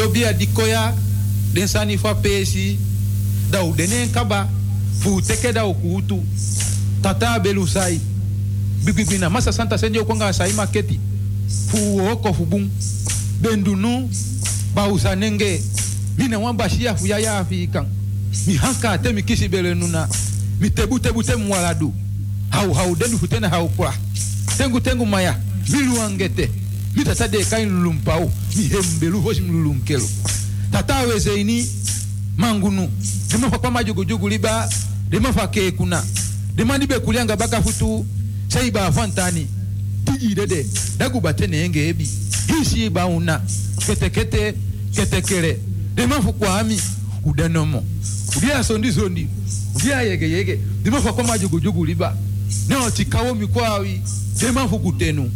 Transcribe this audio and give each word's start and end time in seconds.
Dat 0.00 0.08
je 0.08 0.18
bia 0.18 0.32
di 0.32 0.48
koya, 0.52 0.94
den 1.52 1.68
sani 1.68 1.98
fa 1.98 2.14
pesi, 2.14 2.78
da 3.50 3.62
u 3.62 3.74
denen 3.74 4.10
kaba, 4.10 4.48
fu 4.98 5.20
teke 5.20 5.52
da 5.52 5.66
u 5.66 5.74
kutu. 5.74 6.22
Tata 7.00 7.40
belu 7.40 7.66
sai. 7.66 8.00
Bibibina, 8.84 9.28
masa 9.28 9.52
santa 9.52 9.76
senjo 9.78 10.04
kwanga 10.04 10.32
sai 10.32 10.52
maketi. 10.52 11.00
Fu 11.66 12.00
oko 12.10 12.32
fu 12.32 12.46
bum. 12.46 12.70
Bendunu, 13.40 14.08
ba 14.74 14.88
usanenge. 14.88 15.60
Mina 16.16 16.38
wan 16.38 16.56
bashia 16.56 16.96
fu 16.96 17.06
yaya 17.06 17.38
afikan. 17.38 17.86
Mi 18.46 18.56
hanka 18.56 18.98
te 18.98 19.12
mi 19.12 19.22
kisi 19.22 19.48
bele 19.48 19.74
nuna. 19.74 20.08
Mi 20.60 20.70
tebu 20.70 20.98
tebu 20.98 21.22
te. 21.22 21.32
Hau 22.50 22.72
hau 22.72 22.96
dendu 22.96 23.18
futena 23.18 23.48
hau 23.48 23.68
kwa. 23.68 23.94
Tengu 24.56 24.80
tengu 24.80 25.04
maya. 25.06 25.36
Milu 25.68 26.00
angete. 26.00 26.59
Mi 26.96 27.04
tata 27.04 27.28
de 27.28 27.44
kain 27.44 27.68
lulumpau. 27.68 28.30
Mi 28.56 28.62
hembelu 28.68 29.20
hoshi 29.22 29.40
mlulunkelo. 29.40 30.08
Tata 30.72 31.00
weze 31.06 31.40
ini 31.40 31.66
mangunu. 32.36 32.88
Dema 33.30 33.50
fa 33.50 33.58
kwa 33.58 33.84
jugu 33.84 34.04
jugu 34.04 34.28
liba. 34.28 34.68
Dema 35.10 35.32
fa 35.32 35.48
ke 35.48 35.70
kuna. 35.72 36.04
Dema 36.54 36.78
nibe 36.78 36.98
kulianga 36.98 37.36
baka 37.36 37.62
futu. 37.62 38.06
Sei 38.48 38.70
ba 38.70 38.92
fantani. 38.92 39.46
Tiji 40.04 40.34
dede. 40.34 40.66
Dagu 40.98 41.20
batene 41.20 41.64
enge 41.64 41.88
ebi. 41.88 42.08
Hishi 42.46 42.90
ba 42.90 43.06
una. 43.06 43.40
Kete 43.86 44.10
kete. 44.10 44.54
Kete 44.94 45.22
kere. 45.22 45.58
Dema 45.94 46.20
fu 46.22 46.32
kwa 46.32 46.60
ami. 46.60 46.80
Udanomo. 47.24 47.84
Udia 48.36 48.64
sondi 48.64 48.92
sondi. 48.92 49.28
Udia 49.74 50.02
yege 50.02 50.30
yege. 50.30 50.58
Dema 50.82 51.00
fa 51.00 51.12
kwa 51.12 51.38
jugu 51.38 51.60
jugu 51.60 51.84
liba. 51.84 52.16
Neo 52.68 52.90
tikawo 52.90 53.34
mikwawi. 53.34 54.00
Dema 54.40 54.68
fu 54.68 54.78
kutenu. 54.78 55.30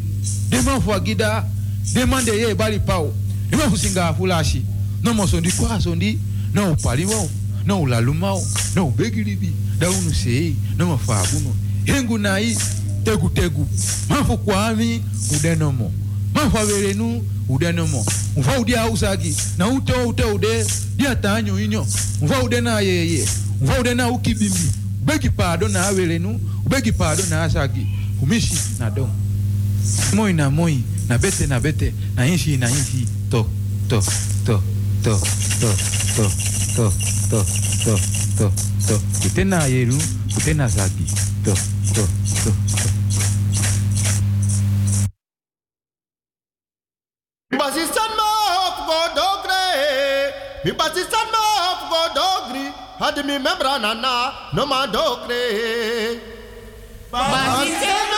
Deman 0.55 0.81
fwa 0.81 1.01
gida, 1.01 1.45
deman 1.93 2.25
deye 2.25 2.51
e 2.51 2.55
bali 2.55 2.79
pa 2.79 3.01
ou. 3.03 3.13
Deman 3.51 3.69
fwa 3.69 3.79
singa 3.79 4.13
fwa 4.15 4.29
lashi. 4.29 4.63
Nan 5.03 5.17
man 5.17 5.27
sondi 5.27 5.51
kwa 5.53 5.81
sondi, 5.81 6.19
nan 6.55 6.69
ou 6.71 6.77
pali 6.77 7.05
waw, 7.05 7.27
nan 7.67 7.81
ou 7.81 7.87
laluma 7.91 8.37
waw, 8.37 8.45
nan 8.77 8.85
ou 8.85 8.93
begilibi, 8.95 9.51
da 9.81 9.91
ou 9.91 10.03
nou 10.05 10.15
seyi, 10.15 10.55
nan 10.79 10.93
man 10.93 11.01
fwa 11.03 11.19
abuno. 11.25 11.57
Yengu 11.89 12.19
na 12.19 12.37
yi, 12.39 12.55
tegu 13.05 13.31
tegu. 13.35 13.67
Man 14.09 14.23
fwa 14.25 14.37
kwa 14.45 14.61
ami, 14.69 15.03
ou 15.33 15.41
denon 15.43 15.75
mo. 15.75 15.91
Man 16.37 16.55
fwa 16.55 16.63
vere 16.71 16.95
nou, 16.95 17.25
ou 17.49 17.59
denon 17.59 17.91
mo. 17.91 18.05
Mwa 18.37 18.61
ou 18.61 18.65
dia 18.65 18.87
ou 18.87 18.97
sagi, 18.97 19.35
nan 19.59 19.75
ute 19.75 19.93
ou 20.05 20.13
ute 20.13 20.31
ou 20.31 20.39
de, 20.39 20.55
dia 20.95 21.17
tanyo 21.17 21.59
inyo. 21.59 21.83
Mwa 22.23 22.45
ou 22.45 22.49
dena 22.49 22.79
yeye, 22.81 23.27
mwa 23.61 23.81
ou 23.81 23.91
dena 23.91 24.07
ukibimi. 24.15 24.71
Begi 25.03 25.35
pardon 25.35 25.75
na 25.75 25.91
vere 25.93 26.23
nou, 26.23 26.39
begi 26.71 26.95
pardon 26.95 27.27
na 27.29 27.51
sagi. 27.51 27.87
Fumishi 28.21 28.55
na 28.79 28.89
domo. 28.91 29.24
Moi 30.15 30.33
na 30.33 30.51
moi. 30.51 30.83
Na 31.09 31.19
bete 31.19 31.47
na 31.47 31.61
bete. 31.61 31.93
Na 32.17 32.25
inshi 32.27 32.57
na 32.57 32.69
inshi. 32.69 33.07
To. 33.31 33.47
To. 33.89 34.01
To. 34.47 34.63
To. 35.05 35.19
To. 35.61 35.73
To. 36.17 36.25
To. 36.77 36.87
To. 37.31 37.45
To. 37.85 37.95
To. 38.39 38.53
To. 38.89 38.97
Kute 39.23 39.45
na 39.45 39.67
yeru. 39.67 39.99
Kute 40.35 40.55
na 40.55 40.69
zagi. 40.69 41.07
To. 41.45 41.55
To. 41.95 42.03
To. 42.45 42.51
To. 42.51 42.51
Basistan 47.59 48.11
ma 48.19 48.29
hop 48.55 48.77
go 48.89 48.99
dogre. 49.19 49.65
Mi 50.65 50.73
basistan 50.73 51.27
ma 51.33 51.43
hop 51.65 51.81
go 51.91 52.01
dogri. 52.17 52.67
Had 52.99 53.17
mi 53.27 53.39
membra 53.39 53.79
nana 53.81 54.33
no 54.55 54.67
ma 54.67 54.87
dogre. 54.87 56.21
Basistan 57.13 58.14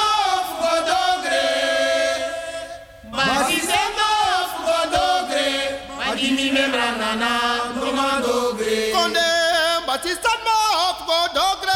Mas 3.16 3.48
dizendo 3.48 4.04
fugodogre, 4.52 5.80
adimi 6.06 6.50
membranana, 6.52 7.72
domandogre. 7.74 8.92
Conde, 8.92 9.20
mas. 9.86 11.75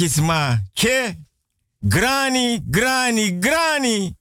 Artisma, 0.00 0.62
che, 0.74 1.18
grani, 1.80 2.62
grani, 2.64 3.36
grani. 3.40 4.16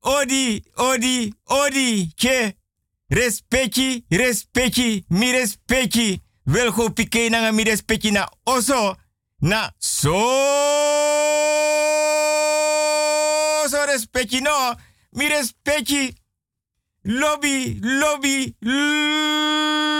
Odi, 0.00 0.62
odi, 0.74 1.34
odi, 1.44 2.12
che. 2.14 2.58
Respecti, 3.06 4.04
respecti, 4.10 5.02
mi 5.08 5.30
respecti. 5.30 6.20
Welgo 6.44 6.90
pike 6.90 7.30
na 7.30 7.50
mi 7.52 7.62
respecti 7.64 8.10
na 8.10 8.28
oso. 8.44 8.96
Na 9.40 9.72
so, 9.78 10.10
so 13.66 13.84
respecti 13.86 14.40
no. 14.40 14.76
Mi 15.12 15.26
respecti. 15.26 16.14
Lobby, 17.04 17.78
lobby, 17.80 18.54
lobby 18.60 19.97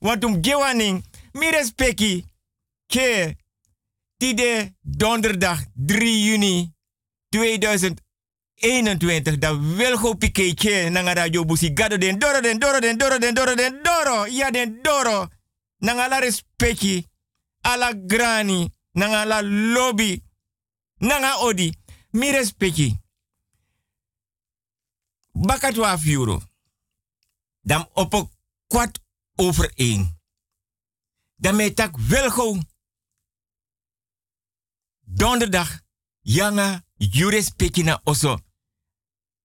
no. 0.00 0.08
Want 0.08 0.24
um 0.24 0.42
gewaning. 0.42 1.04
Mi 1.32 1.50
respecti. 1.50 2.24
Ke. 2.86 3.36
Tide 4.16 4.74
donderdag 4.80 5.64
3 5.74 6.24
juni 6.24 6.72
2021. 7.28 9.38
Dat 9.38 9.58
wil 9.58 9.96
go 9.96 10.14
piketje 10.14 10.88
nanga 10.90 11.12
radio 11.12 11.44
busi 11.44 11.70
gado 11.74 11.98
den 11.98 12.18
doro 12.18 12.40
den 12.40 12.58
doro 12.58 12.80
den 12.80 12.98
doro 12.98 13.18
den 13.18 13.34
doro 13.34 13.54
den 13.54 13.78
doro. 13.82 14.26
Ja 14.26 14.50
den 14.50 14.78
doro. 14.82 15.28
Nanga 15.78 16.08
la 16.08 16.18
respecti. 16.18 17.06
Ala 17.60 17.92
grani. 18.06 18.68
Nanga 18.92 19.24
la 19.24 19.42
lobby. 19.42 20.22
Nanga 20.98 21.38
odi. 21.38 21.72
Mi 22.10 22.30
respecti. 22.30 22.98
Baka 25.32 25.72
12 25.72 26.06
euro. 26.06 26.40
Dan 27.62 27.88
op 27.92 28.12
een 28.12 28.30
over 29.40 29.72
één. 29.74 30.18
Dan 31.36 31.56
met 31.56 31.90
wel 32.08 32.30
gewoon 32.30 32.68
donderdag 35.00 35.80
Yanga 36.20 36.84
Juris 36.96 37.50
Peki 37.50 37.82
na 37.82 38.00
oso. 38.04 38.38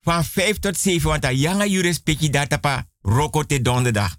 Van 0.02 0.24
5 0.24 0.60
tot 0.60 0.78
7, 0.78 1.10
want 1.10 1.26
a 1.26 1.32
Yanga 1.32 1.66
Juris 1.66 2.00
Peki 2.00 2.30
datapa 2.30 2.88
roko 3.02 3.44
te 3.44 3.62
donderdag. 3.62 4.18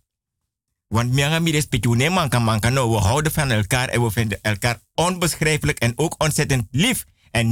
Want 0.89 1.13
mianga 1.13 1.39
mi 1.39 1.51
respectu 1.51 1.97
ne 1.97 2.11
manka 2.11 2.39
manka 2.39 2.71
no. 2.71 2.91
We 2.91 2.97
houden 2.97 3.33
van 3.33 3.51
elkaar 3.51 3.89
en 3.89 4.03
we 4.03 4.11
vinden 4.11 4.39
elkaar 4.43 4.81
onbeschrijfelijk 4.95 5.79
en 5.79 5.93
ook 5.99 6.15
ontzettend 6.23 6.67
lief. 6.71 7.05
En 7.31 7.47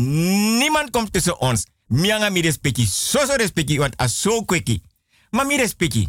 niemand 0.58 0.90
komt 0.90 1.12
tussen 1.12 1.40
ons. 1.40 1.66
Mianga 1.86 2.28
mi 2.28 2.40
respecti. 2.40 2.86
So 2.86 3.26
so 3.26 3.34
respecti, 3.34 3.78
want 3.78 4.00
a 4.00 4.06
so 4.06 4.44
kweki. 4.44 4.82
Maar 5.30 5.46
mi 5.46 5.56
respecti. 5.56 6.08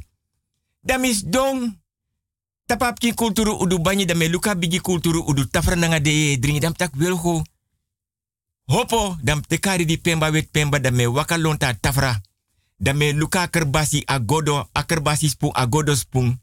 Dat 0.81 1.03
is 1.03 1.21
dong. 1.21 1.83
Tapapki 2.65 3.13
kulturu 3.13 3.57
udu 3.59 3.79
banyi 3.79 4.05
da 4.05 4.15
me 4.15 4.27
luka 4.27 4.55
bigi 4.55 4.79
kulturu 4.79 5.21
udu 5.27 5.45
tafra 5.45 5.75
nanga 5.75 5.99
de 5.99 6.37
dringi 6.37 6.59
dam 6.59 6.73
tak. 6.73 6.91
Hopo 8.67 9.17
dam 9.21 9.41
tekari 9.41 9.85
di 9.85 9.97
pemba 9.97 10.31
wet 10.31 10.51
pemba 10.51 10.79
da 10.79 10.91
me 10.91 11.05
waka 11.05 11.37
lonta 11.37 11.73
tafra. 11.73 12.21
Da 12.79 12.93
me 12.93 13.13
luka 13.13 13.47
kerbasi 13.47 14.03
agodo, 14.07 14.69
akerbasi 14.73 15.29
spoon 15.29 15.51
agodo 15.53 15.95
spoon. 15.95 16.41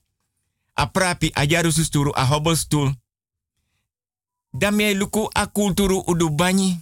A 0.74 0.86
prapi 0.86 1.30
a 1.34 1.44
jaru 1.46 1.70
susturu 1.72 2.12
a 2.14 2.24
hobbel 2.24 2.56
stoel. 2.56 2.94
Da 4.52 4.70
me 4.70 4.94
luku 4.94 5.28
a 5.32 5.46
kulturu 5.46 6.02
udu 6.06 6.30
banyi. 6.30 6.80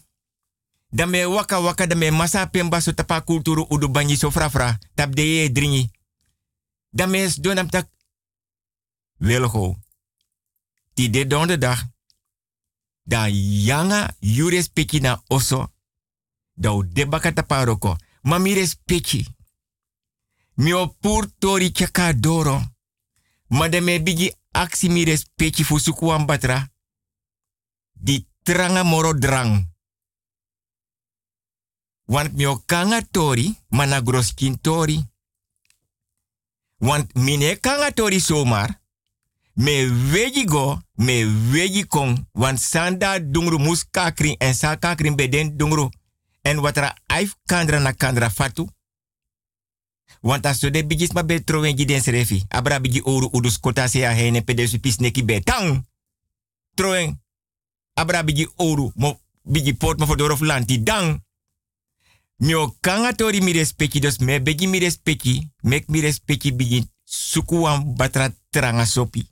Me 0.90 1.24
waka 1.24 1.60
waka 1.60 1.86
da 1.86 1.94
me 1.94 2.10
masa 2.10 2.46
pemba 2.46 2.80
so 2.80 2.92
tapa 2.92 3.20
kulturu 3.20 3.66
udu 3.70 3.88
banyi 3.88 4.16
so 4.16 4.30
frafra. 4.30 4.78
Tap 4.94 5.14
de 5.14 5.48
dringi. 5.52 5.90
Da 6.92 7.06
tak 7.70 7.88
wilgo. 9.20 9.76
Ti 10.94 11.10
de 11.10 11.26
donderdag 11.26 11.78
da 13.02 13.28
yanga 13.28 14.16
peki 14.72 15.00
na 15.00 15.22
oso. 15.26 15.72
Da 16.54 16.72
u 16.72 16.82
debaka 16.82 17.32
taparoko. 17.32 17.96
Ma 18.22 18.38
mi 18.38 18.54
o 20.72 20.88
pur 21.00 21.30
tori 21.38 21.72
chaka 21.72 22.12
doro. 22.12 22.60
De 23.70 23.80
me 23.80 24.02
bigi 24.02 24.34
aksi 24.50 24.88
mi 24.88 25.04
respecti 25.04 25.64
fu 25.64 25.78
suku 25.78 26.24
batra. 26.24 26.70
Di 27.92 28.26
tranga 28.42 28.82
moro 28.82 29.12
drang. 29.12 29.68
Want 32.04 32.32
mi 32.32 32.46
o 32.46 32.62
kanga 32.66 33.02
tori, 33.02 33.56
mana 33.68 34.00
groskin 34.00 34.60
tori. 34.60 35.08
Want 36.78 37.14
mine 37.14 37.60
kanga 37.60 37.92
tori 37.92 38.20
somar. 38.20 38.79
Me 39.60 39.90
weji 40.12 40.44
go, 40.44 40.80
me 40.94 41.26
weji 41.52 41.86
kong. 41.86 42.26
Want 42.32 42.60
sanda 42.60 43.20
dungru 43.20 43.58
mus 43.58 43.86
en 44.38 44.54
sa 44.54 44.76
kakrin 44.76 45.16
beden 45.16 45.56
dungru. 45.56 45.90
En 46.42 46.60
watra 46.60 46.96
aif 47.06 47.36
kandra 47.44 47.78
na 47.78 47.92
kandra 47.92 48.30
fatu. 48.30 48.68
Want 50.20 50.46
as 50.46 50.60
de 50.60 50.86
bigis 50.86 51.12
ma 51.12 51.22
betro 51.22 51.60
wengi 51.60 51.84
den 51.84 52.00
serefi. 52.00 52.44
Abra 52.48 52.80
bigi 52.80 53.02
oru 53.02 53.28
udus 53.32 53.58
kota 53.58 53.88
se 53.88 54.06
a 54.06 54.12
hene 54.12 54.42
pedesu 54.42 54.80
pis 54.80 54.96
neki 54.96 55.24
betang. 55.24 55.86
Troen. 56.74 57.20
Abra 57.94 58.24
bigi 58.24 58.48
oru 58.56 58.92
mo 58.94 59.20
bigi 59.42 59.74
port 59.74 59.98
mo 59.98 60.06
fodoro 60.06 60.36
lanti 60.40 60.82
dang. 60.82 61.22
Mi 62.36 62.54
o 62.54 62.76
kanga 62.80 63.12
tori 63.12 63.40
mi 63.40 63.52
respecti 63.52 64.00
dus 64.00 64.18
me 64.18 64.40
begi 64.40 64.66
mi 64.66 64.78
respecti. 64.78 65.50
Mek 65.62 65.88
mi 65.88 66.00
respecti 66.00 66.52
bigi 66.52 66.88
sukuan 67.04 67.94
batra 67.96 68.34
tranga 68.50 68.84
sopi. 68.84 69.29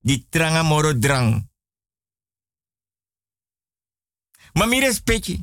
Di 0.00 0.26
tranga 0.28 0.62
drang. 0.94 1.48
Ma 4.54 4.66
mi 4.66 4.80
respecti. 4.80 5.38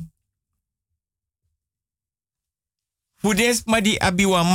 Fudes 3.16 3.62
ma 3.64 3.80
di 3.80 3.96
abi 3.96 4.24
wan 4.24 4.46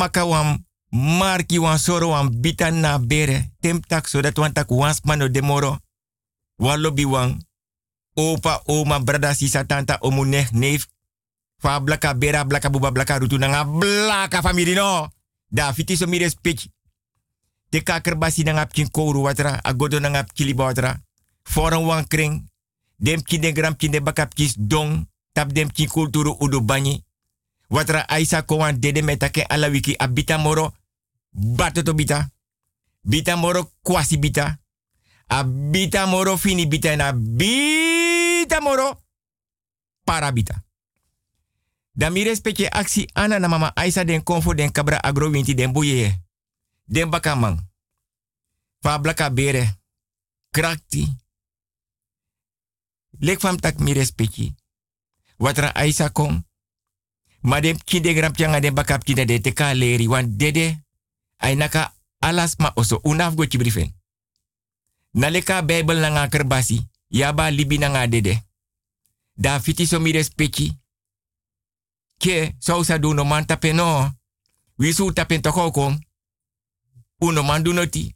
marki 0.91 1.57
wan 1.57 1.79
soro 1.79 2.09
wan 2.09 2.29
bita 2.41 2.69
na 2.71 2.99
bere. 2.99 3.51
Tem 3.59 3.79
tak 3.79 4.07
so 4.07 4.21
dat 4.21 4.37
wan 4.37 4.53
tak 4.53 4.69
wans 4.69 5.01
mano 5.03 5.27
de 5.27 5.41
moro. 5.41 5.79
Wan 6.57 6.81
lobby 6.81 7.05
wan. 7.05 7.41
Opa, 8.13 8.61
oma, 8.65 8.99
brada, 8.99 9.33
sisa, 9.33 9.63
tanta, 9.65 9.97
omu, 10.01 10.25
nech, 10.25 10.51
neef. 10.51 10.87
Fa 11.57 11.79
blaka 11.79 12.13
bera, 12.13 12.43
blaka 12.43 12.69
buba, 12.69 12.91
blaka 12.91 13.17
rutu 13.17 13.37
nanga 13.37 13.63
blaka 13.63 14.41
family 14.41 14.73
no. 14.73 15.07
Da 15.47 15.73
fiti 15.73 15.95
so 15.95 16.07
mi 16.07 16.17
respecti. 16.17 16.71
De 17.71 17.79
kaker 17.79 18.17
basi 18.19 18.43
nanga 18.43 18.65
pkin 18.65 18.91
kouru 18.91 19.21
watra, 19.23 19.59
agodo 19.63 19.99
nanga 19.99 20.23
pkiliba 20.23 20.63
watra. 20.63 20.99
Foran 21.43 21.85
wan 21.85 22.07
kring. 22.07 22.49
Dem 22.95 23.23
ki 23.23 23.39
de 23.39 23.51
gram 23.51 23.75
ki 23.75 23.89
de 23.89 24.01
bakap 24.01 24.33
kis 24.33 24.55
dong. 24.59 25.07
Tap 25.31 25.53
dem 25.53 25.71
ki 25.71 25.87
kulturu 25.87 26.35
udu 26.39 26.61
banyi. 26.61 27.03
Watra 27.67 28.03
aisa 28.07 28.41
kowan 28.41 28.79
dede 28.79 29.01
metake 29.01 29.43
ala 29.47 29.69
wiki 29.69 29.95
abita 29.97 30.37
moro. 30.37 30.73
Batoto 31.31 31.93
bita. 31.93 32.29
Bita 33.01 33.35
moro 33.35 33.71
kwasi 33.81 34.17
bita. 34.17 34.59
Abita 35.27 36.05
moro 36.05 36.37
fini 36.37 36.67
bita 36.67 36.95
na 36.95 37.13
bita 37.13 38.59
moro 38.61 39.01
parabita. 40.03 40.63
Dan 41.95 42.13
mi 42.13 42.25
aksi 42.71 43.07
ana 43.13 43.39
na 43.39 43.47
mama 43.47 43.71
Aisa 43.75 44.03
den 44.03 44.23
konfo 44.23 44.53
den 44.53 44.71
kabra 44.71 44.99
agro 45.03 45.29
winti 45.29 45.55
den 45.55 45.71
boye. 45.71 46.19
Den 46.83 47.09
bakamang. 47.09 47.69
Fa 48.81 48.99
blaka 48.99 49.29
bere. 49.29 49.79
Krakti. 50.51 51.07
Lek 53.19 53.39
fam 53.39 53.59
tak 53.59 53.79
mi 53.79 53.93
respecte. 53.93 54.53
Watra 55.37 55.71
Aisa 55.73 56.09
kon. 56.09 56.45
Ma 57.41 57.59
dem 57.59 57.77
kide 57.83 58.13
gram 58.13 58.31
pianga 58.31 58.59
den 58.59 58.75
de 59.41 60.07
wan 60.07 60.37
dede. 60.37 60.83
Ay 61.37 61.55
naka 61.55 61.93
alas 62.19 62.55
ma 62.57 62.71
oso 62.75 62.99
unaf 63.03 63.35
go. 63.35 63.45
Naleka 65.13 65.61
Bijbel 65.61 65.99
na 65.99 66.09
nga 66.09 66.27
kerbasi. 66.27 66.87
Yaba 67.09 67.51
libi 67.51 67.77
na 67.77 67.87
nga 67.87 68.07
dede. 68.07 68.43
Da 69.33 69.59
fiti 69.59 69.85
so 69.85 69.99
mi 69.99 70.11
respecte 70.11 70.81
ke 72.21 72.53
so 72.61 72.83
sa 72.83 73.01
do 73.01 73.13
no 73.13 73.25
man 73.25 73.45
tape 73.45 73.73
no. 73.73 74.09
We 74.77 74.93
su 74.93 75.11
tape 75.13 75.41
toko 75.41 75.71
kom. 75.71 75.97
Uno 77.21 77.43
man 77.43 77.63
do 77.63 77.73
noti. 77.73 78.15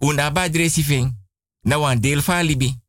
Una 0.00 0.30
ba 0.30 0.48
dresi 0.48 0.82
fing. 0.82 1.14
Na 1.62 1.78
wan 1.78 2.00
deel 2.00 2.22
fa 2.22 2.42
libi. 2.42 2.80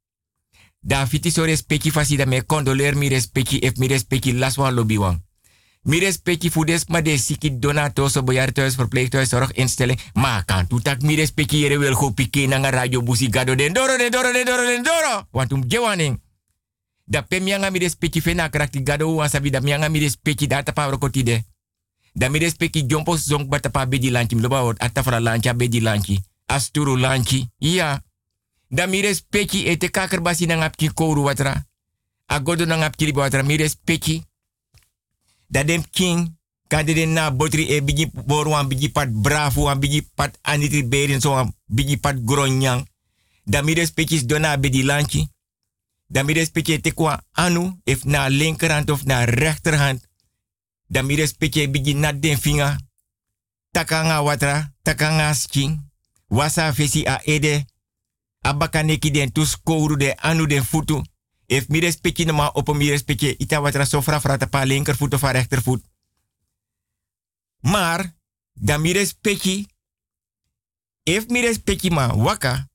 Da 0.80 1.06
fiti 1.06 1.30
so 1.30 1.45
respecti 1.45 1.91
fasi 1.91 2.15
da 2.15 2.26
me 2.26 2.45
condoleer 2.45 2.95
mi 2.95 3.08
respecti 3.08 3.58
if 3.58 3.78
mi 3.78 3.88
respecti 3.88 4.32
las 4.34 4.58
wan 4.58 4.74
lobby 4.74 4.97
wan. 4.97 5.24
Mi 5.84 6.00
respecti 6.00 6.50
fu 6.50 6.63
des 6.63 6.86
ma 6.88 7.02
de 7.02 7.17
siki 7.17 7.60
donato 7.60 8.08
so 8.08 8.24
verpleeghuis, 8.24 9.30
zorginstelling. 9.30 10.00
Maar 10.13 10.45
kan 10.45 10.67
tu 10.67 10.80
tak 10.80 11.02
mi 11.02 11.15
respecti 11.15 11.60
jere 11.60 11.78
wil 11.78 11.93
go 11.93 12.12
pike 12.12 12.47
na 12.47 12.69
radio 12.69 13.02
busi 13.02 13.30
gado 13.30 13.56
den 13.56 13.74
doro 13.74 13.97
den 13.97 14.12
doro 14.12 14.32
den 14.32 14.45
doro 14.45 14.65
den 14.65 14.84
doro. 14.84 15.28
Want 15.32 15.52
um 15.52 15.67
gewaning. 15.67 16.21
Da 17.06 17.21
pe 17.21 17.39
mianga 17.39 17.69
mi 17.69 17.80
respecti 17.80 18.21
krakti 18.50 18.84
gado 18.84 19.13
wan 19.15 19.30
sabi 19.30 19.50
da 19.50 19.60
mianga 19.60 19.89
mi 19.89 20.00
respecti 20.00 20.47
da 20.47 20.63
tapa 20.63 20.89
rokotide. 20.89 21.51
Da 22.13 22.30
mi 22.30 22.39
respecti 22.39 22.84
jompo 22.84 23.17
batapa 23.47 23.86
bedi 23.86 24.10
lanchi 24.10 24.36
mloba 24.36 24.76
atafra 24.80 25.19
lanchi 25.19 25.54
bedi 25.54 25.80
lanchi. 25.80 26.19
asturu 26.52 26.95
lanchi. 26.97 27.50
Ja. 27.60 28.02
Da 28.69 28.88
mi 28.88 29.02
respecti 29.02 29.65
e 29.65 29.78
te 29.78 29.89
kaker 29.89 30.21
basi 30.21 30.45
na 30.45 30.56
ngapki 30.56 30.93
kouru 30.93 31.24
watra. 31.24 31.65
Agodo 32.28 32.65
na 32.65 32.78
ngapki 32.78 33.06
liba 33.06 33.21
watra 33.21 33.43
dem 35.50 35.84
king 35.91 36.38
kade 36.67 37.06
na 37.06 37.32
botri 37.32 37.63
e 37.69 37.82
bigi 37.82 38.12
boru 38.26 38.54
an 38.54 38.67
bigi 38.67 38.89
pat 38.89 39.10
bravo 39.10 39.67
an 39.67 39.80
bigi 39.80 40.02
pat 40.15 40.38
anitri 40.41 40.84
berin 40.84 41.21
so 41.21 41.34
an 41.36 41.54
bigi 41.67 41.97
pat 41.97 42.15
gronyang. 42.26 42.86
Da 43.45 43.62
mi 43.62 43.74
respecti 43.74 44.26
dona 44.26 44.58
bedi 44.58 44.84
lanchi. 44.84 45.28
Da 46.08 46.24
mi 46.24 46.34
respecti 46.34 46.82
te 46.82 46.91
kwa 46.91 47.24
anu 47.32 47.80
if 47.86 48.04
na 48.06 48.28
linkerhand 48.30 48.89
of 48.89 49.04
na 49.04 49.26
rechterhand. 49.26 50.00
Da 50.91 51.01
mi 51.01 51.15
respecti 51.15 51.67
bigi 51.71 51.93
nat 51.93 52.19
den 52.19 52.38
vinger. 52.38 52.75
Takanga 53.71 54.19
watra, 54.21 54.73
takanga 54.84 55.34
sking. 55.34 55.80
Wasa 56.27 56.73
fesi 56.73 57.06
a 57.08 57.21
ede 57.23 57.65
abakaneki 58.41 59.12
den 59.12 59.32
tus 59.32 59.56
kouru 59.63 59.95
de 59.95 60.15
anu 60.15 60.47
den 60.47 60.63
futu. 60.63 61.01
If 61.45 61.67
mi 61.67 61.80
respecti 61.80 62.25
no 62.25 62.34
ma 62.34 62.49
op 62.54 62.75
mi 62.75 62.89
respecti 62.89 63.36
ita 63.38 63.62
watra 63.62 63.86
sofra 63.86 64.19
frata 64.19 64.47
pa 64.47 64.63
linkervoet 64.63 65.13
of 65.13 65.21
rechtervoet. 65.21 65.84
Maar, 67.62 68.15
da 68.54 68.77
mi 68.77 68.91
respecti, 68.91 69.67
if 71.04 71.27
mi 71.27 71.41
respecti 71.41 71.89
ma 71.89 72.13
waka, 72.13 72.67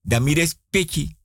da 0.00 0.20
mi 0.20 0.34
respecti, 0.34 1.16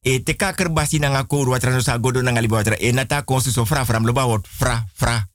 e 0.00 0.22
te 0.22 0.36
kaker 0.36 0.72
basi 0.72 0.98
nanga 0.98 1.24
kouru 1.24 1.50
watra 1.50 1.70
no 1.70 1.98
godo 2.00 2.22
nanga 2.22 2.40
liba 2.40 2.56
watra, 2.56 2.76
e 2.76 2.92
nata 2.92 3.22
konsu 3.22 3.50
so 3.50 3.64
fra 3.64 3.84
fra 3.84 3.98
mloba 3.98 4.26
wot 4.26 4.48
fra 4.48 4.86
fra. 4.94 5.31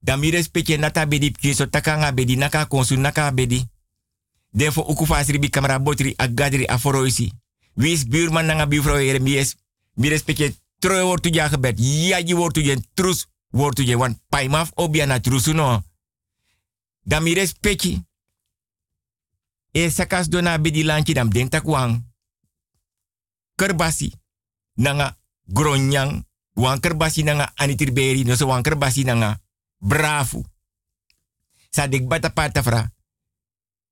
Da 0.00 0.16
mi 0.16 0.30
respecti 0.30 0.76
nata 0.76 1.06
bedi 1.06 1.30
pkin 1.30 1.54
so 1.54 1.68
takanga 1.68 2.12
bedi 2.12 2.36
naka 2.36 2.64
konsu 2.66 2.96
naka 2.96 3.32
bedi. 3.32 3.68
Defo 4.50 4.82
uku 4.82 5.06
fasri 5.06 5.38
bi 5.38 5.48
kamera 5.48 5.78
botri 5.78 6.14
agadri 6.16 6.66
aforoisi. 6.66 7.32
Wis 7.74 8.06
buurman 8.06 8.46
nanga 8.46 8.66
buurvrouw 8.66 8.96
ere 8.96 9.18
mies. 9.20 9.56
Mi 9.94 10.08
respecte 10.08 10.56
troe 10.78 11.02
wordt 11.02 11.22
tu 11.22 11.32
ja 11.32 11.48
gebed. 11.48 11.78
Ja 11.78 12.16
je 12.16 12.36
wordt 12.36 12.54
tu 12.54 12.64
je 12.64 12.80
trus 12.94 13.26
wordt 13.48 13.94
wan 13.94 14.20
paimaf 14.28 14.70
obia 14.74 15.06
na 15.06 15.20
trusu 15.20 15.52
no. 15.52 15.82
Dan 17.02 17.22
mi 17.22 17.34
respecte. 17.34 18.04
E 19.72 19.90
sakas 19.90 20.28
dona 20.28 20.58
bedi 20.58 20.84
lanchi 20.84 21.12
dam 21.12 21.30
denk 21.30 21.50
tak 21.50 21.64
wang. 21.64 22.12
Kerbasi. 23.54 24.12
Nanga 24.74 25.16
gronyang. 25.44 26.26
Wan 26.54 26.80
kerbasi 26.80 27.22
nanga 27.22 27.52
anitirberi. 27.54 28.24
No 28.24 28.34
so 28.34 28.46
wan 28.46 28.62
kerbasi 28.62 29.04
nanga 29.04 29.40
bravo. 29.80 30.44
Sadik 31.70 32.06
bata 32.06 32.28
pata 32.28 32.62
fra. 32.62 32.92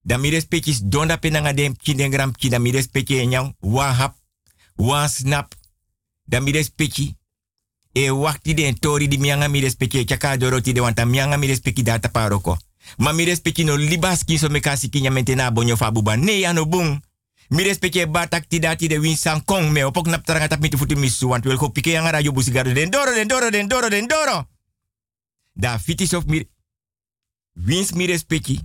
Da 0.01 0.17
mi 0.17 0.31
respectis 0.31 0.81
donda 0.83 1.17
penanga 1.17 1.53
dem 1.53 1.77
kindengram 1.77 2.33
ki 2.33 2.49
da 2.49 2.59
mi 2.59 2.71
respecti 2.71 3.29
hap 3.73 4.17
wa 4.77 5.09
snap 5.09 5.55
da 6.25 6.41
mi 6.41 6.51
respecti 6.51 7.17
e 7.93 8.11
wakti 8.11 8.55
den 8.55 8.79
tori 8.79 9.09
di 9.09 9.19
mianga 9.19 9.49
mi 9.49 9.61
respecti 9.61 10.05
chaka 10.05 10.37
doroti 10.37 10.73
de 10.73 10.81
wanta 10.81 11.05
mianga 11.05 11.37
mi 11.37 11.47
data 11.83 12.09
paroko. 12.09 12.59
Ma 12.97 13.13
mi 13.13 13.25
no 13.65 13.77
libaski 13.77 14.39
so 14.39 14.49
me 14.49 14.61
kasi 14.61 14.89
mentena 15.11 15.51
bonyo 15.51 15.77
fabuba 15.77 16.17
ne 16.17 16.47
ano 16.47 16.67
bung. 16.67 17.01
Mi 17.51 17.63
respecti 17.63 18.07
batak 18.07 18.47
ti 18.47 18.59
dati 18.59 18.89
de 18.89 18.99
win 18.99 19.17
san 19.17 19.45
kong 19.45 19.73
me. 19.73 19.85
Opok 19.85 20.07
nap 20.07 20.25
taranga 20.25 20.49
tap 20.49 20.61
mi 20.61 20.71
futu 20.71 20.97
misu 20.97 21.29
want 21.29 21.45
wel 21.45 21.57
ko 21.57 21.71
pike 21.71 21.91
yang 21.91 22.11
den 22.75 22.91
doro 22.91 23.15
den 23.15 23.29
doro 23.29 23.51
den 23.51 23.69
doro 23.69 23.89
den 23.89 24.07
doro 24.07 24.58
da 25.59 25.79
fitis 25.79 26.15
of 26.15 26.27
mi 26.27 26.47
wins 27.53 27.93
mi 27.93 28.07
respecti 28.07 28.61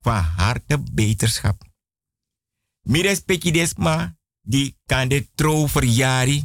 van 0.00 0.22
harte 0.22 0.78
beterschap. 0.78 1.62
Mi 2.82 3.02
respecti 3.02 3.50
desma 3.50 4.14
di 4.42 4.76
kan 4.86 5.08
de 5.08 5.26
trouw 5.34 5.68
verjari. 5.68 6.44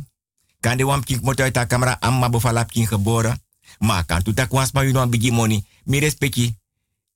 Kan 0.60 0.78
de 0.78 0.84
wam 0.84 1.04
kink 1.04 1.40
uit 1.40 1.54
de 1.54 1.68
camera 1.68 1.98
amma 2.00 2.30
bevalap 2.30 2.72
kink 2.72 2.88
geboren. 2.88 3.44
Maar 3.80 4.06
kan 4.06 4.24
tu 4.24 4.34
tak 4.34 4.52
wans 4.52 4.72
ma 4.72 4.82
you 4.82 4.92
know 4.92 5.10
bigi 5.10 5.32
money. 5.32 5.64
Mi 5.84 6.00
respecti. 6.00 6.58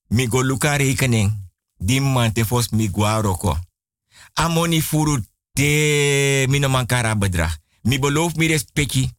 Mi 0.07 0.27
go 0.27 0.43
luka 0.43 0.75
rekening. 0.75 1.51
Di 1.77 1.99
man 1.99 2.33
te 2.33 2.45
fos 2.45 2.69
mi 2.69 2.87
guaroko. 2.87 3.57
Amoni 4.33 4.81
furu 4.81 5.23
te 5.53 6.45
mi 6.49 6.59
no 6.59 6.69
mankara 6.69 7.15
bedrag. 7.15 7.57
Mi 7.81 7.99
beloof 7.99 8.35
mi 8.35 8.47
respecti. 8.47 9.09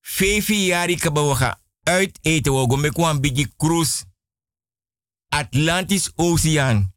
Fevi 0.00 0.66
jari 0.66 0.96
kabawaga 0.96 1.61
uit 1.82 2.18
eten 2.22 2.80
me 2.80 2.92
kwam 2.92 3.20
bigi 3.20 3.52
cruise. 3.56 4.04
Atlantis 5.28 6.12
Oceaan. 6.16 6.94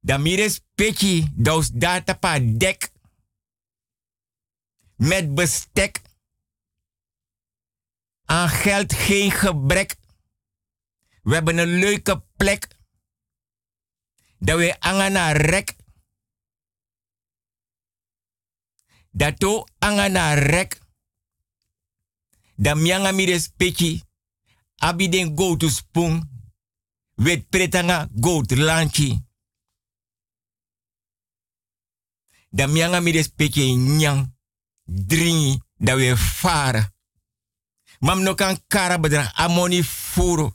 Dan 0.00 0.22
mires 0.22 0.60
peki 0.74 1.30
daus 1.34 1.70
data 1.70 2.14
pa 2.14 2.38
dek. 2.40 2.92
Met 4.96 5.34
bestek. 5.34 6.02
Aan 8.24 8.48
geld 8.48 8.92
geen 8.92 9.30
gebrek. 9.30 9.96
We 11.22 11.34
hebben 11.34 11.58
een 11.58 11.78
leuke 11.78 12.24
plek. 12.36 12.68
Dat 14.38 14.58
we 14.58 14.80
angana 14.80 15.32
rek. 15.32 15.76
Dat 19.10 19.38
to 19.38 19.64
angana 19.78 20.34
rek. 20.34 20.81
Dat 22.62 22.76
mianga 22.76 23.12
mires 23.12 23.48
peki. 23.56 24.02
Abi 24.76 25.08
den 25.08 25.36
go 25.36 25.56
to 25.56 25.68
spoon 25.68 26.30
wet 27.14 27.48
pretanga 27.48 28.08
goat 28.14 28.56
lanchi. 28.56 29.20
Da 32.50 32.66
mianga 32.66 33.00
mi 33.00 33.12
nyang 33.98 34.34
dringi 34.84 35.60
da 35.76 35.94
we 35.94 36.16
fara. 36.16 36.92
Mam 37.98 38.22
no 38.22 38.34
kan 38.34 38.58
kara 38.66 38.98
bedrag 38.98 39.32
amoni 39.34 39.84
furu. 39.84 40.50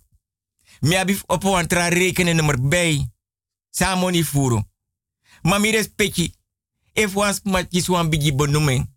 Mi 0.80 0.96
abif 0.96 1.24
op 1.26 1.44
een 1.44 1.68
tra 1.68 1.88
rekenen 1.88 2.36
nummer 2.36 2.68
bij. 2.68 3.12
Samoni 3.70 4.24
furu. 4.24 4.64
Maar 5.42 5.60
mi 5.60 5.72
respecte. 5.72 6.34
If 6.94 7.14
was 7.14 7.42
matjes 7.44 7.88
wan 7.88 8.10
bigi 8.10 8.36
benoeming. 8.36 8.97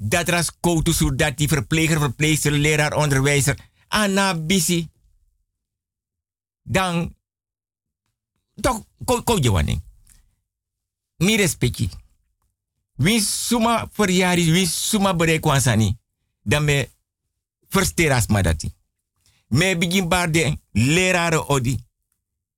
Dat 0.00 0.28
ras 0.28 0.50
koutu 0.60 0.92
zodat 0.92 1.36
die 1.36 1.48
verpleger, 1.48 1.98
verpleegster, 1.98 2.52
leraar, 2.52 2.92
onderwijzer. 2.94 3.58
Ana 3.88 4.34
bisi 4.34 4.90
dan 6.62 7.14
toch 8.60 8.84
ko 9.04 9.22
ko 9.22 9.38
jawani 9.38 9.80
mi 11.16 11.36
respecti. 11.36 11.90
Wie 12.94 13.20
suma 13.20 13.88
verjari 13.92 14.52
wie 14.52 14.66
suma 14.66 15.14
bere 15.14 15.40
kwansani 15.40 15.98
dan 16.42 16.64
me 16.64 16.90
versteras 17.68 18.26
madati 18.26 18.74
me 19.48 19.76
begin 19.76 20.08
bar 20.08 20.30
de 20.30 20.58
leraren 20.72 21.48
odi. 21.48 21.86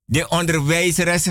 De 0.05 0.29
onderwijzeres 0.29 1.29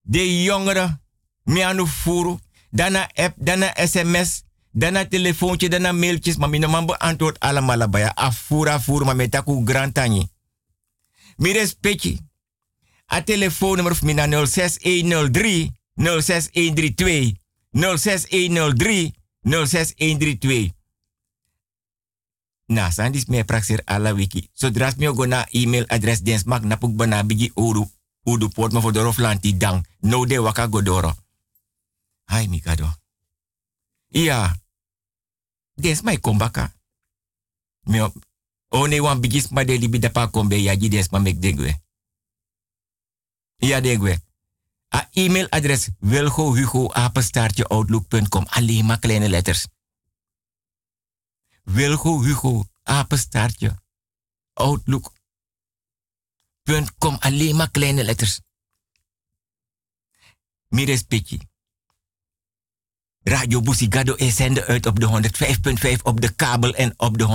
de 0.00 0.42
jongeren 0.42 1.02
me 1.42 1.64
anu 1.66 1.86
furu 1.86 2.38
dana 2.72 3.04
app 3.14 3.36
dana 3.36 3.68
sms 3.76 4.42
dana 4.72 5.04
telefoontje 5.04 5.68
dana 5.68 5.92
mailtjes 5.92 6.36
maar 6.36 6.48
mijn 6.48 6.70
man 6.70 6.86
beantwoord 6.86 7.40
allemaal 7.40 7.88
bij 7.88 8.14
afura 8.14 8.80
furu 8.80 9.04
maar 9.04 9.16
met 9.16 9.30
taku 9.30 9.62
grantani 9.64 10.30
mi 11.36 11.52
respecti. 11.52 12.18
A 13.12 13.22
telefoonnummer 13.22 13.94
van 13.94 14.06
mina 14.06 14.26
06103 14.26 15.72
06132 15.94 17.34
06103 17.70 19.14
06132. 19.42 20.70
Na, 22.66 22.90
sandis 22.90 23.26
me 23.26 23.44
praxer 23.44 23.82
ala 23.84 24.14
wiki. 24.14 24.48
Zodra 24.52 24.92
me 24.96 25.06
go 25.06 25.24
na 25.24 25.46
e-mailadres 25.50 26.22
dens 26.22 26.44
mak 26.44 26.64
na 26.64 26.76
puk 26.76 26.96
bana 26.96 27.24
bigi 27.24 27.50
uru. 27.54 27.84
Udu 28.24 28.48
port 28.48 28.72
me 28.72 28.80
voor 28.80 28.92
de 28.92 29.00
roflanti 29.00 29.56
dang. 29.56 29.86
No 30.00 30.26
de 30.26 30.40
waka 30.40 30.66
godoro. 30.70 31.14
Hai 32.32 32.48
mikado. 32.48 32.88
Ja. 34.08 34.56
Dens 35.74 36.00
mai 36.00 36.20
kombaka. 36.20 36.74
Me 37.80 38.12
One 38.68 39.00
wan 39.00 39.20
bigis 39.20 39.48
ma 39.48 39.64
de 39.64 39.78
libi 39.78 39.98
dapa 39.98 40.30
kombe 40.30 40.62
ya 40.62 40.76
gides 40.76 41.08
ma 41.08 41.18
mek 41.18 41.40
degwe. 41.42 41.82
Ja 43.56 43.80
degwe. 43.80 44.22
A 44.88 45.08
e-mailadres 45.10 45.90
wilgo 45.98 46.56
hugo 46.56 46.92
apenstaartje 46.92 47.68
outlook.com. 47.68 48.44
Alleen 48.48 48.86
maar 48.86 48.98
kleine 48.98 49.28
letters. 49.28 49.68
Wilgo 51.62 52.22
hugo 52.22 52.64
apenstaartje 52.82 53.82
outlook.com. 54.52 55.16
Alleen 57.18 57.56
maar 57.56 57.70
kleine 57.70 58.04
letters. 58.04 58.40
Mires 60.68 61.02
Piki. 61.02 61.50
Radio 63.24 63.60
Busigado 63.60 64.14
is 64.14 64.36
zenden 64.36 64.64
uit 64.64 64.86
op 64.86 65.00
de 65.00 65.06
105.5 65.96 66.02
op 66.02 66.20
de 66.20 66.34
kabel 66.34 66.74
en 66.74 66.94
op 66.96 67.18
de 67.18 67.26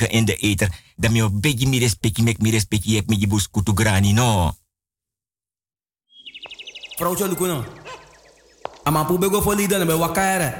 107.9 0.00 0.06
in 0.06 0.24
de 0.24 0.36
ether. 0.36 0.68
Dan 0.96 1.12
me 1.12 1.24
op 1.24 1.42
beetje 1.42 1.68
mi 1.68 1.78
respecti 1.78 2.22
mek 2.22 2.38
mi 2.38 2.50
respecti 2.50 2.94
heb 2.94 3.06
mi 3.06 3.26
bus 3.26 3.50
kutu 3.50 3.72
grani 3.74 4.12
no. 4.12 4.52
Vrouwtje 6.96 7.28
lukuno. 7.28 7.64
Ama 8.82 9.04
pu 9.04 9.18
bego 9.18 9.42
fo 9.42 9.54
lida 9.54 9.78
na 9.78 9.84
be 9.84 9.96
wakare. 9.96 10.54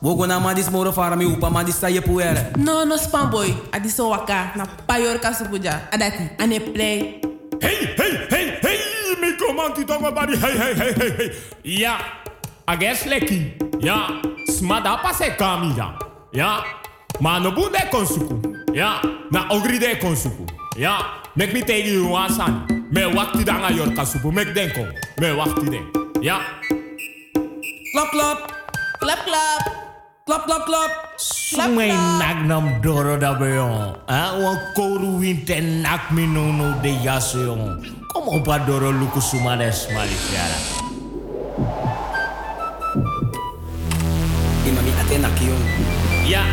Wogo 0.00 0.26
na 0.26 0.38
ma 0.38 0.54
dis 0.54 0.70
moro 0.70 0.92
fara 0.92 1.16
mi 1.16 1.24
upa 1.24 1.48
ma 1.50 1.62
dis 1.62 1.78
sa 1.78 1.88
ye 1.88 2.00
puere. 2.00 2.50
No, 2.58 2.84
no 2.84 2.96
spam 2.96 3.30
boy. 3.30 3.54
Adi 3.70 3.88
so 3.88 4.08
waka. 4.08 4.52
Na 4.56 4.66
payor 4.86 5.18
kasupuja. 5.18 5.88
Adati. 5.90 6.30
Ane 6.38 6.60
play. 6.60 7.20
Hey, 7.60 7.94
hey, 7.96 8.26
hey, 8.28 8.58
hey, 8.60 8.78
mi 9.20 9.36
komanti 9.36 9.84
tongo 9.84 10.12
bari, 10.12 10.36
hey, 10.36 10.56
hey, 10.56 10.74
hey, 10.74 10.92
hey, 10.96 11.10
hey. 11.16 11.30
Ja, 11.62 12.00
ages 12.00 12.19
agesleki 12.70 13.50
ya 13.82 14.22
smada 14.46 14.96
pase 15.02 15.30
kamida 15.34 15.98
ya 16.32 16.62
manobunde 17.20 17.82
konsuku. 17.90 18.38
Ya 18.74 19.02
na 19.34 19.50
ogride 19.50 19.98
konsuku. 19.98 20.46
Ya 20.78 21.26
mek 21.34 21.50
mi 21.52 21.62
tegi 21.66 21.98
ruasan 21.98 22.62
me 22.94 23.10
wakti 23.10 23.42
danga 23.42 23.74
yorka 23.74 24.06
supu 24.06 24.30
mek 24.30 24.54
denko. 24.54 24.86
Me 25.18 25.34
wakti 25.34 25.66
den 25.66 25.84
ya. 26.22 26.38
Klap 27.90 28.10
klap 28.14 28.38
klap 29.02 29.20
klap 29.26 29.62
klap 30.26 30.42
klap 30.46 30.62
klap 30.66 30.90
Sumai 31.18 31.90
nak 32.22 32.46
nam 32.46 32.78
doro 32.78 33.18
da 33.18 33.34
beyo, 33.34 33.98
Ah, 34.06 34.38
wa 34.38 34.54
koru 34.78 35.18
winte 35.18 35.58
nak 35.82 36.14
minono 36.14 36.78
de 36.78 36.94
yaseyon. 37.02 37.82
kom 38.14 38.30
pa 38.46 38.62
doro 38.62 38.94
luku 38.94 39.18
sumades. 39.18 39.90
enak-enak 45.10 45.66
Ya, 46.30 46.46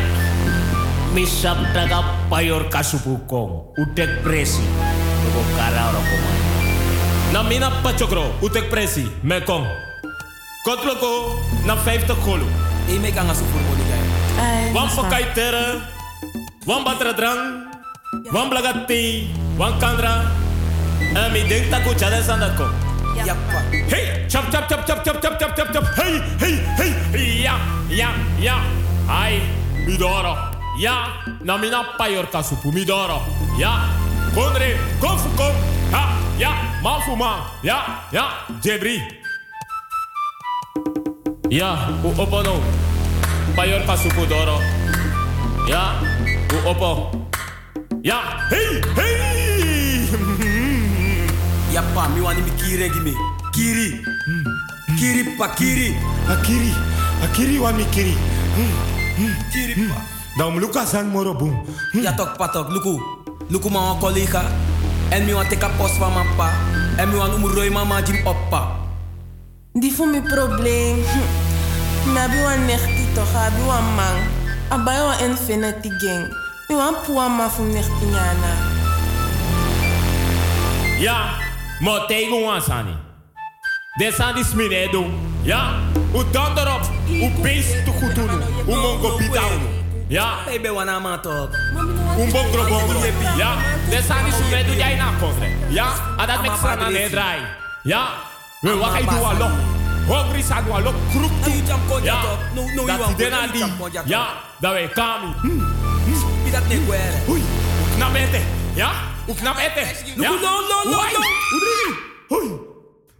misap 1.14 1.54
tagap 1.70 2.02
payor 2.26 2.66
kasubukong, 2.66 3.70
udek 3.78 4.26
presi, 4.26 4.64
lugo 5.22 5.42
kara 5.54 5.94
orokomay. 5.94 6.38
Namina 7.30 7.70
pachokro, 7.84 8.34
udek 8.42 8.66
presi, 8.66 9.06
mekong. 9.22 9.62
Kotloko, 10.66 11.38
na 11.62 11.78
50 11.78 12.18
kolo. 12.26 12.48
Ime 12.90 13.14
kang 13.14 13.30
asupur 13.30 13.62
mo 13.62 13.72
niya. 13.78 14.00
Wang 14.74 14.90
pakaitera, 14.90 15.78
wang 16.66 16.82
batradrang, 16.82 17.70
wang 18.34 18.48
blagati, 18.50 19.30
wang 19.54 19.78
kandra. 19.78 20.26
Ami 21.14 21.46
ding 21.46 21.70
taku 21.70 21.94
jalan 21.94 22.24
sandat 22.24 22.58
kong. 22.58 22.87
Yappa. 23.26 23.58
Hey, 23.88 24.26
chap 24.28 24.50
chap 24.50 24.68
chap 24.68 24.86
chap 24.86 25.04
chap 25.04 25.20
chap 25.22 25.38
chap 25.38 25.56
chap 25.56 25.72
chap. 25.72 25.84
Hey, 25.96 26.20
hey, 26.38 26.54
hey. 26.76 27.42
Ja, 27.42 27.58
ja, 27.90 28.10
ja. 28.40 28.56
Ai, 29.08 29.40
midoro. 29.86 30.36
Ja, 30.78 31.24
na 31.42 31.58
mina 31.58 31.82
payor 31.98 32.26
kasupu 32.30 32.72
midoro. 32.72 33.22
Ja, 33.58 33.88
kondre, 34.34 34.76
konfu 35.00 35.28
kom. 35.36 35.54
Ha, 35.92 36.02
ja, 36.38 36.52
mafuma. 36.82 37.50
Ja, 37.62 38.06
ja, 38.12 38.24
jebri. 38.62 39.02
Ja, 41.50 41.88
u 42.04 42.08
opo 42.22 42.42
no. 42.42 42.60
Payor 43.56 43.86
kasupu 43.86 44.26
doro. 44.26 44.60
Ja, 45.68 45.94
u 46.52 46.68
opo. 46.68 47.10
Ja, 48.02 48.20
hey, 48.50 48.80
hey. 48.96 49.37
Yappa 51.72 52.08
mi 52.14 52.20
wani 52.20 52.42
mi 52.42 52.50
kiri 52.56 52.88
gimi. 52.90 53.14
Kiri. 53.52 54.00
Kiri 54.98 55.22
pa 55.36 55.48
kiri. 55.54 55.94
Akiri, 56.28 56.72
akiri 57.24 57.58
wa 57.58 57.72
mikiri. 57.72 58.14
Kiri 59.52 59.74
pa. 59.88 60.00
Dan 60.38 60.58
Lucas 60.60 60.94
ang 60.94 61.10
moro 61.10 61.34
boom. 61.34 61.52
Ja 61.94 62.12
tok 62.14 62.38
patok 62.38 62.70
luku. 62.70 62.96
Luku 63.50 63.68
ma 63.70 63.80
wan 63.92 63.98
collega. 64.00 64.42
En 65.10 65.24
mi 65.26 65.32
wan 65.34 65.46
teka 65.48 65.68
post 65.76 65.96
van 65.98 66.12
mijn 66.14 66.26
pa. 66.36 66.48
En 66.96 67.08
mi 67.10 67.16
wan 67.16 67.34
umroi 67.34 67.70
mama 67.70 68.00
jim 68.02 68.20
oppa. 68.26 68.76
Die 69.72 69.92
voor 69.92 70.08
mijn 70.08 70.22
probleem. 70.22 70.96
Hm. 71.04 72.12
Me 72.12 72.20
abi 72.20 72.38
wan 72.42 72.64
nechti 72.66 73.04
toch, 73.14 73.34
abi 73.34 73.62
wan 73.66 73.84
man. 73.94 74.16
Abai 74.68 75.00
wan 75.02 75.18
infinity 75.30 75.90
gang. 75.98 76.24
Mi 76.68 76.74
wan 76.76 76.94
puwa 77.04 77.28
ma 77.28 77.48
fu 77.50 77.62
nechti 77.62 78.04
nyana. 78.06 78.52
Ja, 80.98 81.18
maar 81.80 82.06
tegen 82.06 82.32
ons 82.32 82.70
aan. 82.70 82.86
Dit 83.98 84.14
zijn 84.14 84.34
die 84.34 84.44
smine 84.44 84.88
doen. 84.90 85.38
Ja, 85.42 85.74
u 86.14 86.30
dan 86.30 86.58
erop. 86.58 86.80
U 87.08 87.30
beest 87.42 87.84
te 87.84 87.90
goed 87.90 88.14
doen. 88.14 88.30
U 88.68 88.74
mongo 88.74 89.16
pitao. 89.16 89.50
Ja, 90.08 90.34
wana 90.74 91.20
u 92.18 92.30
bongro 92.32 92.64
bongro. 92.68 93.00
Ja, 93.36 93.54
dit 93.90 94.04
zijn 94.04 94.24
die 94.24 94.32
smine 94.32 94.64
doen 94.64 94.76
jij 94.76 94.96
na 94.96 95.10
kondre. 95.20 95.48
Ja, 95.68 95.92
en 96.16 96.26
dat 96.26 96.42
met 96.42 96.50
z'n 96.60 96.66
aan 96.66 96.94
het 96.94 97.10
draai. 97.10 97.40
Ja, 97.82 98.08
we 98.60 98.76
wachten 98.76 99.06
doen 99.06 99.24
al 99.24 99.36
lok. 99.36 99.50
Hongri. 100.06 100.42
Kroep 101.10 101.30
jump 101.66 101.88
kon 101.88 102.02
Ja, 102.02 102.14
ja 102.14 102.20
top. 102.20 102.38
No, 102.54 102.62
no, 102.62 102.86
you 102.86 103.16
dat 103.18 103.52
die 103.52 103.64
aan 103.64 104.02
ja 104.04 104.26
dat 104.58 104.72
wij 104.72 104.88
kami. 104.88 105.26
Ne 106.68 106.84
kwere. 106.84 107.18
Oei, 107.28 107.42
hoe 107.78 107.96
knap 107.96 108.14
ete. 108.14 108.40
Ja, 108.74 108.90
hoe 109.28 109.36
knap 109.36 109.58
ete. 109.58 109.84
Ja, 110.16 110.30
no, 110.30 110.38
no, 110.40 110.60
no, 110.68 110.90
no. 110.90 110.96
hoe 110.96 111.58
drie. 111.60 111.96
Oei, 112.28 112.60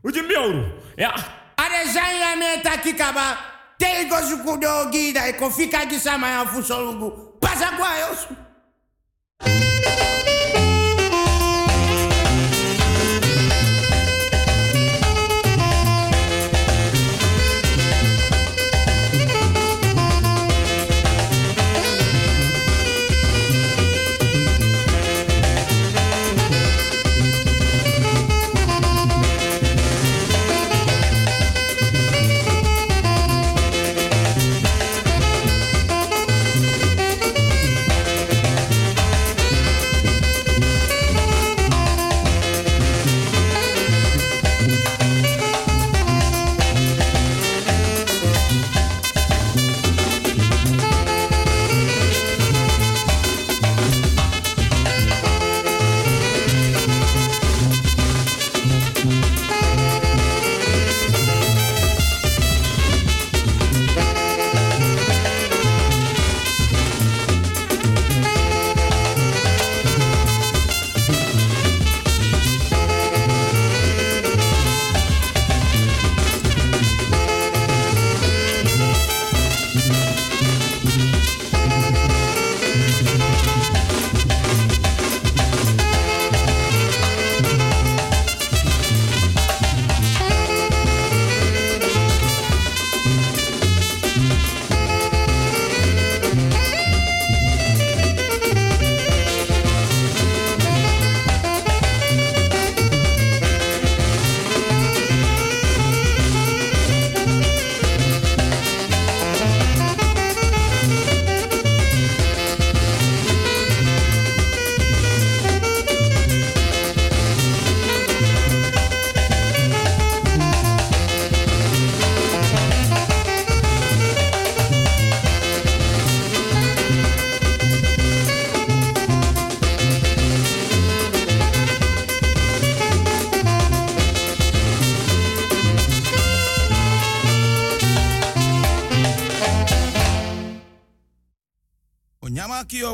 hoe 0.02 0.12
je 0.12 0.22
mioru. 0.22 0.64
Ja. 0.96 1.14
Are 1.54 1.84
zanya 1.92 2.36
me 2.36 2.60
takikaba. 2.62 3.36
Tego 3.76 4.16
zukudo 4.26 4.88
gida 4.90 5.26
e 5.26 5.32
kofika 5.32 5.84
gisama 5.86 6.28
ya 6.28 6.46
fusolugu. 6.46 7.10
Pasa 7.40 7.70
kwa 7.76 7.98
yosu. 7.98 8.34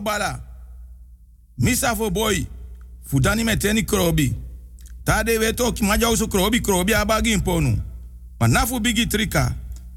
Bala. 0.01 0.41
Misa 1.59 1.97
fo 1.97 2.11
boy. 2.11 2.47
Fudani 3.07 3.45
meteni 3.45 3.83
krobi. 3.83 4.35
Tade 5.05 5.39
weto 5.39 5.73
ki 5.73 5.85
maja 5.85 6.11
usu 6.11 6.29
krobi 6.29 6.61
krobi 6.61 6.95
abagi 6.95 7.33
imponu. 7.33 7.79
Ma 8.41 8.49
nafu 8.49 8.81
bigi 8.81 9.07
trika. 9.07 9.55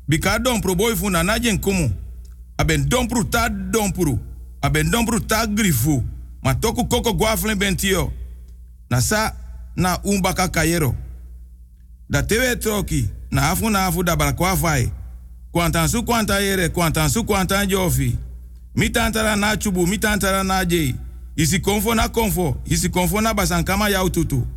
Bika 0.07 0.39
dompru 0.39 0.75
boy 0.75 0.95
fu 0.95 1.09
na 1.09 1.23
najen 1.23 1.59
kumu. 1.59 1.91
Aben 2.57 2.89
dompru 2.89 3.23
ta 3.23 3.49
dompru. 3.49 4.19
Aben 4.61 4.91
dompru 4.91 5.19
ta 5.19 5.45
grifu. 5.47 6.03
Ma 6.43 6.53
toku 6.55 6.85
koko 6.87 7.13
guaflen 7.13 7.57
bentio. 7.57 8.13
Na 8.89 9.01
sa 9.01 9.33
na 9.75 9.99
umbaka 10.03 10.47
kayero. 10.47 10.95
Da 12.09 12.23
tewe 12.23 12.55
troki. 12.55 13.09
Na 13.31 13.49
afu 13.49 13.69
na 13.69 13.85
afu 13.85 14.03
da 14.03 14.15
balakwa 14.15 14.57
fai. 14.57 14.91
Kwantan 15.51 15.87
su 15.87 16.03
kwanta 16.03 16.39
yere, 16.39 16.69
kwantan 16.69 17.09
su 17.09 17.23
kwantan 17.23 17.67
jofi. 17.67 18.17
Mi 18.77 18.89
tantara 18.89 19.35
na 19.35 19.57
chubu, 19.57 19.87
mi 19.87 19.97
tantara 19.97 20.43
na 20.43 20.65
jei. 20.65 20.95
Isi 21.35 21.59
konfo 21.59 21.95
na 21.95 22.09
konfo, 22.09 22.57
isi 22.65 22.89
konfo 22.89 23.21
na 23.21 23.33
basankama 23.33 23.89
yau 23.89 24.09
tutu. 24.09 24.47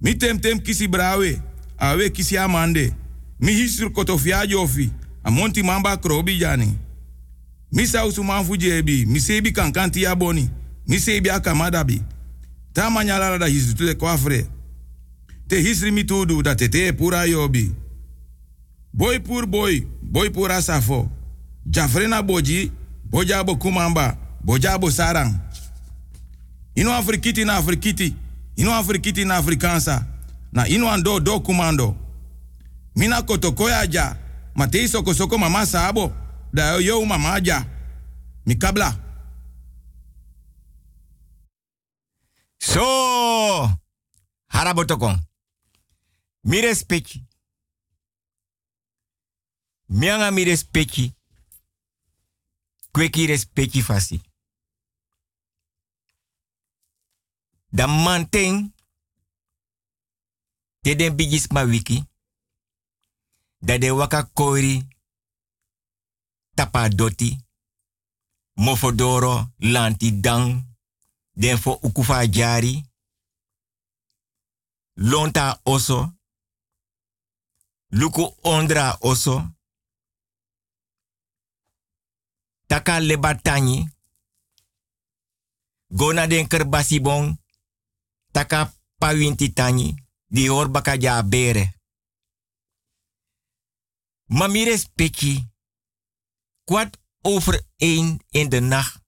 Mi 0.00 0.14
kisi 0.62 0.88
brawe, 0.88 1.40
awe 1.78 2.10
kisi 2.10 2.38
amande. 2.38 2.92
Mi 3.40 3.52
hisur 3.52 3.92
kotofia 3.92 4.46
jofi, 4.46 4.90
amonti 5.24 5.62
mamba 5.62 5.96
krobi 5.96 6.38
jani. 6.38 6.74
Mi 7.72 7.86
sausu 7.86 8.24
manfu 8.24 8.56
jebi, 8.56 9.06
mi 9.06 9.20
sebi 9.20 9.52
kankanti 9.52 10.02
ya 10.02 10.14
boni. 10.14 10.50
Mi 10.88 10.98
sebi 10.98 11.30
akamadabi. 11.30 12.02
Ta 12.72 12.90
manyalara 12.90 13.38
da 13.38 13.46
hisu 13.46 13.74
tute 13.76 13.94
kwafre. 13.94 14.46
Te 15.48 15.60
hisri 15.60 15.90
mi 15.90 16.04
da 16.42 16.54
tete 16.54 16.92
pura 16.92 17.24
yobi. 17.26 17.72
Boy 18.92 19.18
pur 19.18 19.46
boy, 19.46 19.82
boy 20.02 20.30
pura 20.30 20.62
safo. 20.62 21.10
Jafrena 21.66 22.22
boji, 22.22 22.72
bojabo 23.10 23.56
kumamba, 23.56 24.16
bojabo 24.44 24.90
sarang. 24.90 25.34
Ino 26.74 26.92
afrikiti 26.94 27.44
na 27.44 27.56
afrikiti, 27.56 28.16
ino 28.56 28.74
afrikiti 28.74 29.24
na 29.24 29.36
afrikansa. 29.36 30.06
Na 30.52 30.66
ino 30.68 31.20
do 31.20 31.40
kumando. 31.40 31.96
Mina 32.96 33.22
kotokoya 33.22 33.86
ja, 33.86 34.16
matei 34.54 34.88
soko 34.88 35.38
mama 35.38 35.66
sabo, 35.66 36.12
da 36.52 36.74
yo 36.80 37.04
mama 37.04 37.40
ja. 37.40 37.64
Mikabla. 38.46 38.96
So, 42.58 43.70
harabotokon. 44.48 45.18
Mi 46.44 46.60
respecti. 46.60 47.24
Mianga 49.88 50.30
mi 50.30 50.44
respecti. 50.44 51.12
Kweki 52.92 53.26
respecti 53.26 53.82
fasi. 53.82 54.20
Da 57.68 57.86
manten. 57.86 58.74
Te 60.80 60.94
den 60.96 61.16
bigis 61.16 61.46
ma 61.48 61.62
wiki. 61.62 62.04
Da 63.58 63.78
de 63.78 63.90
waka 63.90 64.22
kori. 64.24 64.88
Tapa 66.54 66.88
doti. 66.88 67.36
Mofodoro 68.54 69.52
lanti 69.56 70.20
dang. 70.20 70.76
Den 71.32 71.58
fo 71.58 71.78
ukufa 71.82 72.26
jari. 72.26 72.84
Lonta 74.94 75.60
oso. 75.62 76.12
Luku 77.88 78.36
ondra 78.42 78.96
oso. 79.00 79.59
Taka 82.70 83.00
lebatani. 83.00 83.88
Gona 85.88 86.26
den 86.26 86.46
kerbasi 86.46 87.00
bon. 87.00 87.38
Taka 88.32 88.72
pawinti 88.98 89.52
tani. 89.52 89.94
Di 90.26 90.48
hor 90.48 90.70
baka 90.70 90.94
ja 90.96 91.22
bere. 91.22 91.78
Mamire 94.24 94.76
speki. 94.78 95.48
Kwart 96.64 96.98
over 97.20 97.66
één 97.76 98.20
in 98.30 98.48
de 98.48 98.60
nacht. 98.60 99.02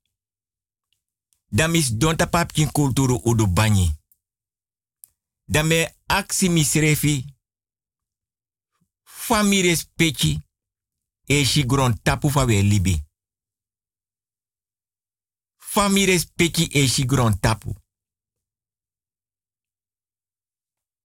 Dan 1.48 1.70
mis 1.70 1.90
donta 1.90 2.26
papkin 2.26 2.72
kulturu 2.72 3.20
udu 3.24 3.46
banyi. 3.46 3.94
Dan 5.44 5.66
me 5.66 5.94
aksi 6.06 6.48
misrefi. 6.48 7.24
Famire 9.02 9.74
speki. 9.74 10.40
E 11.24 11.42
libi. 12.62 13.10
Famire 15.72 16.18
speki 16.18 16.64
e 16.72 16.86
shi 16.86 17.04
gron 17.06 17.40
tapu. 17.40 17.74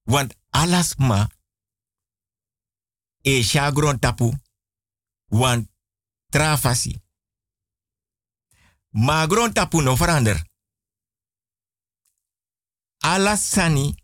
Want 0.04 0.36
alas 0.50 0.96
ma. 0.98 1.28
E 3.22 3.44
shagron 3.44 4.00
tapu. 4.00 4.34
Want 5.26 5.70
trafasi. 6.30 7.02
Ma 8.90 9.28
gron 9.28 9.54
tapu 9.54 9.82
no 9.82 9.96
verander. 9.96 10.50
Alas 12.98 13.50
sani. 13.50 13.96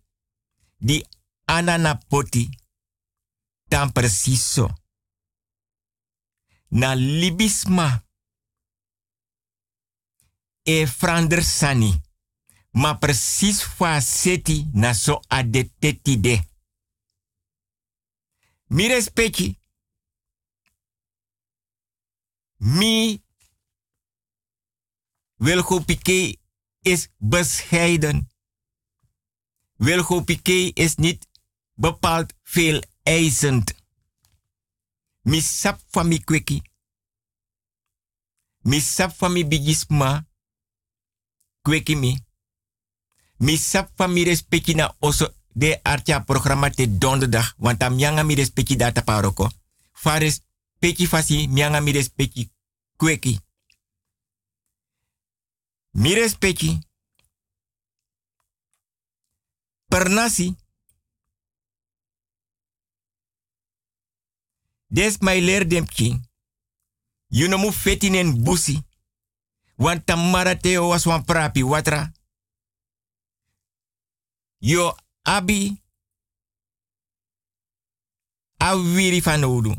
Di 0.78 1.06
anana 1.46 1.96
poti. 1.96 2.50
Tan. 3.68 3.92
Na 6.70 6.96
libisma. 6.96 8.06
E 10.64 10.88
frander 10.88 11.44
sani. 11.44 12.02
Ma 12.72 12.98
precies 12.98 13.64
fa 13.64 14.00
seti 14.02 14.70
na 14.74 14.94
so 14.94 15.20
adeteti 15.28 16.20
de. 16.20 16.36
Mi 18.68 18.88
respecti. 18.88 19.60
Mi 22.58 23.24
is 26.82 27.10
bescheiden. 27.18 28.30
Wilgo 29.76 30.22
Piqué 30.22 30.72
is 30.74 30.96
niet 30.96 31.28
bepaald 31.74 32.34
veel 32.44 32.84
eisend. 33.04 33.74
Mi 35.22 35.42
sap 35.42 35.82
van 35.90 36.08
mi 36.08 36.20
kweki. 36.24 36.62
Mi 38.62 38.80
sap 38.80 39.16
van 39.16 39.32
mi 39.32 39.48
bigisma. 39.48 40.28
Kweki 41.64 41.96
mi. 41.96 42.18
Mi 43.38 43.58
sap 43.58 43.92
van 43.96 44.12
mi 44.12 44.24
respecti 44.24 44.76
oso 45.00 45.34
de 45.54 45.80
artia 45.84 46.22
programma 46.24 46.70
te 46.70 46.98
donderdag. 46.98 47.54
Want 47.58 47.84
am 47.84 47.98
yanga 48.00 48.24
mi 48.24 48.36
respecti 48.36 48.76
data 48.76 49.02
paroko. 49.02 49.50
Fares 49.92 50.42
peki 50.80 51.08
fasi 51.08 51.48
mianga 51.48 51.80
mi 51.80 51.92
respecti 51.92 52.52
kweki. 52.98 53.40
Mi 55.92 56.14
respecti. 56.14 56.80
Per 59.88 60.10
nasi. 60.10 60.56
Des 64.88 65.18
mai 65.20 65.42
leer. 65.42 65.66
You 67.28 67.48
no 67.48 67.58
mu 67.58 67.72
fetinen 67.72 68.44
busi. 68.44 68.84
Want 69.84 70.06
tamara 70.06 70.56
teo 70.56 70.88
was 70.88 71.06
wan 71.06 71.24
prapi 71.26 71.64
watra. 71.64 72.12
Yo 74.60 74.98
abi. 75.24 75.82
Awiri 78.58 79.22
van 79.22 79.44
odu. 79.44 79.76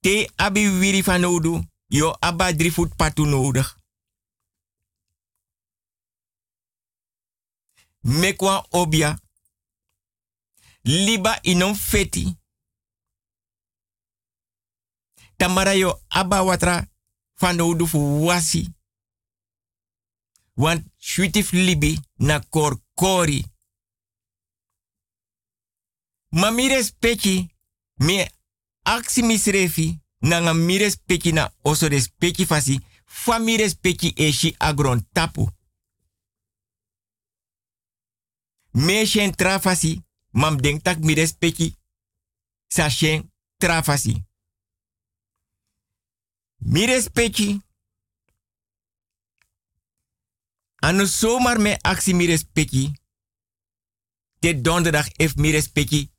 Te 0.00 0.30
abi 0.36 0.68
wiri 0.68 1.02
van 1.02 1.24
odu. 1.24 1.62
Yo 1.88 2.16
abba 2.20 2.52
drie 2.52 2.72
patu 2.96 3.26
nodig. 3.26 3.76
Mekwa 8.00 8.66
obia. 8.70 9.18
Liba 10.82 11.38
inom 11.42 11.74
feti. 11.74 12.36
Tamara 15.36 15.74
yo 15.74 16.00
abba 16.08 16.42
watra 16.42 16.88
van 17.34 17.86
fu 17.86 18.24
wasi. 18.24 18.74
Want 20.54 20.84
shutif 20.96 21.52
libi 21.52 22.00
na 22.16 22.40
kor 22.40 22.80
kori. 22.94 23.44
Ma 26.30 26.50
mi 26.50 26.68
respecti 26.68 27.48
me 27.94 28.30
aksi 28.82 29.22
misrefi 29.22 30.00
mi 30.54 30.78
respecti 30.78 31.32
na 31.32 31.52
oso 31.62 31.88
fasi 32.46 32.80
fa 33.04 33.38
mi 33.38 33.56
respecti 33.56 34.12
eshi 34.16 34.54
agron 34.58 35.06
tapu. 35.12 35.50
Trafasi 39.36 40.02
mam 40.32 40.56
denk 40.60 40.82
tak 40.82 40.98
mi 40.98 41.14
respecti 41.14 41.74
sa 42.68 42.88
shen 42.88 43.32
trafasi. 43.58 44.25
Mi 46.68 46.86
respecti. 46.86 47.60
Anu 50.76 51.06
zomaar 51.06 51.60
me 51.60 51.78
actie 51.78 52.14
mi. 52.14 52.92
Te 54.38 54.60
donderdag 54.60 55.08
if 55.16 55.36
mi 55.36 55.50
respecti. 55.50 56.10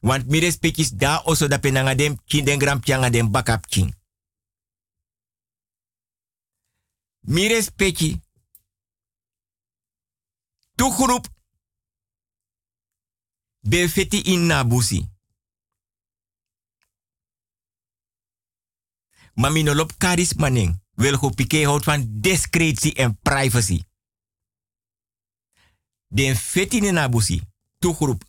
Want 0.00 0.26
mi 0.26 0.38
respecti 0.38 0.96
da 0.96 1.22
oso 1.24 1.48
da 1.48 1.58
penanga 1.58 1.94
dem 1.94 2.18
kin 2.24 2.44
den 2.44 2.58
gram 2.58 2.80
pianga 2.80 3.10
dem 3.10 3.30
bakap 3.30 3.66
kin. 3.66 3.94
Mi 7.20 7.48
respecti. 7.48 8.20
Tu 10.74 10.90
groep. 10.90 11.26
Be 13.60 13.88
feti 13.88 14.20
in 14.22 14.46
nabusi. 14.46 15.15
Maar 19.36 19.52
no 19.52 19.74
lop 19.74 19.92
karis 19.98 20.34
maning. 20.34 20.80
Wil 20.94 21.16
go 21.16 21.30
pike 21.30 21.64
houdt 21.64 21.84
van 21.84 22.20
discretie 22.20 22.94
en 22.94 23.18
privacy. 23.22 23.82
Den 26.08 26.36
feti 26.36 26.80
ne 26.80 26.90
nabusi. 26.90 27.42
Tu 27.78 27.92
groep. 27.92 28.24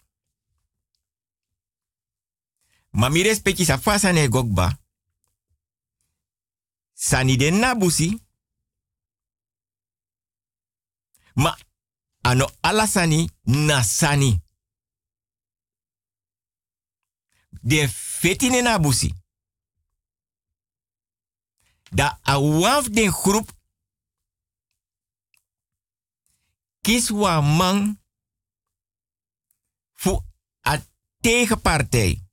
Maar 2.89 3.12
mi 3.12 3.22
respecti 3.24 3.66
sa 3.66 3.80
fasa 3.80 4.12
ne 4.12 4.28
gokba. 4.28 4.80
Sani 6.93 7.38
den 7.38 7.60
nabusi. 7.60 8.22
Ma 11.34 11.58
ano 12.22 12.49
alasani 12.60 13.30
na 13.41 13.84
sani. 13.84 14.41
De 17.62 17.89
fetine 17.89 18.62
na 18.62 18.80
busi. 21.89 21.95
Da 21.95 22.19
awaf 22.23 22.89
den 22.89 23.11
groep 23.11 23.51
kies 26.81 27.09
wa 27.09 27.41
man 27.41 27.99
fu 29.93 30.19
a 30.61 30.77
tegenpartij. 31.19 32.25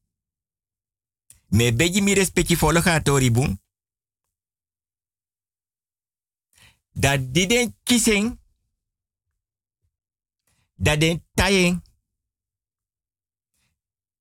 Me 1.48 1.72
beji 1.72 2.02
mi 2.02 2.14
respecti 2.14 2.57
volle 2.57 2.82
gatori 2.82 3.30
boom. 3.30 3.62
Da 6.92 7.16
die 7.16 7.46
den 7.46 7.76
kissing 7.82 8.38
dat 10.74 11.00
den 11.00 11.24
tayeng 11.34 11.82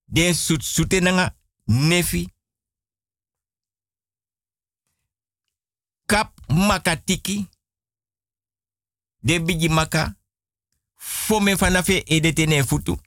den 0.05 0.35
sut 0.35 0.63
sute 0.63 0.99
nanga 0.99 1.35
nefi 1.63 2.33
kap 6.05 6.32
makatiki 6.47 7.47
de 9.23 9.39
bigi 9.39 9.69
maka 9.69 10.15
fome 10.95 11.57
fanafe 11.57 12.03
edete 12.07 12.45
ne 12.45 12.63
futu 12.63 12.97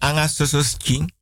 anga 0.00 0.28
sosos 0.28 0.76
king 0.78 1.12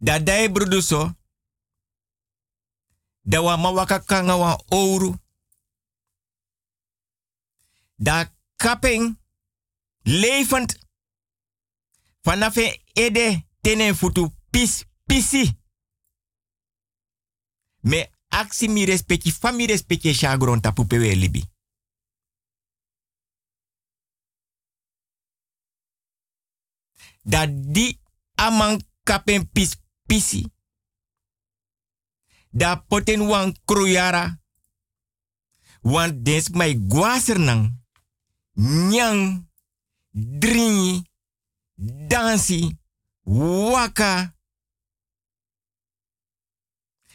da 0.00 0.18
dai 0.18 0.48
bruduso 0.48 1.12
da 3.24 3.40
wa 3.40 3.56
mawaka 3.56 3.98
kanga 4.00 4.36
wa 4.36 4.58
ouro 4.70 5.16
da 7.98 8.30
kapping 8.56 9.14
levend 10.04 10.78
vanaf 12.24 12.56
ede 12.94 13.42
tenen 13.62 13.94
futu 13.94 14.30
pis 14.50 14.84
pisi. 15.06 15.61
Me 17.82 18.10
aksi 18.28 18.68
mi 18.68 18.84
respecti 18.84 19.30
fami 19.30 19.66
respecti 19.66 20.14
chagron 20.14 20.60
tapu 20.60 20.86
pewe 20.86 21.14
libi. 21.14 21.42
Da 27.22 27.46
di 27.46 27.98
amang 28.34 28.82
kapen 29.02 29.50
pis 29.50 29.76
pisi. 30.06 30.52
Da 32.50 32.76
poten 32.76 33.26
wan 33.26 33.54
kruyara. 33.64 34.40
Want 35.82 36.24
des 36.24 36.48
mai 36.50 36.74
guaser 36.88 37.38
nang 37.38 37.82
nyang, 38.54 39.48
dringi, 40.12 41.02
dansi, 42.08 42.78
waka. 43.70 44.31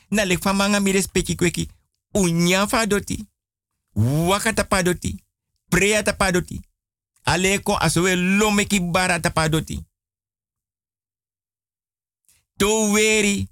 Na 0.10 0.26
lek 0.26 0.44
van 0.44 0.56
manga 0.56 0.80
mi 0.80 0.92
respecti 0.92 1.36
kweki. 1.36 1.70
Unyan 2.12 2.70
fa 2.70 2.86
doti. 2.86 3.28
Waka 3.94 4.54
tapa 4.54 4.84
doti. 4.84 5.24
Prea 5.70 6.04
tapa 6.04 6.32
doti. 6.32 6.62
Aleko 7.24 7.78
asowe 7.78 8.16
lomeki 8.16 8.82
bara 8.82 9.20
tapa 9.20 9.50
doti. 9.50 9.86
To 12.58 12.92
weri. 12.92 13.50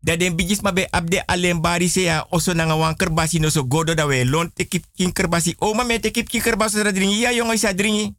Dat 0.00 0.18
den 0.18 0.36
bigis 0.36 0.60
ma 0.60 0.72
abde 0.90 1.26
alleen 1.26 1.60
bari 1.60 1.88
se 1.88 2.00
ya 2.00 2.26
oso 2.30 2.54
nanga 2.54 2.74
wan 2.74 2.96
kerbasi 2.96 3.38
no 3.38 3.48
so 3.50 3.66
godo 3.66 3.94
da 3.94 4.06
we 4.06 4.24
lon 4.24 4.52
te 4.52 4.64
kip 4.64 4.84
kin 4.94 5.12
kerbasi. 5.12 5.54
O 5.58 5.74
ma 5.74 5.84
me 5.84 6.00
te 6.00 6.10
kip 6.10 6.28
kin 6.28 6.42
kerbasi 6.42 6.82
da 6.82 6.92
dringi. 6.92 7.20
Ja 7.20 7.32
jongen 7.32 7.54
isa 7.54 7.74
dringi. 7.74 8.16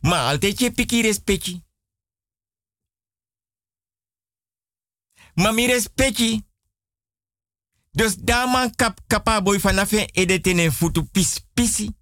Ma 0.00 0.28
alte 0.28 0.54
che 0.54 0.70
piki 0.70 1.02
respecti. 1.02 1.62
Ma 5.34 5.52
mi 5.52 5.66
respecti. 5.66 6.44
Dus 7.90 8.16
daman 8.16 8.74
kap 8.74 9.00
kapa 9.06 9.40
boy 9.42 9.58
fanafe 9.60 10.08
edetene 10.12 10.70
futu 10.70 11.04
pis 11.10 11.40
pisi. 11.54 11.96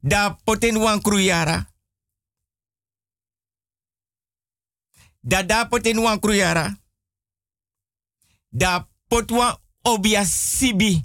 Da 0.00 0.38
wan 0.76 1.02
kruyara. 1.02 1.74
Da 5.20 5.42
da 5.42 5.68
poten 5.68 5.98
wan 5.98 6.20
kruyara. 6.20 6.78
Da 8.48 8.88
potwa 9.08 9.62
obia 9.82 10.24
sibi. 10.24 11.00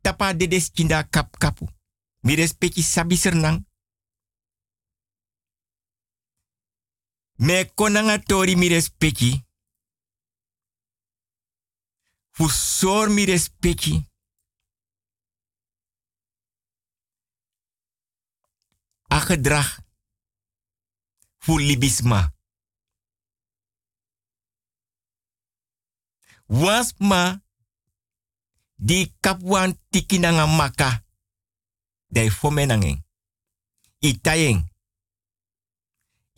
Tapa 0.00 0.34
dedes 0.34 0.70
kinda 0.70 1.08
kap 1.08 1.36
kapu. 1.38 1.68
Mi 2.20 2.34
respecti 2.34 2.82
sabi 2.82 3.16
sernang. 3.16 3.67
Me 7.40 7.72
konanga 7.74 8.18
tori 8.18 8.56
mi 8.56 8.68
respecti. 8.68 9.46
Fu 12.30 12.48
sor 12.48 13.08
mi 13.08 13.24
respecti. 13.24 13.94
A 19.08 19.20
gedrag. 19.26 19.86
Fu 21.38 21.58
libisma. 21.58 22.32
Ma 26.98 27.42
di 28.74 29.14
kapwan 29.20 29.78
tiki 29.90 30.18
nanga 30.18 30.46
maka. 30.46 31.04
Dai 32.06 32.30
fome 32.30 32.64
nangen. 32.66 33.04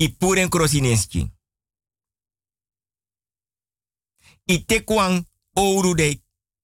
I 0.00 0.08
puren 0.08 0.48
krosineski. 0.48 1.30
I 4.46 4.64
tekwang 4.64 5.26
ouro 5.54 5.94
de 5.94 6.22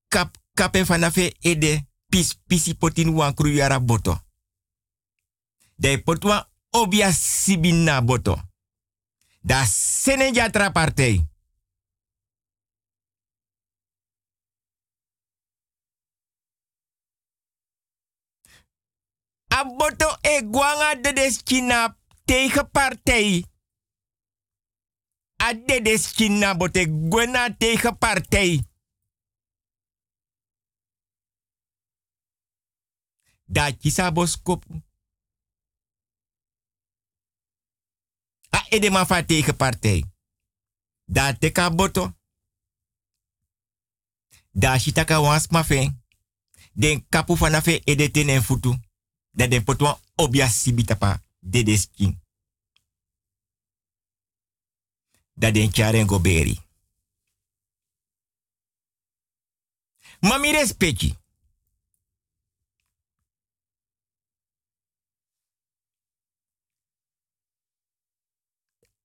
kap 0.09 0.37
kapen 0.55 0.87
fanafe 0.87 1.37
ede 1.41 1.87
pis 2.09 2.35
pisi 2.47 2.75
potin 2.75 3.09
wan 3.15 3.35
kruyara 3.35 3.81
boto. 3.81 4.21
Dai 5.77 6.03
potwa 6.03 6.51
obia 6.71 7.13
sibina 7.13 8.01
boto. 8.01 8.41
Da 9.41 9.65
sene 9.67 10.33
jatra 10.33 10.71
partij. 10.71 11.21
Aboto 19.49 20.19
e 20.21 20.43
guanga 20.43 20.95
de 20.95 21.13
deskina 21.13 21.96
tegen 22.27 22.71
partij. 22.71 23.47
A 25.43 25.53
de 25.55 25.81
deskina 25.83 26.57
bote 26.57 27.07
gwena 27.11 27.57
tegen 27.57 27.99
partij. 27.99 28.65
Da 33.45 33.71
kisa 33.71 34.13
boskopu. 34.13 34.83
A 38.57 38.67
edema 38.69 39.07
fa 39.07 39.25
tegen 39.25 39.57
partij. 39.57 40.05
Da 41.05 41.33
teka 41.33 41.71
boto. 41.71 42.15
Da 44.51 44.79
shitaka 44.79 45.21
wans 45.21 45.49
mafe. 45.49 45.95
Den 46.73 47.07
kapu 47.09 47.37
fanafe 47.37 47.81
edeten 47.85 48.29
en 48.29 48.43
futu. 48.43 48.79
Da 49.31 49.47
den 49.47 49.65
potwa 49.65 50.01
obia 50.15 50.49
sibitapa 50.49 51.26
dedeskin. 51.53 52.21
Da 55.37 55.55
den 55.55 55.71
kyaren 55.71 56.07
go 56.07 56.19
beri. 56.25 56.57
Mami 60.21 60.53
respecti. 60.53 61.15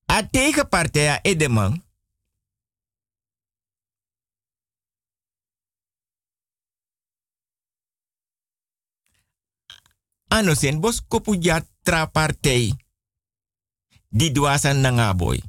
A 0.06 0.30
tegenpartij 0.30 1.08
a 1.08 1.20
Edeman. 1.24 1.84
Ano 10.28 10.54
sen 10.54 10.80
bos 10.80 11.02
kopu 11.08 11.34
ja 11.40 11.71
tra 11.84 12.06
partij. 12.06 12.74
Di 14.10 14.32
duasan 14.32 14.82
nangaboy. 14.82 15.40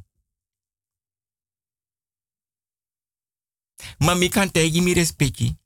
Ma 3.99 4.15
mi 4.15 4.29
kan 4.29 4.51
tegi 4.51 4.81
mi 4.81 4.93
respecti. 4.93 5.57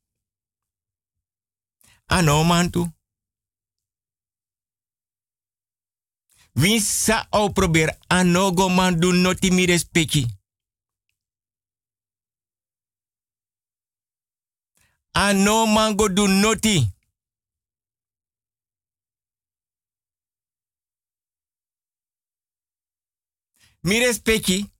Ano 2.06 2.44
mantu. 2.44 2.94
Wie 6.52 6.80
sa 6.80 7.26
au 7.30 7.52
probeer 7.52 7.98
anogo 8.08 8.68
man 8.68 8.98
do 8.98 9.12
noti 9.12 9.50
mi 9.50 9.66
respecti. 9.66 10.24
Ano 15.12 15.66
mango 15.66 16.08
do 16.08 16.26
noti. 16.26 16.95
Mi 23.86 23.98
respecti. 24.00 24.72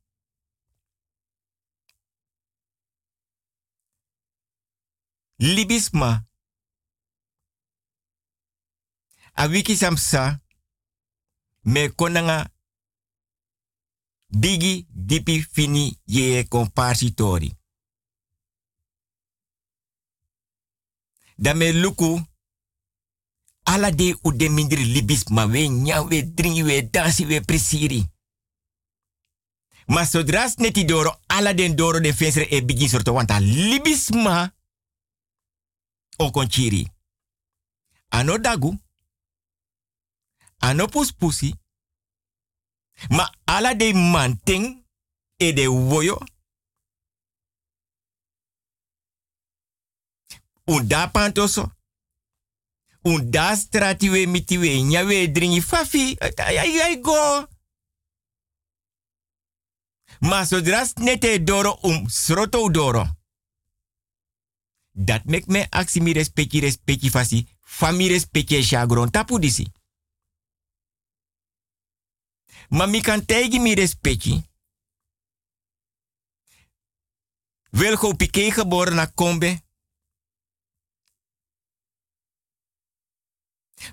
Libisma. 5.36 6.26
A 9.34 9.46
wiki 9.46 9.76
samsa. 9.76 10.40
Me 11.62 11.88
konanga. 11.94 12.50
Bigi 14.26 14.86
dipi 14.90 15.40
fini 15.52 16.00
ye 16.04 16.44
comparsitori. 16.48 17.54
Dame 21.36 21.72
luku. 21.72 22.26
Ala 23.62 23.90
de 23.90 24.16
libisma 24.94 25.46
we 25.46 25.68
nya 25.68 26.02
we 26.02 26.22
dringi 26.22 26.62
we 26.62 26.90
dansi 26.90 27.24
we 27.24 27.40
presiri. 27.40 28.15
Ma 29.86 30.04
zodra 30.04 30.46
neti 30.58 30.84
doro, 30.84 31.20
ala 31.26 31.52
den 31.54 31.76
doro 31.76 32.00
de 32.00 32.12
fensere 32.12 32.48
e 32.50 32.62
bigi 32.62 32.88
sorto 32.88 33.12
wanta 33.12 33.38
libisma 33.38 34.52
o 36.18 36.30
konchiri. 36.30 36.86
Ano 38.08 38.38
dagu, 38.38 38.78
puspusi, 40.90 41.54
ma 43.10 43.30
ala 43.44 43.74
de 43.74 43.92
manting 43.92 44.84
e 45.36 45.52
de 45.52 45.66
woyo. 45.66 46.18
Un 50.64 50.88
da 50.88 51.08
pantoso. 51.08 51.70
Un 53.04 53.30
da 53.30 53.54
stratiwe 53.56 54.26
mitiwe 54.26 54.82
nyawe 54.82 55.28
dringi 55.28 55.60
fafi. 55.60 56.16
Go. 57.00 57.48
Ma 60.20 60.44
zodra 60.44 60.86
nete 60.94 61.42
doro 61.42 61.78
um 61.82 62.08
sroto 62.08 62.70
doro. 62.70 63.16
Dat 64.90 65.24
mek 65.24 65.46
me 65.46 65.66
aksi 65.70 66.00
mi 66.00 66.12
respecti 66.12 66.60
respecti 66.60 67.10
fasi. 67.10 67.48
Fami 67.60 68.08
respecti 68.08 68.62
shagron 68.62 69.10
tapu 69.10 69.38
disi. 69.38 69.72
Ma 72.68 72.86
mi 72.86 73.00
kan 73.00 73.24
tegi 73.24 73.58
mi 73.58 73.74
Piqué 78.16 78.50
geboren 78.50 78.94
na 78.94 79.06
Kombe. 79.06 79.64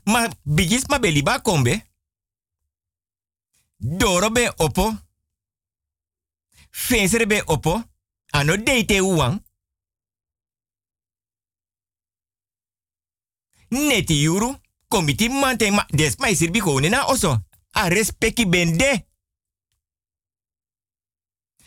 Ma 0.03 0.29
bigis 0.43 0.87
ma 0.87 0.99
beliba 0.99 1.41
Kombe. 1.41 1.91
Doro 3.77 4.29
be 4.31 4.53
opo. 4.55 5.12
Fensere 6.75 7.27
be 7.27 7.41
opo. 7.45 7.83
Ano 8.31 8.57
deite. 8.57 8.99
Neti 13.69 14.21
yuru. 14.21 14.61
Komiti 14.87 15.29
mante 15.29 15.71
ma 15.71 15.85
des 15.89 16.15
mai 16.17 16.35
sirbi 16.35 16.59
kone 16.59 16.89
na 16.89 17.05
oso. 17.05 17.45
A 17.71 17.87
respecti 17.87 18.45
bende. 18.45 19.07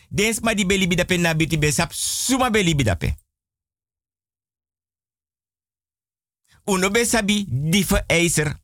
Dens 0.09 0.39
ma 0.39 0.53
di 0.53 0.65
beli 0.65 0.87
bidape 0.87 1.17
na 1.17 1.33
biti 1.33 1.57
besap 1.57 1.91
suma 1.93 2.49
beli 2.49 2.75
bidape. 2.75 3.17
Uno 6.65 6.89
be 6.89 7.05
sabi 7.05 7.45
dife 7.47 8.05
ijzer. 8.07 8.55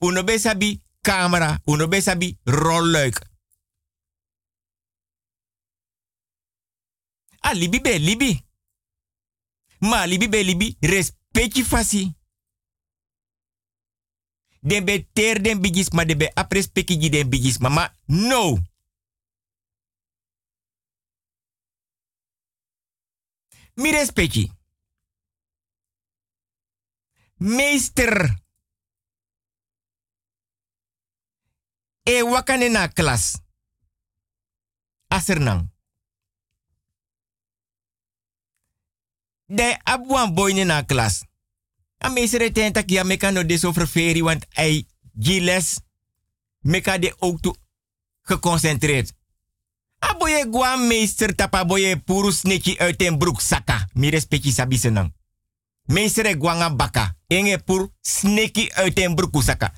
Uno 0.00 0.22
be 0.24 0.38
sabi 0.38 0.82
camera. 1.00 1.60
Uno 1.64 1.88
be 1.88 2.00
sabi 2.00 2.38
rolluik. 2.44 3.27
A 7.40 7.54
libi 7.54 7.80
be 7.80 7.98
libi. 7.98 8.44
Ma 9.80 10.06
libi 10.06 10.28
be 10.28 10.42
libi 10.42 10.76
respecti 10.80 11.64
fasi. 11.64 12.12
Den 14.60 14.84
be 14.84 15.08
ter 15.12 15.40
den 15.42 15.60
bigis 15.60 15.92
ma 15.92 16.04
de 16.04 16.16
be 16.16 16.30
aprespeki 16.34 16.98
gi 17.00 17.08
den 17.10 17.28
bigis 17.28 17.58
mama 17.58 17.94
no. 18.06 18.58
Mi 23.74 23.90
respecti. 23.90 24.50
Meester. 27.36 28.34
E 32.02 32.22
wakane 32.22 32.68
na 32.68 32.88
klas. 32.88 33.42
Asernang. 35.08 35.77
De 39.50 39.76
boy 40.34 40.52
na 40.52 40.82
klas. 40.82 41.24
A 42.04 42.08
meester 42.08 42.52
ten 42.52 42.72
tak 42.72 42.90
ya 42.90 43.04
meka 43.04 43.30
no 43.30 43.44
deso 43.44 43.72
want 44.22 44.46
ai 44.54 44.86
giles 45.18 45.80
meka 46.60 46.98
de 46.98 47.14
ook 47.18 47.40
toe 47.40 47.54
geconcentreerd. 48.22 49.12
A 49.98 50.14
boye 50.18 50.76
meester 50.76 51.34
tapa 51.34 51.64
boye 51.64 51.96
puru 51.96 52.32
uit 52.78 53.18
broek 53.18 53.40
saka. 53.40 53.88
Mi 53.92 54.10
respecti 54.10 54.52
sabi 54.52 54.76
senang. 54.76 55.14
Meester 55.84 56.26
e 56.26 56.34
gwanga 56.34 56.76
baka. 56.76 57.16
Enge 57.26 57.58
pur 57.58 57.88
sneki 58.00 58.72
uit 58.74 58.96
den 58.96 59.14
broek 59.14 59.42
saka. 59.42 59.72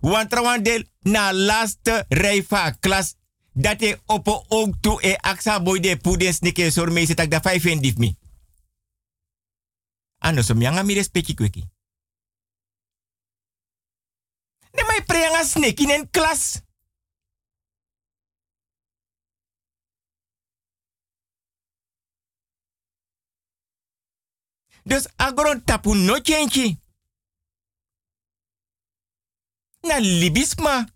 Want 0.00 0.64
del 0.64 0.84
na 1.00 1.32
laatste 1.32 2.04
rijva 2.08 2.70
klas 2.80 3.14
dat 3.52 3.82
e 3.82 3.98
opo 4.06 4.44
ook 4.48 4.74
toe 4.80 5.02
e 5.02 5.16
aksa 5.16 5.62
boy 5.62 5.80
de 5.80 5.96
puden 5.96 6.34
sneki 6.34 6.70
sor 6.70 6.92
meester 6.92 7.16
tak 7.16 7.30
da 7.30 7.40
vijf 7.40 7.64
en 7.64 7.80
dief 7.80 7.96
mi. 7.96 8.19
Ano 10.22 10.42
som 10.42 10.62
yanga 10.62 10.82
mi 10.82 10.94
respecti 10.94 11.34
kweki. 11.34 11.62
Ne 14.74 14.82
mai 14.82 15.04
preanga 15.04 15.44
sneki 15.44 15.84
in 15.94 16.10
klas. 16.10 16.62
Dus 24.84 25.08
agron 25.16 25.64
tapu 25.64 25.94
no 25.94 26.20
chenchi. 26.20 26.78
Na 29.82 29.98
libisma. 29.98 30.86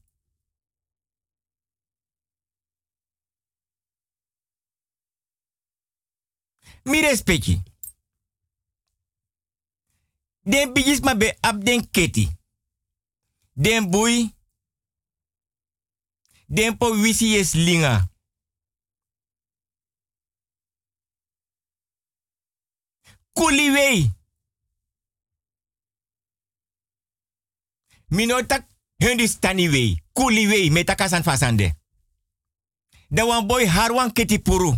Mi 6.85 7.01
respecti. 7.01 7.74
Den 10.45 10.73
bigisma 10.73 11.15
be 11.15 11.37
ab 11.41 11.65
den 11.65 11.91
keti. 11.91 12.29
Den 13.53 13.91
bui. 13.91 14.35
Den 16.47 16.77
po 16.77 16.91
wisi 16.95 17.37
es 17.37 17.53
linga. 17.53 18.09
Kuliwei. 23.33 24.11
Mino 28.07 28.47
tak 28.47 28.75
Hindustani 28.97 29.69
way, 29.69 30.03
kuli 30.13 30.47
way, 30.49 30.71
metakasan 30.71 31.23
fasande. 31.23 31.75
Da 33.11 33.25
wan 33.27 33.47
boy 33.47 33.67
harwan 33.67 34.13
keti 34.13 34.39
puru. 34.39 34.77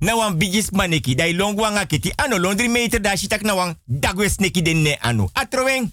Na 0.00 0.14
wan 0.16 0.38
bigis 0.38 0.70
maneki, 0.70 1.14
dai 1.14 1.32
longwanga 1.32 1.86
keti, 1.86 2.12
ano 2.16 2.38
londri 2.38 2.68
meter 2.68 3.00
da 3.00 3.16
shitak 3.16 3.42
na 3.42 3.54
wan 3.54 3.76
dagwes 3.86 4.38
neki 4.38 4.62
den 4.62 4.82
ne 4.82 4.98
anu. 5.00 5.28
Atroweng. 5.32 5.90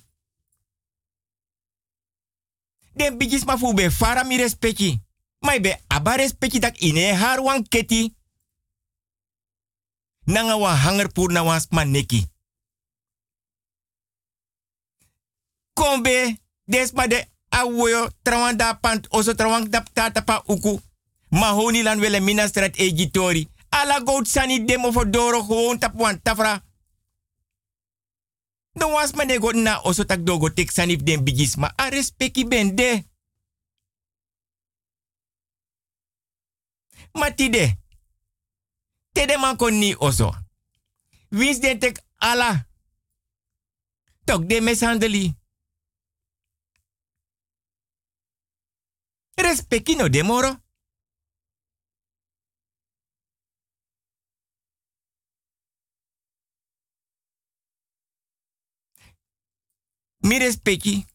Den 2.93 3.17
bigis 3.17 3.45
ma 3.45 3.57
fu 3.57 3.73
be 3.73 3.89
fara 3.89 4.23
mi 4.23 4.37
respecti. 4.37 5.01
Mai 5.41 5.59
be 5.59 5.75
aba 5.87 6.17
tak 6.61 6.81
ine 6.81 7.13
harwan 7.13 7.63
keti. 7.67 8.13
Nanga 10.25 10.57
wan 10.57 10.75
hanger 10.77 11.11
pur 11.11 11.31
na 11.31 11.43
wan. 11.43 11.59
Kombe, 15.73 16.37
desma 16.67 17.07
de 17.07 17.25
awoyo 17.49 18.09
da 18.55 18.73
pant 18.73 19.07
oso 19.09 19.33
trawan 19.33 19.69
da 19.69 19.83
tata 19.93 20.21
pa 20.21 20.43
uku. 20.47 20.79
Mahoni 21.31 21.83
lan 21.83 21.99
wele 21.99 22.19
minastrat 22.19 22.79
egitori. 22.79 23.47
Ala 23.75 23.99
gout 23.99 24.27
sani 24.27 24.65
demo 24.65 24.91
for 24.91 25.05
doro 25.09 25.43
gewoon 25.43 25.79
tapwan 25.79 26.21
tafra. 26.21 26.63
No 28.75 28.87
was 28.89 29.13
man 29.15 29.27
de 29.27 29.39
got 29.39 29.55
na 29.55 29.81
oso 29.83 30.03
tak 30.05 30.23
dogo 30.23 30.49
tek 30.49 30.71
sanif 30.71 31.03
den 31.03 31.23
bigis 31.23 31.55
ma 31.57 31.73
a 31.77 31.89
respecti 31.89 32.45
bende. 32.45 33.05
Matide. 37.13 37.77
Tede 39.13 39.37
man 39.37 39.57
kon 39.57 39.95
oso. 39.99 40.35
Wins 41.31 41.59
den 41.59 41.79
tek 41.79 42.03
ala. 42.19 42.67
Tok 44.25 44.47
de 44.47 44.61
meshandeli. 44.61 45.35
Respecti 49.35 49.95
no 49.95 50.09
demoro. 50.09 50.49
Mi 50.49 50.64
respecti. 60.33 61.05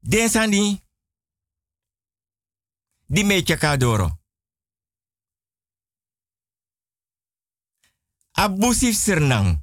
Den 0.00 0.28
sani. 0.28 0.82
Di 3.06 3.24
me 3.24 3.42
kadoro. 3.42 4.18
Abusif 8.32 8.96
sernang. 8.96 9.62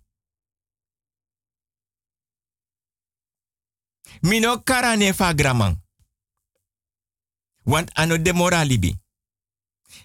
Mino 4.21 4.63
karane 4.63 5.13
fa 5.13 5.33
gramang. 5.33 5.81
Want 7.63 7.89
ano 7.93 8.17
de 8.17 8.33
moralibi. 8.33 8.99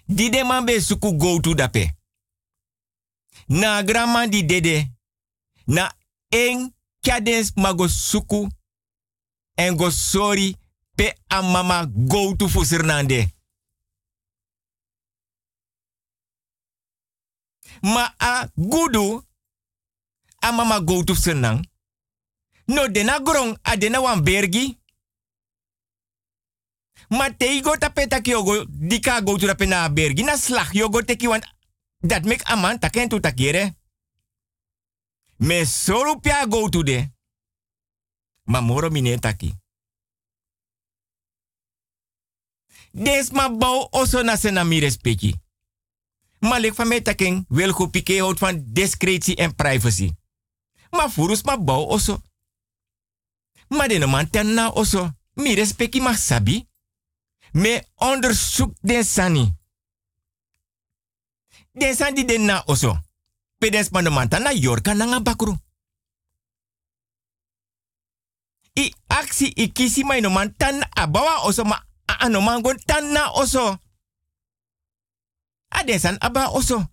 Di 0.05 0.29
de 0.29 0.43
man 0.43 0.65
be 0.65 0.81
suku 0.81 1.17
go 1.17 1.39
to 1.39 1.53
dape. 1.53 2.00
Na 3.51 3.83
graman 3.83 4.29
di 4.29 4.45
dede. 4.45 4.91
Na 5.65 5.91
en 6.29 6.73
kadens 7.01 7.51
mago 7.55 7.87
suku. 7.87 8.47
En 9.55 9.75
go 9.75 9.89
pe 10.95 11.13
a 11.27 11.41
mama 11.41 11.85
go 12.07 12.35
to 12.35 12.47
fusernande. 12.47 13.27
Ma 17.81 18.13
a 18.17 18.47
gudu 18.55 19.23
a 20.39 20.51
mama 20.51 20.81
go 20.81 21.03
to 21.03 21.15
senang. 21.15 21.69
No 22.67 22.87
dena 22.87 23.19
grong 23.19 23.57
a 23.61 23.77
dena 23.77 24.01
wan 24.01 24.23
bergi. 24.23 24.79
Ma 27.09 27.29
te 27.29 27.61
go 27.61 27.75
tapeta 27.75 28.21
ki 28.21 28.31
dika 28.69 29.21
go 29.21 29.37
to 29.37 29.47
bergi 29.93 30.23
na 30.23 30.37
slag 30.37 30.73
yogo 30.73 31.01
teki 31.01 31.27
wan 31.27 31.41
dat 32.01 32.25
mek 32.25 32.43
aman 32.43 32.79
taken 32.79 33.09
tu 33.09 33.19
takire. 33.19 33.75
Me 35.37 35.65
soro 35.65 36.19
pia 36.19 36.45
go 36.49 36.69
to 36.69 36.83
de. 36.83 37.11
Ma 38.43 38.61
moro 38.61 38.89
mine 38.89 39.19
taki. 39.19 39.53
Des 42.91 43.31
ma 43.31 43.49
bau 43.49 43.87
oso 43.91 44.21
na 44.23 44.35
sena 44.35 44.63
mi 44.63 44.79
respecti. 44.79 45.35
Ma 46.39 46.59
lek 46.59 46.75
van 46.75 46.87
mij 46.87 47.43
wil 47.47 47.71
goed 47.71 47.91
pike 47.91 48.35
van 48.37 48.63
discretie 48.65 49.35
en 49.35 49.55
privacy. 49.55 50.11
Ma 50.89 51.09
furus 51.09 51.43
ma 51.43 51.57
bau 51.57 51.87
oso. 51.87 52.21
Ma 53.67 53.87
de 53.87 54.05
man 54.05 54.29
ten 54.29 54.53
na 54.53 54.69
oso. 54.69 55.11
Mi 55.33 55.53
respecti 55.53 56.01
ma 56.01 56.15
sabi. 56.15 56.67
Me 57.51 57.85
onderzoek 57.95 58.73
den 58.81 59.03
sani. 59.03 59.60
Den 61.73 61.95
san 61.95 62.15
di 62.15 62.23
den 62.25 62.45
na 62.45 62.63
oso. 62.67 62.99
Pedes 63.59 63.91
man 63.91 64.03
no 64.03 64.11
man 64.11 64.29
tan 64.29 64.43
na 64.43 64.51
yorka 64.51 64.93
na 64.93 65.05
nga 65.05 65.19
bakru. 65.19 65.55
I 68.75 68.93
aksi 69.07 69.53
i 69.55 69.71
kisi 69.71 70.03
mai 70.03 70.21
no 70.21 70.29
man 70.29 70.55
abawa 70.95 71.45
oso 71.47 71.63
ma 71.63 71.77
a 72.07 72.29
gon 72.61 72.77
tan 72.85 73.13
na 73.13 73.31
oso. 73.31 73.79
A 75.69 75.83
den 75.83 75.99
san 75.99 76.17
aba 76.21 76.49
oso. 76.49 76.83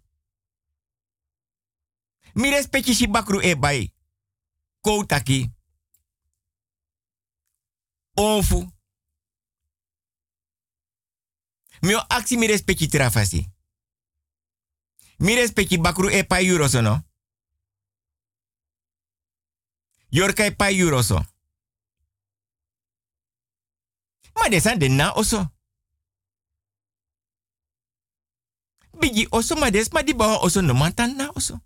Mi 2.35 2.51
respecti 2.51 2.95
si 2.95 3.07
bakru 3.07 3.41
e 3.41 3.55
bai. 3.55 3.93
Koutaki. 4.81 5.51
Onfu. 8.15 8.73
Mio 11.83 11.99
aksi 12.09 12.37
mi 12.37 12.47
respecti 12.47 12.89
trafasi. 12.89 13.58
Mi 15.19 15.35
respecti 15.35 15.79
bakru 15.79 16.09
e 16.11 16.25
pa 16.25 16.41
euroso 16.41 16.81
no. 16.83 17.03
Yorka 20.11 20.47
e 20.47 20.53
pa 20.53 20.71
euroso. 20.71 21.19
Ma 24.35 24.49
de 24.49 24.89
na 24.89 25.13
oso. 25.13 25.51
Bigi 29.01 29.27
oso 29.31 29.55
ma 29.57 29.71
des 29.71 29.93
ma 29.93 30.03
di 30.03 30.15
bawa 30.15 30.39
oso 30.43 30.63
no 30.63 30.75
mantan 30.75 31.17
na 31.17 31.31
oso. 31.35 31.61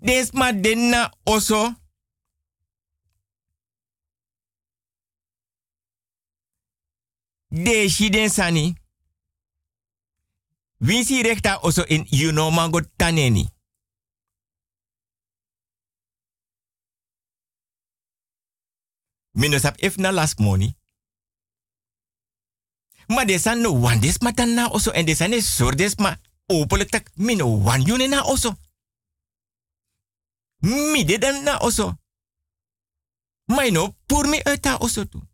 Desma 0.00 0.52
denna 0.52 1.10
oso. 1.24 1.87
De 7.48 7.88
shiden 7.88 8.30
sani. 8.30 8.76
Winsi 10.78 11.22
rekta 11.22 11.58
oso 11.62 11.84
in 11.88 12.06
you 12.10 12.30
know 12.32 12.50
mango 12.50 12.80
taneni. 12.96 13.48
Minos 19.32 19.64
if 19.78 19.96
na 19.96 20.10
last 20.10 20.38
money. 20.38 20.76
Ma 23.08 23.24
desan 23.24 23.60
no 23.60 23.72
wan 23.72 24.00
des 24.00 24.18
na 24.20 24.68
oso 24.68 24.90
en 24.90 25.06
desan 25.06 25.32
is 25.32 25.56
sordes 25.56 25.96
ma 25.96 26.16
openlijk 26.46 26.90
tak 26.90 27.10
mino 27.14 27.62
wan 27.62 27.82
na 28.08 28.22
oso. 28.22 28.56
Mi 30.60 31.04
de 31.04 31.18
dan 31.18 31.42
na 31.44 31.58
oso. 31.58 31.94
Maar 33.46 33.72
no 33.72 33.96
pur 34.06 34.28
mi 34.28 34.42
oso 34.78 35.08
tu. 35.08 35.27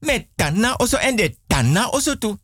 Met 0.00 0.28
tan 0.36 0.60
na 0.60 0.74
oso 0.80 0.96
en 0.96 1.16
de 1.16 1.26
tan 1.46 1.72
na 1.72 1.88
oso 1.88 2.16
tu. 2.18 2.36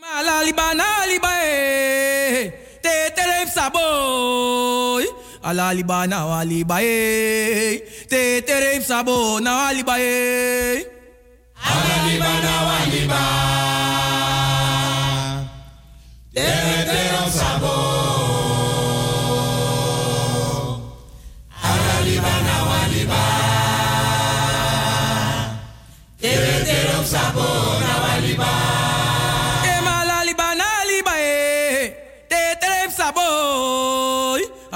Mala 0.00 0.42
libana 0.44 0.84
libae, 1.08 2.52
te 2.82 2.94
teref 3.16 3.48
saboy. 3.56 5.04
Ala 5.42 5.72
libana 5.72 6.26
walibae, 6.26 7.80
te 8.08 8.42
teref 8.46 8.84
sabo 8.84 9.40
na 9.40 9.56
walibae. 9.56 10.93
Ananiba 11.72 12.32
na 12.44 12.54
waniba. 12.68 13.22
Eh. 16.34 16.44
Tere 16.44 16.76
tere 16.90 17.22
sabo. 17.38 17.74
Ananiba 21.70 22.34
na 22.46 22.56
waniba. 22.68 23.22
Tere 26.20 26.54
tere 26.68 26.98
sabo 27.12 27.46
na 27.84 27.92
waniba. 28.04 28.50
Emalaliba 29.74 30.48
na 30.60 30.68
eh. 30.68 30.86
liba 30.90 31.14
e. 31.18 31.32
Tere 32.30 32.54
tere 32.60 32.90
sabo. 32.98 33.26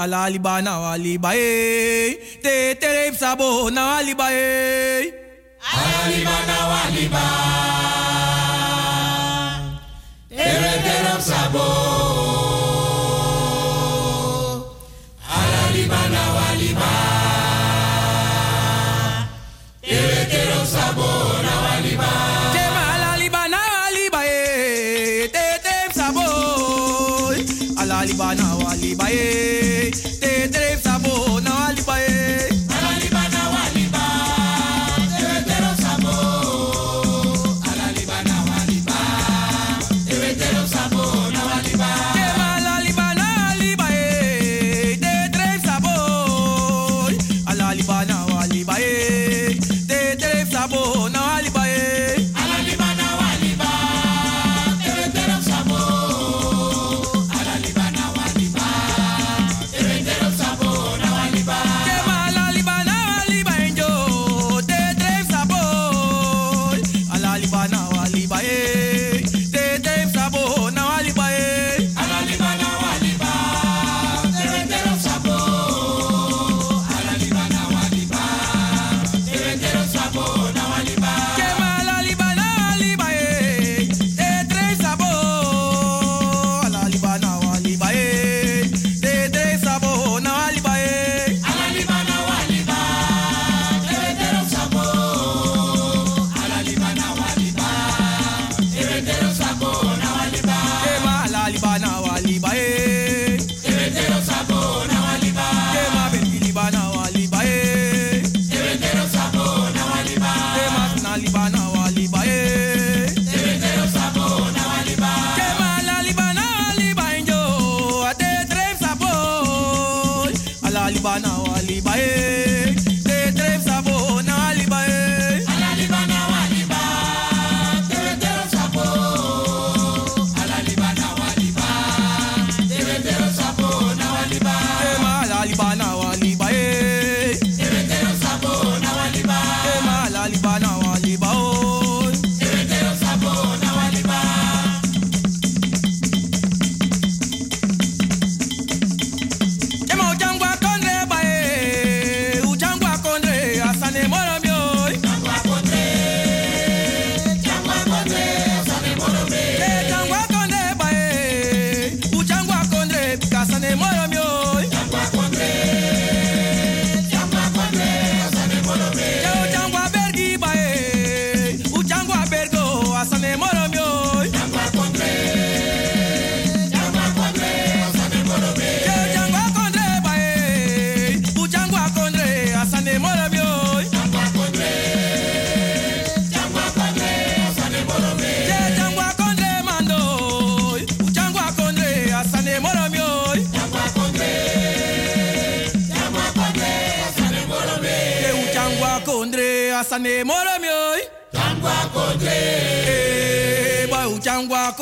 Alaliba 0.01 0.61
na 0.65 0.73
waniba 0.79 1.31
e. 1.35 2.17
Tere 2.43 3.13
sabo 3.13 3.69
na 3.69 3.81
waniba 3.85 4.27
e. 4.33 5.18
halima 5.79 6.37
na 6.49 6.57
wahima. 6.71 7.25
Tere 10.29 10.73
sabo. 11.21 12.08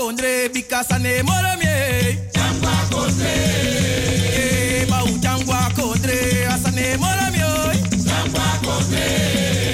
kondre 0.07 0.49
because 0.53 0.89
ane 0.95 1.21
moro 1.23 1.51
mie. 1.59 2.17
Changwa 2.31 2.75
kondre. 2.91 3.33
Eh, 4.39 4.85
bau 4.89 5.07
changwa 5.23 5.59
kondre 5.75 6.47
asane 6.53 6.95
Champwa 6.97 7.25
mie. 7.35 7.51
Changwa 8.07 8.47
kondre. 8.63 9.05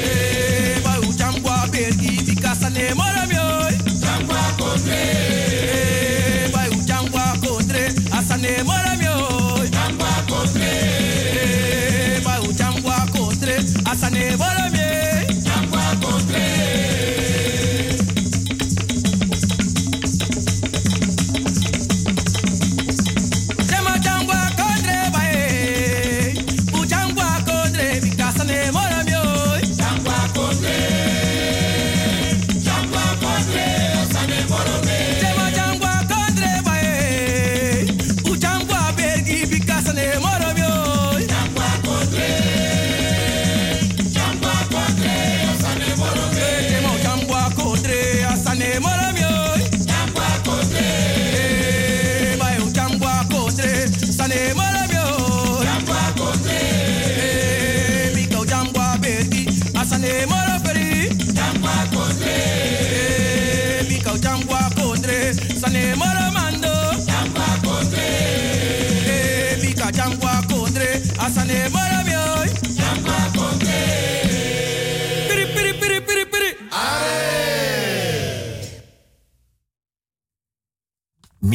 Eh, 0.10 0.82
bau 0.84 1.04
changwa 1.20 1.56
belgi 1.72 2.26
because 2.26 2.66
ane 2.66 2.94
moro 3.00 3.24
mie. 3.30 3.78
Changwa 4.02 4.42
kondre. 4.58 5.02
Eh, 5.78 6.50
bau 6.54 6.74
changwa 6.90 7.26
kondre 7.44 7.84
asane 8.18 8.54
moro 8.70 8.94
mie. 9.02 9.70
Changwa 9.76 10.12
kondre. 10.30 10.72
Eh, 11.44 12.22
bau 12.26 12.48
changwa 12.60 12.98
kondre 13.14 13.56
asane 13.92 14.36
moro 14.42 14.66
mie. 14.74 14.94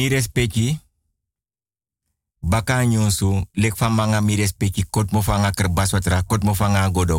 mi 0.09 0.15
respecti. 0.15 0.79
Baka 2.41 2.85
nyonsu, 2.85 3.45
lek 3.53 3.77
van 3.77 3.93
manga 3.93 4.21
mi 4.21 4.35
kot 4.89 5.11
mo 5.11 5.21
fanga 5.21 5.51
kerbas 5.51 5.91
kot 6.25 6.43
mo 6.43 6.53
fanga 6.53 6.89
godo 6.89 7.17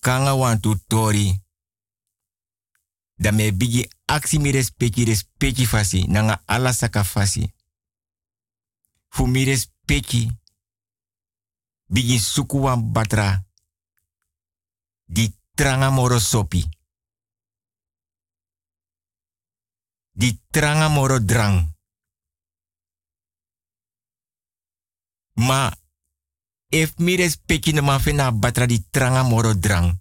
kanga 0.00 0.34
wantu 0.34 0.76
tori. 0.86 1.44
dame 3.18 3.52
bigi 3.52 3.88
aksi 4.06 4.38
mi 4.38 4.52
respeki 4.52 5.04
fasi, 5.66 6.06
nanga 6.08 6.42
ala 6.46 6.72
saka 6.72 7.04
fasi. 7.04 7.52
Fu 9.08 9.26
mi. 9.26 10.30
Bigi 11.88 12.18
sukuwan 12.18 12.92
batra. 12.92 13.44
Di 15.06 15.32
tranga 15.54 15.90
sopi. 16.20 16.75
Di 20.16 20.32
tranga 20.48 20.88
moro 20.88 21.18
drang. 21.20 21.76
Ma 25.34 25.68
if 26.72 26.96
mi 26.96 27.16
respecti 27.16 27.72
man 27.72 28.00
fena 28.00 28.32
batra 28.32 28.64
di 28.66 28.80
tranga 28.90 29.22
moro 29.22 29.52
drang. 29.52 29.92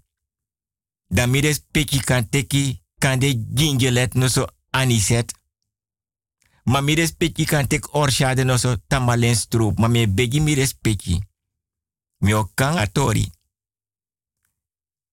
Dan 1.07 1.30
mi 1.30 1.41
respecti 1.41 1.99
kan 1.99 2.30
teki 2.30 2.82
kan 2.97 3.20
de 3.20 3.36
gingelet 3.53 4.13
no 4.16 4.28
so 4.28 4.47
aniset. 4.72 5.34
Ma 6.63 6.80
mi 6.82 6.95
respecti 6.95 7.45
kan 7.45 7.68
tek 7.68 7.91
no 8.45 8.57
so 8.57 8.76
tambalen 8.88 9.36
stroop. 9.36 9.80
Ma 9.80 9.88
me 9.88 10.07
begi 10.07 10.39
mi 10.39 10.53
respecti. 10.53 11.20
Mi 12.24 12.32
atori. 12.32 13.35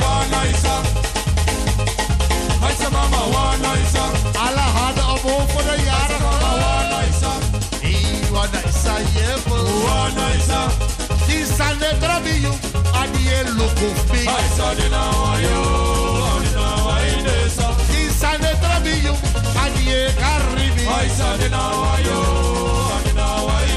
one 0.00 0.30
nicer. 0.30 0.80
I 2.62 2.72
mama 2.90 3.22
one 3.40 3.60
nicer. 3.62 4.08
Allah 4.44 4.68
had 4.78 4.98
a 4.98 5.06
bow 5.22 5.40
for 5.52 5.62
the 5.68 5.74
He 7.84 7.94
one 8.32 8.52
nicer, 8.52 8.98
yeah, 9.16 9.36
for 9.46 9.62
one 9.94 10.14
nicer. 10.20 10.64
This 11.26 11.48
Sunday 11.56 11.92
gonna 12.00 12.20
be 12.24 12.34
you. 12.44 12.52
I 12.94 13.06
did 13.12 13.46
look 13.60 13.78
of 13.88 13.98
me. 14.12 14.22
I 14.26 14.44
saw 14.56 14.74
the 14.74 14.86
now 14.94 15.36
you. 15.46 15.60
This 17.92 18.12
Sunday 18.20 18.54
gonna 18.62 18.80
be 18.84 18.94
you. 19.06 19.14
I 19.56 19.68
did. 19.76 20.14
I 20.88 21.06
saw 21.08 21.36
the 21.36 21.48
now 21.48 21.90
now. 23.20 23.48
I. 23.48 23.70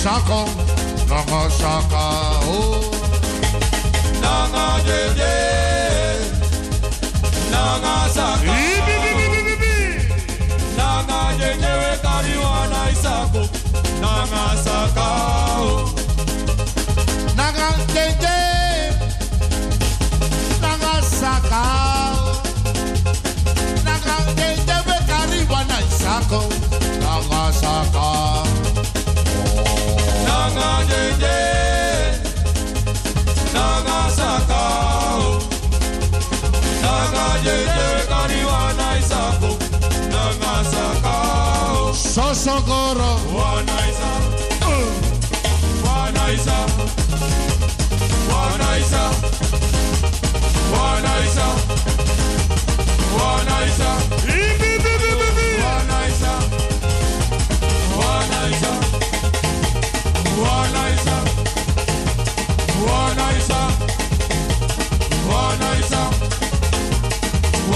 shaka, 0.03 0.39
Nanga 1.09 1.41
shaka, 1.59 2.03
oh. 2.49 2.81
Nanga 4.23 4.67
de 4.87 5.01
de 5.19 5.35
Nanga 7.51 7.95
saka 8.15 8.70
sakao 42.33 42.35
Sosogoro 42.35 43.11
Wana 43.35 43.77
isako 43.89 44.29
Wana 45.85 46.23
isako 46.33 46.83
Wana 48.31 48.77
isako 48.87 49.27
Wana 50.77 51.11
isako 51.25 51.73
Wana 53.19 53.53
isako 53.59 53.71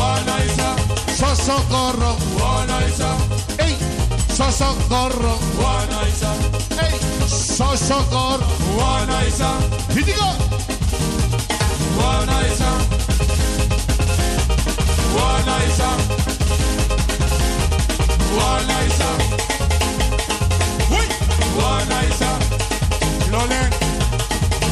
Wana 0.06 0.36
sosocorro, 4.36 5.39
Guanaisa. 5.55 6.31
Ey, 6.83 6.99
sosocorro, 7.27 8.45
Guanaisa. 8.75 9.49
Hitigo. 9.95 10.29
Guanaisa. 11.95 12.69
Guanaisa. 15.13 15.88
Guanaisa. 18.33 19.09
Oui. 20.91 21.05
Guanaisa. 21.55 22.29
Lolen. 23.31 23.69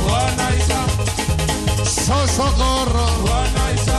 Guanaisa. 0.05 0.79
Sosocorro, 2.05 3.07
Guanaisa. 3.25 3.97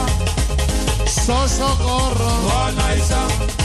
Sosocorro, 1.26 2.30
Guanaisa. 2.48 3.63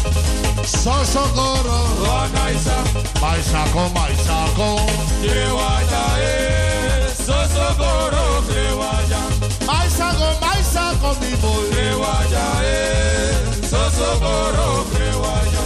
Sosokoro 0.69 1.79
Wanaisa 2.07 2.83
Maisako 3.21 3.89
Maisako 3.89 4.79
Kewaja 5.21 6.03
e 6.21 7.15
Sosokoro 7.25 8.43
Kewaja. 8.47 9.19
Maisako 9.67 10.27
Maisako 10.41 11.15
Bibo 11.19 11.53
Kewaja 11.73 12.45
e 12.63 13.33
Sosokoro 13.69 14.85
Kewaja. 14.93 15.61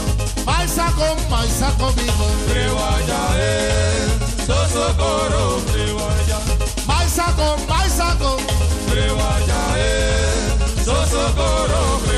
Maisako 0.45 1.07
Maisako 1.29 1.91
Bibo 1.91 2.27
Kewaja 2.47 3.21
e 3.39 3.51
Sosokoro 4.47 5.61
Kewaja. 5.73 6.37
Maisako 6.87 7.57
Maisako 7.69 8.39
Kewaja 8.89 9.61
e 9.77 10.25
Sosokoro 10.85 11.83
Kewaja 12.05 12.12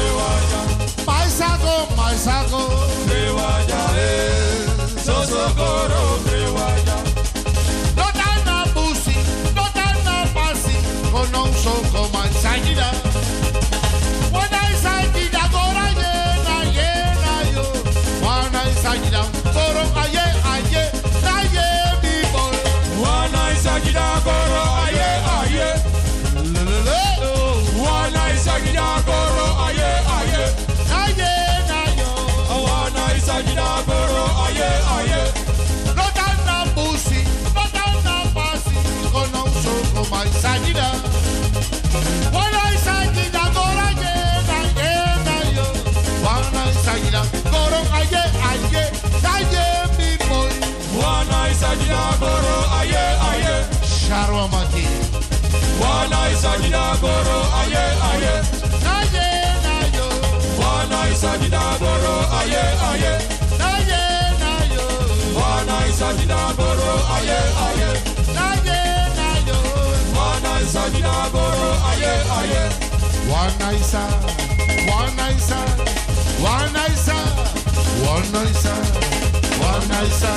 Krewaja 1.39 1.85
eh 1.97 2.15
sago. 2.17 2.61
Crewaya, 3.07 3.81
eh. 3.97 4.65
Sosokoro, 5.03 6.03
crewaya. 6.25 6.95
No 7.97 8.05
tan 8.19 8.37
na 8.45 8.63
busi, 8.73 9.15
no 9.55 9.65
tan 9.75 9.95
na 10.05 10.25
pasi. 10.33 10.75
Conosco 11.11 11.73
como 11.91 12.23
enseguida. 12.23 12.89
Wana 14.31 14.59
enseguida, 14.71 15.41
gora 15.51 15.85
yena, 15.99 16.55
yena 16.77 17.33
yo. 17.53 17.65
Wana 18.25 18.61
enseguida, 18.69 19.21
goro 19.55 19.83
aye, 20.03 20.25
aye, 20.53 20.83
aye, 21.35 21.67
mi 22.01 22.15
boy. 22.31 22.55
Wana 23.03 23.41
enseguida, 23.51 24.05
goro 24.23 24.61
aye, 24.85 25.09
aye. 25.39 25.67
Wana 27.83 28.21
enseguida, 28.31 28.87
goro 29.05 29.34
Conosco 40.09 40.09
como 40.09 40.23
enseguida. 40.23 40.91
Wana 42.31 42.61
enseguida, 42.71 43.41
goro 43.53 43.87
yena, 44.01 44.59
yena 44.79 45.37
yo. 45.55 45.65
Wana 46.23 46.61
enseguida, 46.69 47.21
goro 47.51 47.79
aye, 47.93 48.23
aye, 48.49 48.83
aye, 49.33 49.65
mi 49.97 50.17
boy. 50.27 50.51
Wana 51.01 51.47
enseguida, 51.49 52.17
goro 52.19 52.55
aye, 52.79 53.05
aye. 53.31 53.65
Sharwa 53.85 54.47
mati. 54.47 54.85
Wana 55.81 56.29
enseguida, 56.29 56.95
goro 57.01 57.37
aye, 57.61 57.83
aye. 58.11 58.33
Aye, 58.97 59.27
na 59.63 59.75
yo. 59.97 60.07
Wana 60.59 61.07
enseguida, 61.09 61.61
goro 61.79 62.15
aye, 62.39 62.63
aye. 62.89 63.13
Aye, 63.59 64.03
na 64.41 64.53
yo. 64.73 64.85
Wana 65.39 65.85
enseguida, 65.87 66.39
goro 66.57 66.91
aye, 67.15 67.37
aye. 67.67 67.85
Aye, 67.85 67.93
na 67.93 68.05
yo. 68.05 68.14
Wana 70.75 70.87
enseguida, 70.87 71.29
goro 71.31 71.69
aye, 71.89 72.13
aye. 72.39 72.63
Wana 73.31 73.71
isa, 73.79 74.01
wana 74.91 75.31
isa, 75.31 75.59
wana 76.43 76.83
isa, 76.93 77.17
wana 78.03 78.41
isa, 78.51 78.75
wana 79.63 79.99
isa, 80.03 80.33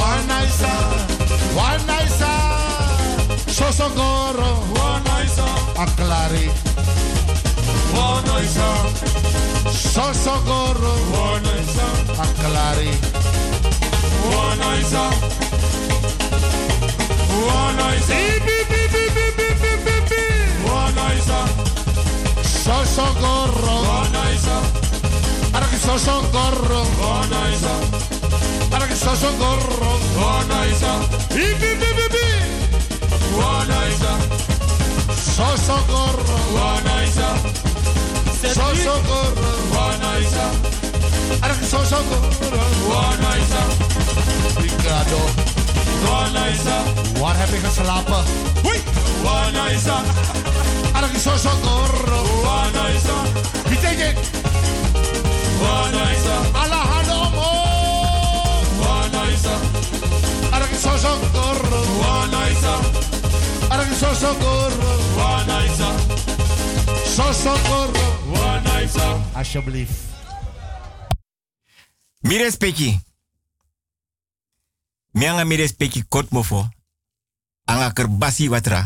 wana 0.00 0.38
isa, 0.44 0.72
wana 1.56 1.96
isa. 2.02 2.32
Sosogoro, 3.46 4.50
wana 4.74 5.14
isa, 5.24 5.46
aklari. 5.84 6.50
Wana 7.96 8.34
isa, 8.42 8.68
Sosogoro, 9.70 10.94
wana 11.14 11.52
isa, 11.62 11.86
aklari. 12.26 12.90
Wana 14.34 14.76
isa, 14.82 15.04
wana 17.46 17.86
isa. 17.96 18.14
Sosogoro, 22.64 23.76
wana 23.88 24.24
isa. 24.32 24.56
Para 25.52 25.66
que 25.68 25.76
sosogoro, 25.76 26.80
wana 26.98 27.50
isa. 27.54 27.74
Para 28.70 28.88
que 28.88 28.96
sosogoro, 28.96 29.90
wana 30.16 30.66
isa. 30.72 30.92
Wana 33.38 33.78
isa. 33.92 34.12
Sosogoro, 35.36 36.36
wana 36.56 37.04
isa. 37.04 37.28
Sosogoro, 38.54 39.50
wana 39.76 40.18
isa. 40.24 40.46
Para 41.40 41.54
que 41.54 41.66
sosogoro, 41.66 42.62
wana 42.88 43.30
isa. 43.44 43.62
Waar 47.20 47.38
heb 47.38 47.48
ik 47.48 47.64
geslapen? 47.64 48.22
Hoi! 48.62 48.78
Wana 49.22 49.70
isa. 49.70 50.02
Para 50.92 51.08
que 51.08 51.18
sosogoro, 51.18 52.22
wana 52.44 52.88
isa. 52.96 53.16
Wie 53.68 53.80
denk 53.80 53.98
ik? 53.98 54.16
Wana 55.60 56.12
isa. 56.16 56.36
Alla 56.62 56.76
handen 56.92 57.20
omhoog. 57.20 58.66
Wana 58.80 59.22
isa. 59.34 59.54
Para 60.50 60.66
que 60.66 60.76
sosogoro, 60.76 61.80
wana 62.00 62.48
isa. 62.48 62.74
Para 63.68 63.84
que 63.84 63.94
sosogoro, 63.94 64.64
Mi 75.14 75.26
anga 75.26 75.44
mi 75.44 75.56
respecti 75.56 76.04
kot 76.08 76.30
mofo. 76.30 76.68
Anga 77.64 77.92
kerbasi 77.92 78.48
watra. 78.48 78.82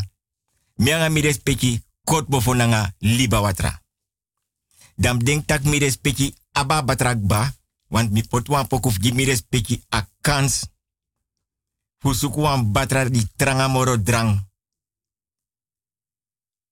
Mi 0.74 0.92
anga 0.92 1.08
mi 1.08 1.20
respecti 1.20 1.82
kot 2.04 2.28
mofo 2.28 2.54
nanga 2.54 2.94
liba 2.98 3.40
watra. 3.40 3.82
Dam 4.94 5.18
denk 5.24 5.46
tak 5.46 5.64
mi 5.64 5.78
respecti 5.78 6.34
aba 6.52 6.82
batrak 6.82 7.18
ba. 7.18 7.52
Want 7.88 8.10
mi 8.10 8.22
pot 8.22 8.48
wan 8.48 8.66
pokuf 8.66 8.98
gi 9.00 9.12
mi 9.12 9.24
respecti 9.24 9.84
a 9.88 10.08
kans. 10.20 10.68
Fusuku 11.98 12.40
wan 12.40 12.72
batra 12.72 13.08
di 13.08 13.28
tranga 13.36 13.68
moro 13.68 13.96
drang. 13.96 14.46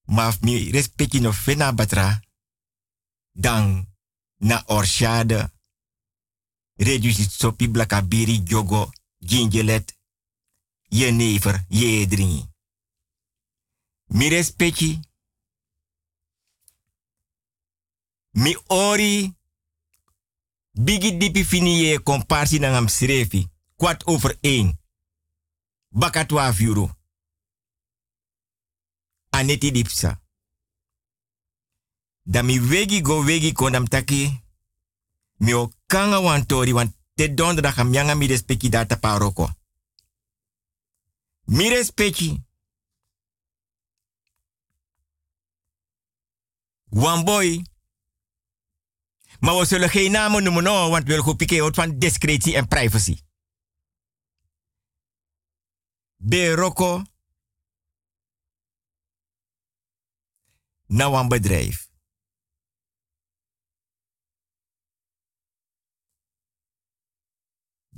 Maar 0.05 0.37
mi 0.41 0.71
respecti 0.71 1.21
no 1.21 1.33
fena 1.33 1.73
batra. 1.73 2.21
Dan 3.33 3.89
na 4.37 4.63
orshade. 4.67 5.53
Reduce 6.77 7.31
sopi 7.31 7.69
blakabiri 7.69 8.43
jogo 8.43 8.93
gingelet. 9.19 9.99
Je 10.89 11.11
never 11.11 11.64
je 11.69 12.07
dringi. 12.07 12.51
Mi 14.07 14.29
respecti. 14.29 15.01
Mi 18.31 18.57
ori. 18.67 19.35
Bigi 20.71 21.17
dipi 21.17 21.45
fini 21.45 21.83
ye 21.83 21.99
komparsi 21.99 22.59
na 22.59 22.71
ngam 22.71 22.89
srefi. 22.89 23.49
Kwart 23.77 24.03
over 24.05 24.39
één. 24.41 24.79
Baka 25.89 26.25
12 26.25 26.61
euro. 26.61 26.97
Aneti 29.31 29.71
dipsa. 29.71 30.21
Da 32.23 32.43
mi 32.43 32.61
wegi 32.61 33.01
go 33.01 33.25
wegi 33.25 33.53
kondam 33.53 33.89
taki. 33.89 34.41
Mi 35.37 35.55
o 35.55 35.73
kanga 35.87 36.21
wan 36.21 36.47
tori 36.47 36.73
wan 36.73 36.95
te 37.17 37.35
donderdag 37.35 37.79
am 37.79 37.93
yanga 37.93 38.14
mi 38.14 38.27
respecti 38.27 38.69
data 38.69 38.97
paroko. 38.97 39.49
Mi 41.45 41.69
respecti. 41.69 42.45
Wan 46.85 47.25
boy. 47.25 47.64
Maar 49.41 49.59
we 49.59 49.64
zullen 49.64 49.91
geen 49.91 50.11
namen 50.11 50.43
noemen, 50.43 50.62
no, 50.62 50.91
want 50.91 51.03
we 51.03 51.09
willen 51.09 51.25
goed 51.25 51.37
pikken 51.37 51.75
van 51.75 51.99
discretie 51.99 52.57
en 52.57 52.69
privacy. 52.69 53.19
Beroko. 56.17 57.03
Nou 60.87 61.17
een 61.17 61.29
bedrijf. 61.29 61.86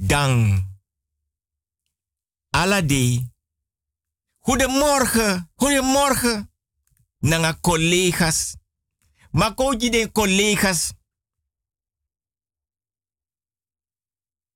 Dan. 0.00 0.64
Alade. 2.50 3.30
Goedemorgen. 4.38 5.50
Goedemorgen. 5.54 6.52
Nanga 7.18 7.58
collega's. 7.60 8.56
Maar 9.30 9.54
koji 9.54 9.90
den 9.90 10.12
collega's. 10.12 10.92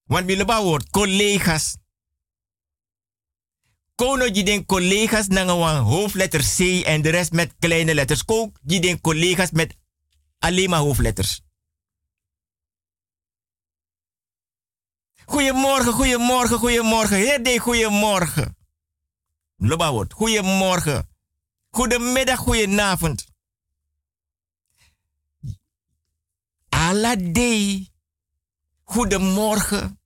Want 0.05 0.29
hebben 0.29 0.63
woord 0.63 0.91
collega's. 0.91 1.77
Kono 3.95 4.25
je 4.25 4.65
collega's 4.67 5.27
nanga 5.27 5.79
hoofdletter 5.79 6.41
C 6.41 6.85
en 6.85 7.03
de 7.03 7.11
rest 7.11 7.33
met 7.33 7.55
kleine 7.59 7.95
letters. 7.95 8.25
Kook 8.25 8.59
je 8.63 8.81
den 8.81 9.01
collega's 9.01 9.51
met 9.51 9.77
alleen 10.39 10.71
maar 10.71 10.81
hoofdletters. 10.81 11.41
Goedemorgen, 15.33 15.93
goedemorgen, 15.93 16.59
goedemorgen. 16.59 17.17
Heer 17.17 17.43
de 17.43 17.59
goedemorgen. 17.59 18.57
Loba 19.57 19.91
woord. 19.91 20.13
Goedemorgen. 20.13 21.09
Goedemiddag, 21.71 22.39
goedenavond. 22.39 23.27
Alade. 26.69 27.87
Goedemorgen. 28.83 30.01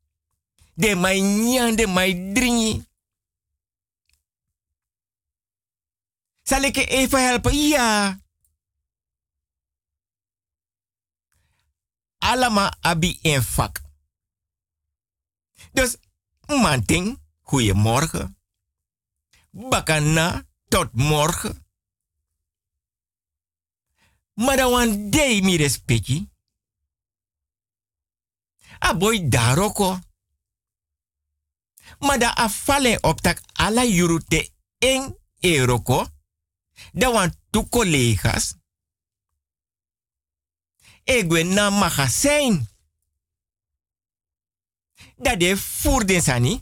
De 0.75 0.95
mij 0.95 1.21
nyan, 1.21 1.77
de 1.77 1.87
mij 1.87 2.31
dringi. 2.35 2.85
Zal 6.43 6.63
ik 6.63 6.75
je 6.75 6.87
even 6.87 7.27
helpen? 7.27 7.57
Ja. 7.57 8.21
allemaal 12.19 12.71
abi 12.81 13.19
in 13.23 13.43
vak. 13.43 13.86
Dus, 15.77 15.97
manting, 16.47 17.19
goeiemorgen. 17.41 18.39
Bakana, 19.51 20.47
tot 20.69 20.93
morgen. 20.93 21.67
Maar 24.35 24.57
dan 24.57 25.11
day 25.11 25.41
mi 25.41 25.57
respecti. 25.57 26.29
A 28.85 28.97
boy 28.97 29.29
daroko. 29.29 29.99
Maar 31.99 32.19
da 32.19 32.35
afale 32.35 32.99
op 33.01 33.21
tak 33.21 33.41
ala 33.53 33.85
jurute 33.85 34.51
en 34.79 35.19
euroko. 35.41 36.07
Da 36.93 37.13
wan 37.13 37.35
tu 37.51 37.69
collega's. 37.69 38.55
Egwe 41.05 41.43
na 41.43 41.71
magazijn. 41.71 42.69
Dat 45.17 45.41
de 45.41 45.57
voerden 45.57 46.23
sani. 46.23 46.61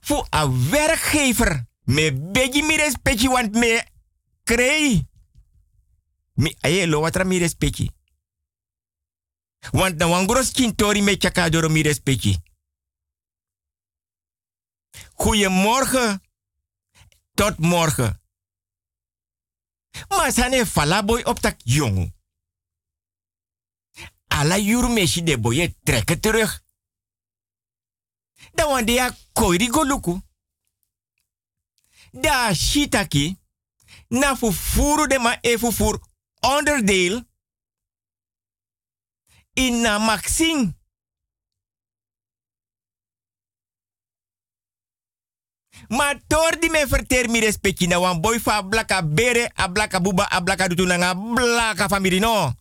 Voor 0.00 0.26
een 0.30 0.70
werkgever. 0.70 1.66
Me 1.82 2.12
begi 2.12 2.62
mi 2.62 2.76
respecti 2.76 3.28
want 3.28 3.54
me 3.54 3.86
krei. 4.42 5.06
Mi 6.34 6.56
aye 6.60 6.86
lo 6.86 7.00
watra 7.00 7.24
mi 7.24 7.38
respecti. 7.38 7.90
Want 9.70 9.96
na 9.98 10.06
wangros 10.06 10.50
kintori 10.50 11.02
me 11.02 11.16
chakadoro 11.18 11.68
mi 11.68 11.82
respecti. 11.82 12.38
Goedemorgen. 15.14 16.22
Tot 17.34 17.58
morgen. 17.58 18.20
Maar 20.08 20.32
sane 20.32 20.66
falaboy 20.66 21.22
op 21.22 21.38
tak 21.38 21.60
jong. 21.64 22.14
Alla 24.26 24.58
jurmeshi 24.58 25.22
de 25.22 25.38
boye 25.38 25.76
trekken 25.82 26.20
terug. 26.20 26.61
Dan 28.52 28.68
wande 28.68 28.92
ya 28.92 29.16
koiri 29.32 29.68
goluku. 29.68 30.20
Da 32.12 32.54
shitaki. 32.54 33.36
Na 34.08 34.36
fufuru 34.36 35.06
de 35.06 35.18
ma 35.18 35.38
e 35.40 35.58
fufur 35.58 35.98
onderdeel. 36.40 37.24
In 39.54 39.80
na 39.80 39.98
maxing. 39.98 40.80
Maar 45.88 46.20
door 46.26 46.56
die 46.60 46.70
me 46.70 46.86
verter 46.88 47.30
mi 47.30 47.40
respecti 47.40 47.86
na 47.86 47.98
wan 48.00 48.20
boy 48.20 48.40
fa 48.40 48.62
blaka 48.62 49.02
bere, 49.04 49.50
a 49.54 49.68
blaka 49.68 50.00
buba, 50.00 50.28
a 50.30 50.40
blaka 50.40 50.68
dutu 50.68 50.86
blaka 51.34 51.88
family 51.88 52.18
no. 52.18 52.52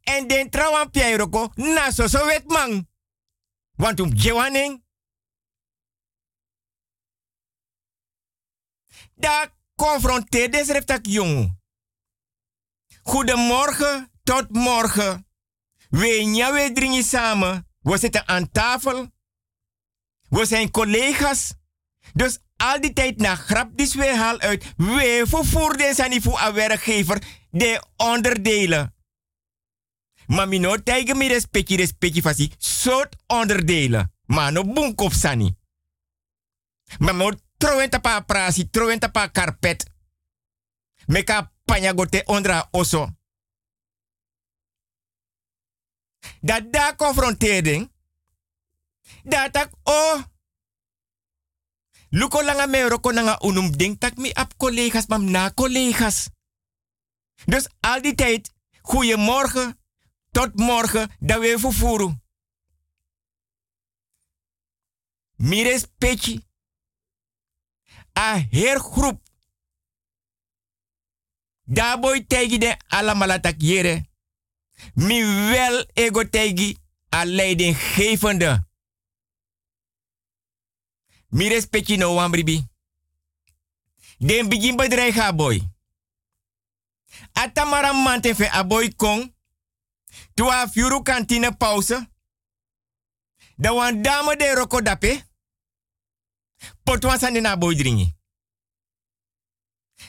En 0.00 0.26
den 0.26 0.50
trawan 0.50 0.90
piairoko 0.90 1.50
na 1.54 1.90
so 1.90 2.26
wet 2.26 2.46
man. 2.46 2.88
Want 3.74 4.00
um 4.00 4.12
jewaning. 4.14 4.84
Da 9.14 9.52
confronteer 9.74 10.50
des 10.50 10.68
reftak 10.68 11.06
jong. 11.06 11.60
Goedemorgen 13.02 14.10
tot 14.22 14.50
morgen. 14.50 15.26
We 15.90 16.22
nya 16.24 16.52
we 16.52 16.70
drinken 16.72 17.04
samen. 17.04 17.66
We 17.80 17.98
zitten 17.98 18.28
aan 18.28 18.50
tafel. 18.50 19.10
We 20.28 20.46
zijn 20.46 20.70
collega's. 20.70 21.54
Dus 22.12 22.38
al 22.56 22.80
die 22.80 22.92
tijd 22.92 23.16
na 23.16 23.34
grap 23.34 23.70
die 23.76 24.14
haal 24.14 24.38
uit. 24.40 24.72
We 24.76 25.24
vervoerden 25.26 25.94
zijn 25.94 26.22
voor 26.22 26.40
een 26.40 26.52
werkgever 26.52 27.22
de 27.50 27.84
onderdelen. 27.96 28.91
Maar 30.32 30.48
mi 30.48 30.58
no 30.58 30.82
tijgen 30.82 31.16
mi 31.16 31.28
respecti 31.28 31.76
respecti 31.76 32.22
fasi 32.22 32.52
soort 32.58 33.16
onderdelen. 33.26 34.12
Maar 34.26 34.52
no 34.52 34.64
bunkop 34.64 35.12
sani. 35.12 35.56
Maar 36.98 37.14
mo 37.14 37.32
troen 37.56 37.90
tapa 37.90 38.20
prasi, 38.20 38.70
troen 38.70 38.98
tapa 38.98 39.26
karpet. 39.26 39.90
Meka 41.06 41.52
panyagote 41.64 42.22
ondra 42.24 42.68
oso. 42.70 43.08
Dat 46.40 46.72
daar 46.72 46.96
confrontering. 46.96 47.92
Dat 49.22 49.52
tak 49.52 49.70
oh. 49.82 50.22
Luko 52.08 52.42
langa 52.42 52.66
me 52.66 52.88
roko 52.88 53.10
nanga 53.10 53.42
unum 53.42 53.76
ding 53.76 53.98
tak 53.98 54.16
mi 54.16 54.32
ap 54.32 54.56
collega's 54.56 55.06
mam 55.06 55.30
na 55.30 55.50
collega's. 55.54 56.28
Dus 57.44 57.68
al 57.80 58.02
die 58.02 58.14
tijd, 58.14 58.52
goeiemorgen, 58.82 59.81
tot 60.32 60.54
morgen, 60.54 61.10
dat 61.18 61.40
we 61.40 61.58
vervoeren. 61.58 62.22
Mires 65.36 65.86
petje. 65.98 66.42
A 68.18 68.46
groep. 68.78 69.20
Daarbij 71.64 72.24
tegen 72.24 72.60
de 72.60 72.76
allemaal 72.88 73.40
tak 73.40 73.54
jere. 73.58 74.06
Mi 74.94 75.24
wel 75.24 75.86
ego 75.92 76.28
tegi 76.28 76.76
a 77.14 77.24
leidinggevende. 77.24 78.66
Mi 81.28 81.48
respecti 81.48 81.96
no 81.96 82.14
wambribi. 82.14 82.66
Den 84.18 84.48
begin 84.48 84.76
bedrijf 84.76 85.14
ha 85.14 85.32
boy. 85.34 85.62
Atamara 87.32 87.92
mante 87.92 88.34
fe 88.34 88.50
a 88.52 88.66
boy 88.66 88.92
kong. 88.96 89.34
Tua 90.34 90.68
fiuru 90.68 91.02
kantine 91.02 91.50
pauze. 91.50 92.06
Da 93.56 93.72
wan 93.72 94.02
dame 94.02 94.36
de 94.36 94.54
roko 94.54 94.80
dape. 94.80 95.24
Potwa 96.84 97.18
sande 97.18 97.40
na 97.40 97.56
boy 97.56 97.74
dringi. 97.74 98.14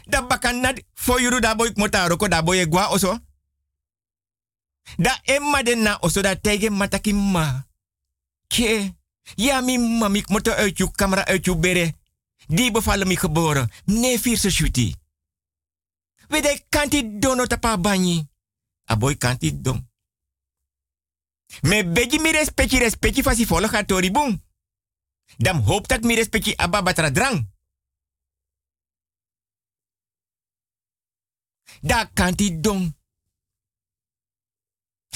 Da 0.05 0.21
bakan 0.21 0.59
nad 0.59 0.83
fo 0.93 1.19
yuru 1.19 1.39
da 1.39 1.55
boy 1.55 1.71
mota 1.75 2.07
roko 2.07 2.27
da 2.27 2.41
boy 2.41 2.65
gwa 2.65 2.87
oso. 2.89 3.19
Da 4.97 5.19
emma 5.23 5.63
den 5.63 5.81
na 5.81 5.97
oso 6.01 6.21
da 6.21 6.35
tege 6.35 6.69
mataki 6.69 7.13
ma. 7.13 7.65
Ke. 8.47 8.93
Ja, 9.35 9.61
mi 9.61 9.77
mami, 9.77 10.19
ik 10.19 10.27
moet 10.27 10.49
uit 10.49 10.77
je 10.77 10.91
camera 10.91 11.33
je 11.41 11.57
bere. 11.57 11.93
Die 12.47 12.71
bevallen 12.71 13.07
me 13.07 13.17
geboren. 13.17 13.71
Nee, 13.85 14.19
vier 14.19 14.37
se 14.37 14.51
shuti. 14.51 14.95
We 16.27 16.41
de 16.41 16.65
kanti 16.69 17.19
dono 17.19 17.45
tapa 17.45 17.77
banyi. 17.77 18.27
A 18.85 18.97
boy 18.97 19.15
kanti 19.15 19.61
don. 19.61 19.89
Me 21.61 21.85
begi 21.85 22.19
mi 22.19 22.31
respecti 22.31 22.77
respecti 22.77 23.21
fasi 23.21 23.45
tori 23.85 24.11
boom. 24.11 24.41
Dam 25.37 25.61
hoop 25.61 25.87
dat 25.87 26.03
mi 26.03 26.15
respecti 26.15 26.55
abba 26.55 26.81
batra 26.81 27.09
drang. 27.09 27.51
Da 31.81 32.09
kanti 32.13 32.59
don. 32.59 32.95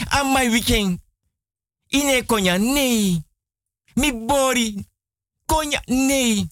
Am 0.09 0.31
my 0.31 0.49
weekend. 0.49 0.99
Ine 1.87 2.25
konya 2.25 2.57
nee. 2.57 3.25
Mi 3.95 4.13
bori. 4.13 4.85
Konya 5.45 5.81
nee. 5.85 6.47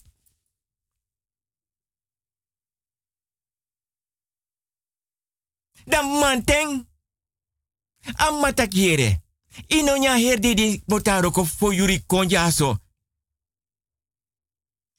Dan 5.84 6.18
manteng. 6.18 6.88
Amma 8.16 8.52
takiere. 8.52 9.25
Inonya 9.66 10.16
herdi 10.16 10.54
di 10.54 10.82
botaro 10.86 11.30
ko 11.30 11.44
fo 11.44 11.72
yuri 11.72 12.02
konja 12.06 12.50
so. 12.50 12.76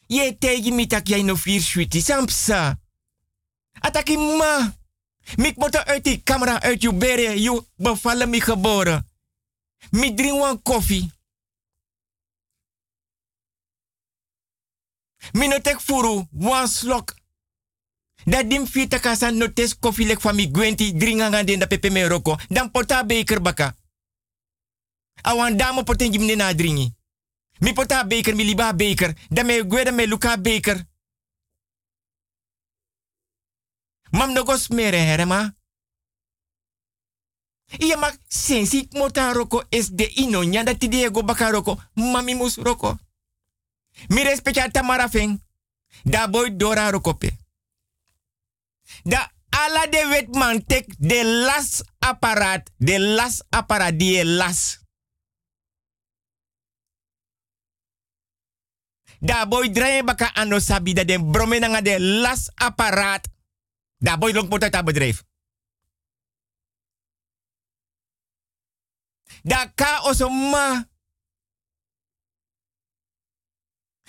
Ye 0.08 0.38
tegi 0.38 0.72
mi 0.72 0.88
tak 0.88 1.08
jij 1.08 1.24
no 1.24 1.36
vier 1.36 1.62
sweetie 1.62 2.02
sampsa. 2.02 2.80
Ataki 3.80 4.18
ma. 4.18 4.76
Mik 5.36 5.58
moto 5.58 5.80
uit 5.80 6.04
die 6.04 6.24
camera 6.24 6.62
uit 6.62 6.82
je 6.82 6.94
bere. 6.94 7.42
Je 7.42 7.64
bevallen 7.76 8.30
mi 8.30 8.42
geboren. 8.42 9.08
Mi 9.92 10.14
drink 10.14 10.40
wan 10.40 10.62
koffie. 10.62 11.12
Mi 15.32 15.48
no 15.48 15.62
tek 15.62 15.82
furu 15.82 16.28
wan 16.32 16.68
slok. 16.68 17.16
Dat 18.26 18.50
dim 18.50 18.68
fita 18.68 19.00
kasa 19.00 19.30
no 19.30 19.54
tes 19.54 19.80
koffie 19.80 20.08
lek 20.08 20.22
van 20.22 20.36
mi 20.36 20.52
gwenti 20.52 20.94
dringa 20.98 21.44
den 21.44 21.60
da 21.60 21.66
pepe 21.66 21.90
me 21.90 22.08
roko. 22.08 22.36
Dan 22.48 22.72
pota 22.72 23.06
beker 23.06 23.42
baka. 23.42 23.76
Awan 25.22 25.58
damo 25.58 25.84
poten 25.84 26.12
jimne 26.12 26.36
na 26.36 26.54
dringi. 26.54 26.96
Mi 27.60 27.74
pota 27.74 28.04
beker, 28.04 28.36
mi 28.36 28.44
liba 28.44 28.74
beker. 28.74 29.14
Da 29.30 29.44
me 29.44 29.68
gweda 29.68 29.92
me 29.92 30.08
luka 30.08 30.38
beker. 30.38 30.86
Mam 34.12 34.34
no 34.34 34.44
gos 34.44 34.68
mere 34.68 34.98
herema. 34.98 35.56
Iya 37.78 37.98
mak 37.98 38.20
sensi 38.28 38.88
mota 38.92 39.34
roko 39.34 39.64
es 39.70 39.90
de 39.96 40.12
ino 40.16 40.44
nyanda 40.44 40.76
ti 40.76 40.88
Diego 40.88 41.24
baka 41.24 41.52
roko. 41.52 41.78
Mami 41.94 42.36
mus 42.36 42.58
roko. 42.58 42.98
Mi 44.10 44.24
respecta 44.24 44.70
tamara 44.70 45.10
feng. 45.10 45.42
Da 46.04 46.28
boy 46.28 46.56
dora 46.56 46.92
rokope. 46.92 47.38
Da 49.04 49.32
Ala 49.50 49.88
de 49.90 50.06
wetman 50.10 50.66
tek 50.66 50.96
de 50.98 51.24
las 51.24 51.82
apparaat. 52.00 52.70
De 52.78 53.00
las 53.00 53.44
apparaat 53.50 54.00
die 54.00 54.26
las. 54.26 54.87
Da 59.20 59.46
boy 59.46 59.70
draai 59.72 60.04
baka 60.04 60.34
ano 60.34 60.60
sabi 60.60 60.94
da 60.94 61.04
den 61.04 61.32
brome 61.32 61.60
nanga 61.60 61.82
de 61.82 62.00
las 62.00 62.52
apparaat. 62.56 63.28
Da 63.98 64.18
boy 64.18 64.34
long 64.34 64.52
uit 64.52 64.86
bedrijf. 64.86 65.24
Da 69.44 69.72
ka 69.76 70.02
oso 70.04 70.30
ma. 70.30 70.86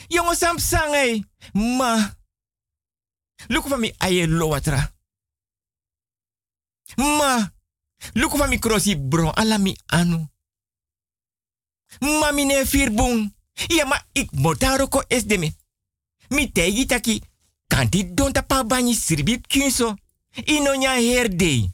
Jongen 0.08 0.36
sam 0.36 0.58
sangai. 0.58 1.24
Ma. 1.52 2.16
Look 3.48 3.68
van 3.68 3.80
mi 3.80 3.94
aye. 3.98 4.26
Ma. 6.96 7.52
Look 8.12 8.36
van 8.36 8.48
mi 8.48 8.58
crossi 8.58 8.96
bro. 8.96 9.30
Ala 9.30 9.58
mi 9.58 9.76
anu. 9.86 10.28
Ma 12.00 12.30
mine 12.32 12.66
firbung. 12.66 13.37
Ja, 13.66 13.84
maar 13.84 14.06
ik 14.12 14.30
moet 14.30 14.60
daar 14.60 14.80
ook 14.80 15.04
eens 15.08 15.24
de 15.24 15.38
me. 15.38 15.52
Mi 16.28 16.52
tegi 16.52 16.86
taki. 16.86 17.22
Kanti 17.66 18.14
don 18.14 18.32
tapa 18.32 18.64
bani 18.64 18.94
sirbip 18.94 19.46
kinso. 19.46 19.94
Ino 20.44 20.74
nya 20.74 20.92
herde. 20.92 21.70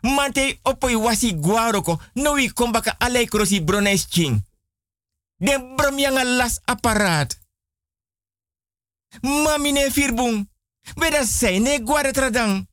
Mante 0.00 0.58
opoi 0.62 0.96
wasi 0.96 1.36
guaroko. 1.40 2.00
No 2.12 2.36
i 2.36 2.52
kombaka 2.52 2.94
alai 2.98 3.26
krosi 3.26 3.64
brones 3.64 4.06
ching. 4.08 4.44
Den 5.36 5.76
brom 5.76 5.98
yanga 5.98 6.24
las 6.24 6.60
apparaat. 6.64 7.38
Mamine 9.20 9.90
firbung. 9.90 10.48
Weda 10.94 11.24
sei 11.24 11.58
ne 11.58 11.82
guare 11.82 12.12
tradang. 12.12 12.66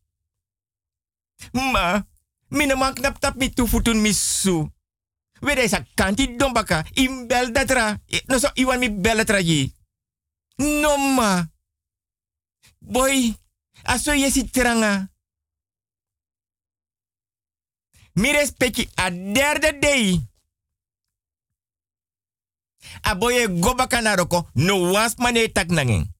Ma. 1.51 2.05
Mine 2.47 2.75
man 2.75 2.93
knap 2.93 3.19
tap 3.19 3.35
mi 3.35 3.53
tu 3.53 3.67
futun 3.67 4.01
Weda 5.41 5.63
isa 5.63 5.85
kanti 5.95 6.35
dombaka. 6.35 6.85
Im 6.95 7.27
bel 7.27 7.51
datra. 7.51 7.99
No 8.27 8.37
so 8.39 8.49
iwan 8.55 8.79
mi 8.79 8.89
bel 8.89 9.17
datra. 9.17 9.39
No 10.57 10.97
ma. 10.97 11.45
Boy. 12.79 13.33
Aso 13.83 14.13
yesi 14.13 14.49
tranga. 14.49 15.09
Mi 18.13 18.31
respecti 18.31 18.89
a 18.95 19.09
derde 19.09 19.79
day. 19.79 20.29
A 23.01 23.15
boye 23.15 23.47
goba 23.47 23.87
kanaroko 23.87 24.49
no 24.53 24.91
was 24.91 25.15
mane 25.17 25.51
tak 25.51 25.69
nangen. 25.69 26.13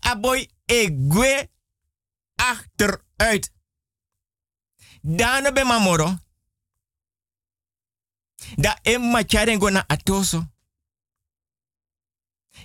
A 0.00 0.14
boy 0.16 0.48
e 0.66 0.90
gwe 0.90 1.50
achteruit. 2.36 3.50
Dano 5.02 5.52
be 5.52 5.64
mamoro. 5.64 6.23
Da 8.56 8.78
e 8.82 8.98
macharen 8.98 9.58
go 9.58 9.70
na 9.70 9.84
atoso. 9.86 10.52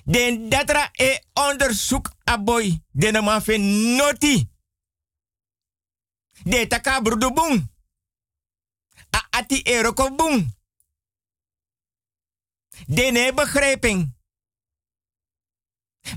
Den 0.03 0.49
datra 0.49 0.89
e 0.91 1.23
onderzoek 1.33 2.09
a 2.23 2.37
boy. 2.37 2.81
Den 2.91 3.23
man 3.23 3.41
fe 3.41 3.57
noti. 3.57 4.49
De 6.43 6.67
taka 6.67 7.01
brudu 7.01 7.33
bung. 7.33 7.69
A 9.09 9.27
ati 9.29 9.61
eroko 9.63 10.15
bung. 10.15 10.57
De 12.87 13.11
ne 13.11 13.33
begrijping. 13.33 14.17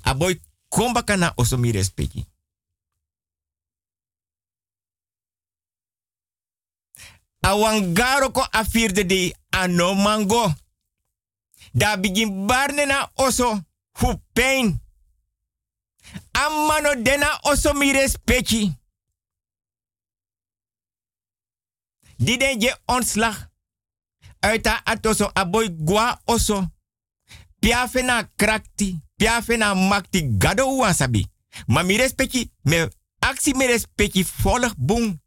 A 0.02 0.14
boy 0.14 0.40
komba 0.68 1.02
kana 1.02 1.32
osomi 1.36 1.70
respecti. 1.70 2.26
A 7.40 7.56
wangaro 7.56 8.30
ko 8.30 8.46
a 8.50 8.64
vierde 8.64 9.06
de 9.06 9.34
ano 9.52 9.94
mango. 9.94 10.52
Da 11.72 11.96
begin 11.96 12.46
barne 12.46 12.86
na 12.86 13.10
oso 13.14 13.60
fu 13.92 14.20
pain. 14.32 14.80
Amano 16.32 16.94
dena 17.02 17.38
oso 17.42 17.72
mi 17.74 17.92
respecti. 17.92 18.72
Die 22.16 22.56
je 22.58 22.76
ontslag. 22.86 23.50
Atoso 24.84 25.30
aboy 25.34 25.68
gwa 25.70 26.20
oso. 26.24 26.66
Piafe 27.58 28.02
na 28.02 28.28
krakti. 28.36 29.00
Piafe 29.16 29.56
na 29.56 29.74
makti 29.74 30.22
gado 30.38 30.76
wasabi. 30.76 31.26
Ma 31.66 31.82
mi 31.82 31.96
respecti, 31.96 32.50
me 32.64 32.88
aksi 33.20 33.54
mi 33.54 33.66
respecti 33.66 34.24
volg 34.24 34.74
boom. 34.76 35.21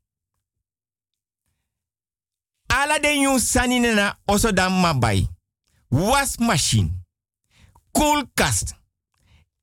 Ala 2.76 2.99
den 2.99 3.22
yun 3.22 3.39
sanine 3.39 3.93
na 3.93 4.18
oso 4.27 4.52
dan 4.52 4.72
mabai. 4.72 5.27
Wasmachine. 5.91 6.91
Koelkast. 7.91 8.76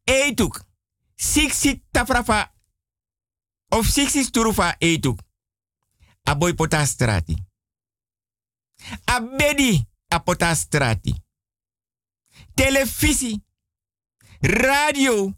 Eetuk. 0.06 0.64
Siksi 1.16 1.82
tafrafa. 1.93 2.52
Of 3.70 3.86
siksi 3.89 4.24
sturufa. 4.24 4.76
Abedi 9.06 9.86
a 10.09 10.18
pota 10.18 10.55
strati. 10.55 11.14
Televisi. 12.55 13.40
Radio. 14.43 15.32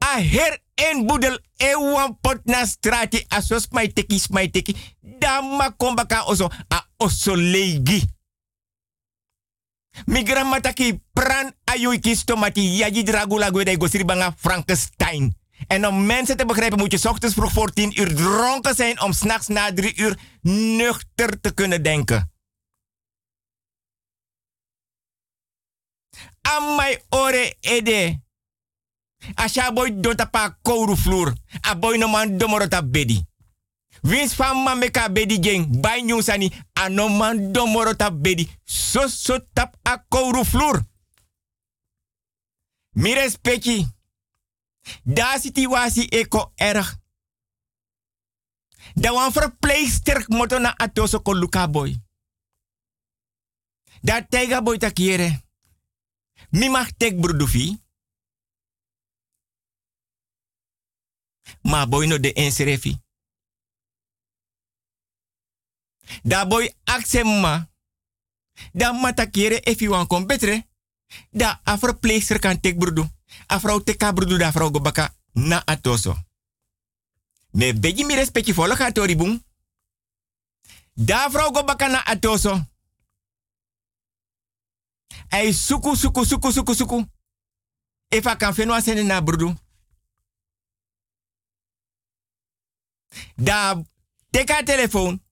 A 0.00 0.20
her 0.20 0.61
en 0.74 1.06
budel 1.06 1.38
e 1.56 1.74
wan 1.76 2.18
pot 2.20 2.40
na 2.44 2.66
strati 2.66 3.24
asos 3.28 3.68
mai 3.70 3.92
teki 3.92 4.18
smai 4.18 4.50
oso 6.26 6.50
a 6.68 6.86
oso 6.96 7.34
leigi. 7.34 8.04
Mi 10.06 10.22
grammataki 10.22 11.02
pran 11.12 11.52
ayuiki 11.64 12.16
stomati 12.16 12.76
yaji 12.76 13.02
dragula 13.02 13.50
gwede 13.50 13.76
gosiri 13.76 14.04
Frankenstein. 14.36 15.40
En 15.66 15.86
om 15.86 16.06
mensen 16.06 16.36
te 16.36 16.46
begrijpen 16.46 16.78
moet 16.78 16.92
je 16.92 17.08
ochtends 17.08 17.34
vroeg 17.34 17.52
voor 17.52 17.72
10 17.72 18.00
uur 18.00 18.14
dronken 18.14 18.74
zijn 18.74 19.00
om 19.00 19.12
s'nachts 19.12 19.48
na 19.48 19.72
3 19.72 19.96
uur 19.96 20.18
nuchter 20.76 21.40
te 21.40 21.54
kunnen 21.54 21.82
denken. 21.82 22.32
Amai 26.40 26.98
ore 27.08 27.56
ede. 27.60 28.20
Asha 29.34 29.72
boy 29.72 30.00
dota 30.00 30.26
pa 30.26 30.58
kouru. 30.62 31.32
A 31.60 31.74
boy 31.74 31.98
no 31.98 32.08
man 32.08 32.38
domorota 32.38 32.82
bedi. 32.82 33.24
Wins 34.02 34.34
van 34.34 34.62
man 34.62 34.78
meka 34.78 35.08
bedi 35.08 35.38
jeng. 35.38 35.80
Bay 35.80 36.02
nyusani. 36.02 36.52
A 36.72 36.88
no 36.88 37.08
man 37.08 37.52
domorota 37.52 38.10
bedi. 38.10 38.48
So 38.64 39.08
so 39.08 39.38
tap 39.52 39.76
a 39.82 40.04
kouru 40.08 40.44
vloer. 40.44 40.82
Mi 42.92 43.14
respecti. 43.14 43.86
Da 45.02 45.38
situatie 45.38 46.08
eko 46.08 46.52
erg. 46.56 47.00
Da 48.94 49.12
wan 49.12 49.32
verpleegster 49.32 50.24
moto 50.28 50.58
na 50.58 50.74
atoso 50.76 51.22
ko 51.22 51.32
luka 51.32 51.68
boy. 51.68 51.96
Da 54.00 54.26
tega 54.28 54.62
boy 54.62 54.78
takiere. 54.78 55.42
Mi 56.50 56.68
mag 56.68 56.90
tek. 56.96 57.14
Ma 61.62 61.86
boy 61.86 62.06
no 62.06 62.18
de 62.18 62.32
enserefi. 62.32 63.00
Da 66.22 66.46
boy 66.46 66.74
aksema. 66.84 67.70
Da 68.72 68.92
matakiere 68.92 69.60
if 69.60 69.80
you 69.80 69.90
wan 69.90 70.06
kom 70.06 70.26
betre. 70.26 70.66
Da 71.30 71.60
a 71.64 71.78
verpleegster 71.78 72.38
kan 72.38 72.60
tek 72.60 72.78
brudu. 72.78 73.08
A 73.46 73.60
vrouw 73.60 73.82
teka 73.82 74.12
da 74.12 74.52
vrouw 74.52 74.70
gobaka 74.70 75.14
na 75.32 75.62
atoso. 75.64 76.16
Me 77.50 77.74
begi 77.74 78.04
mi 78.04 78.14
respecti 78.14 78.54
gaat 78.54 78.94
toribung. 78.94 79.44
Da 80.94 81.30
vrouw 81.30 81.50
gobaka 81.50 81.86
na 81.86 82.04
atoso. 82.04 82.66
Ay 85.28 85.52
suku 85.52 85.94
suku 85.96 86.24
suku 86.24 86.50
suku 86.50 86.74
suku. 86.74 87.06
Efa 88.08 88.36
kan 88.36 88.54
fenwa 88.54 88.80
na 88.80 89.22
brudu. 89.22 89.54
Da 93.36 93.82
teka 94.30 94.62
telefoon. 94.62 95.22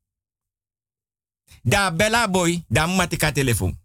Da 1.63 1.91
bella 1.91 2.29
boy, 2.29 2.65
da 2.69 2.87
matika 2.87 3.33
telefoon. 3.33 3.79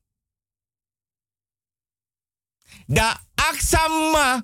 Da 2.88 3.22
aksama. 3.36 4.44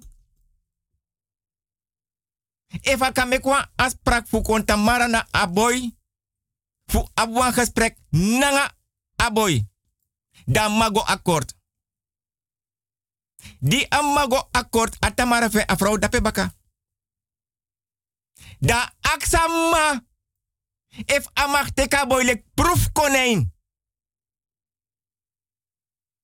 Efa 2.82 3.12
kan 3.12 3.28
mekwa 3.28 3.72
afspraak 3.76 4.28
fu 4.28 4.42
kontamara 4.42 5.08
na 5.08 5.28
aboy. 5.32 5.92
Fu 6.86 7.10
abwan 7.14 7.54
gesprek 7.54 7.98
nanga 8.10 8.72
aboy. 9.16 9.66
Da 10.46 10.70
mago 10.70 11.00
akkoord. 11.06 11.54
Di 13.60 13.86
amago 13.90 14.48
akkoord 14.52 14.96
atamara 15.00 15.50
fe 15.50 15.66
afrouw 15.66 15.98
dape 15.98 16.22
baka. 16.22 16.54
Da 18.62 18.94
aksama. 19.02 20.06
If 21.06 21.28
amag 21.34 21.74
teka 21.74 22.06
boy 22.06 22.44
proef 22.54 22.92
konijn. 22.92 23.54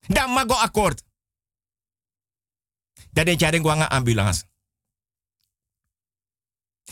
Da 0.08 0.28
mago 0.28 0.54
akkoord. 0.54 1.04
Da 3.12 3.24
den 3.24 3.38
charen 3.38 3.62
gwanga 3.62 3.90
ambulance. 3.90 4.44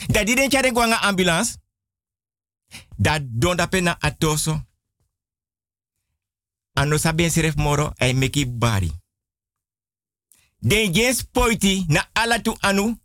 Da 0.08 0.24
di 0.24 0.36
den 0.36 0.50
charen 0.50 0.94
ambulance. 0.94 1.58
Da 2.98 3.20
don 3.22 3.56
da 3.58 3.68
pena 3.68 3.98
atoso. 4.00 4.66
Ano 6.74 6.98
saben 6.98 7.32
seref 7.32 7.56
moro 7.56 7.92
ay 7.96 8.14
meki 8.14 8.46
bari. 8.58 8.92
Den 10.60 10.94
jen 10.94 11.16
poiti 11.32 11.86
na 11.88 12.10
alatu 12.14 12.56
anu. 12.60 13.05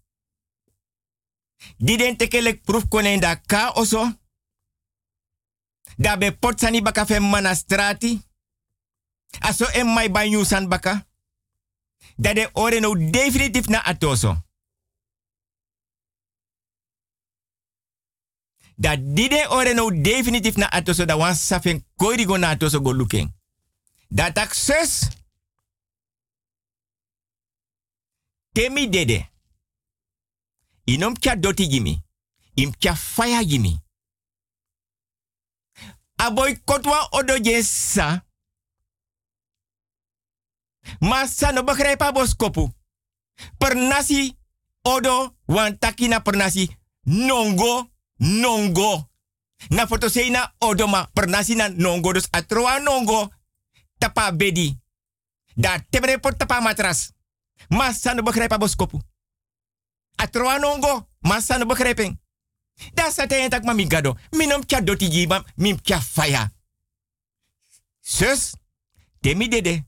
Di 1.77 1.97
den 1.97 2.17
tekelek 2.17 2.63
proef 2.65 2.89
konen 2.89 3.21
da 3.21 3.37
ka 3.37 3.73
oso. 3.75 4.13
Da 5.99 6.17
be 6.17 6.33
potsani 6.33 6.83
baka 6.83 7.07
fe 7.07 7.21
manastrati. 7.21 8.21
Aso 9.41 9.67
en 9.73 9.87
mai 9.87 10.09
banyusan 10.11 10.69
baka. 10.69 11.07
Da 12.17 12.33
de 12.35 12.49
ore 12.53 12.81
no 12.81 12.95
definitief 12.95 13.67
na 13.69 13.83
atoso. 13.85 14.37
Da 18.77 18.97
di 18.97 19.29
de 19.29 19.47
ore 19.49 19.75
no 19.75 19.91
definitief 19.91 20.57
na 20.57 20.67
atoso 20.73 21.05
da 21.05 21.17
wan 21.17 21.35
safen 21.35 21.85
koiri 21.97 22.25
go 22.25 22.37
na 22.37 22.51
atoso 22.51 22.81
go 22.81 22.91
looking. 22.93 23.33
Da 24.09 24.33
sus. 24.53 25.09
Temi 28.53 28.89
dede. 28.89 29.30
Inom 30.91 31.15
kya 31.15 31.37
doti 31.37 31.69
gimi. 31.69 32.03
Im 32.57 32.73
kya 32.73 32.95
faya 32.95 33.45
gimi. 33.45 33.79
Aboy 36.17 36.57
kotwa 36.65 37.09
odo 37.13 37.39
jesa. 37.39 38.25
Masa 41.01 41.53
no 41.53 41.63
begrijp 41.63 42.03
bos 42.15 42.35
kopu. 42.35 42.71
Per 43.59 43.75
nasi 43.75 44.37
odo 44.83 45.37
wan 45.47 45.79
takina 45.79 46.21
per 46.21 46.37
nasi 46.37 46.77
nongo 47.07 47.91
nongo. 48.19 49.09
Na 49.71 49.87
foto 49.87 50.09
na 50.31 50.55
odo 50.59 50.87
ma 50.87 51.09
na 51.57 51.69
nongo 51.69 52.13
dus 52.13 52.29
atroa 52.33 52.81
nongo 52.81 53.31
tapa 53.99 54.33
bedi. 54.33 54.79
Da 55.57 55.79
tebre 55.91 56.19
pot 56.19 56.37
tapa 56.37 56.61
matras. 56.61 57.13
Masa 57.69 58.15
no 58.15 58.23
begrijp 58.23 58.59
bos 58.59 58.77
kopu. 60.21 60.39
Atroa 60.39 60.59
nongo 60.59 61.07
masa 61.23 61.59
no 61.59 61.67
begrijpen. 61.67 62.19
Da 62.95 63.11
sa 63.11 63.27
te 63.27 63.49
tak 63.49 63.65
mami 63.65 63.87
gado. 63.87 64.17
Minom 64.33 64.65
kya 64.65 64.81
doti 64.81 65.09
jiba 65.09 65.45
mim 65.57 65.79
faya. 66.01 66.51
Sus, 68.01 68.57
temi 69.21 69.49
dede. 69.49 69.85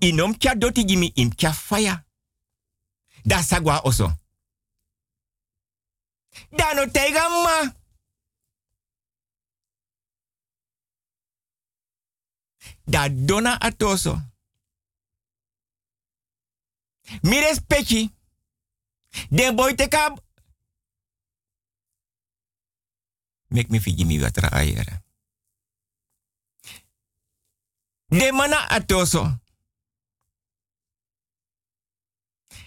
Inom 0.00 0.34
kya 0.36 0.54
doti 0.54 0.84
jimi 0.84 1.12
im 1.16 1.30
faya. 1.52 2.04
Sagwa 3.42 3.80
oso. 3.84 4.12
Da 6.50 6.74
no 6.74 6.86
tega 6.90 7.28
ma. 7.28 7.72
Da 12.86 13.08
dona 13.08 13.60
atoso. 13.60 14.20
Mires 17.22 17.60
pechi. 17.60 18.10
Den 19.28 19.56
boy 19.56 19.74
te 19.74 19.88
kab. 19.88 20.22
Mek 23.46 23.68
me 23.68 23.80
figi 23.80 24.04
mi 24.04 24.20
watra 24.20 24.48
ayera. 24.48 25.02
De 28.06 28.32
mana 28.32 28.68
atoso. 28.68 29.40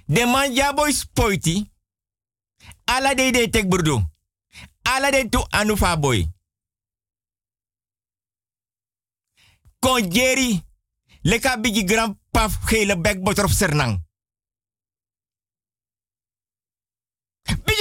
De 0.06 0.26
man 0.26 0.54
ja 0.56 0.74
boy 0.74 0.92
spoiti. 0.92 1.72
Ala 2.84 3.14
de 3.14 3.32
de 3.32 3.50
tek 3.50 3.68
burdu. 3.68 4.00
Ala 4.82 5.12
de 5.12 5.30
tu 5.30 5.44
anufa 5.50 5.98
boy. 5.98 6.32
Kon 9.80 10.12
Jerry. 10.12 10.64
Leka 11.22 11.58
bigi 11.60 11.84
grand 11.84 12.16
paf 12.32 12.66
gele 12.66 13.02
bek 13.02 13.22
boter 13.22 13.50
sernang. 13.50 14.07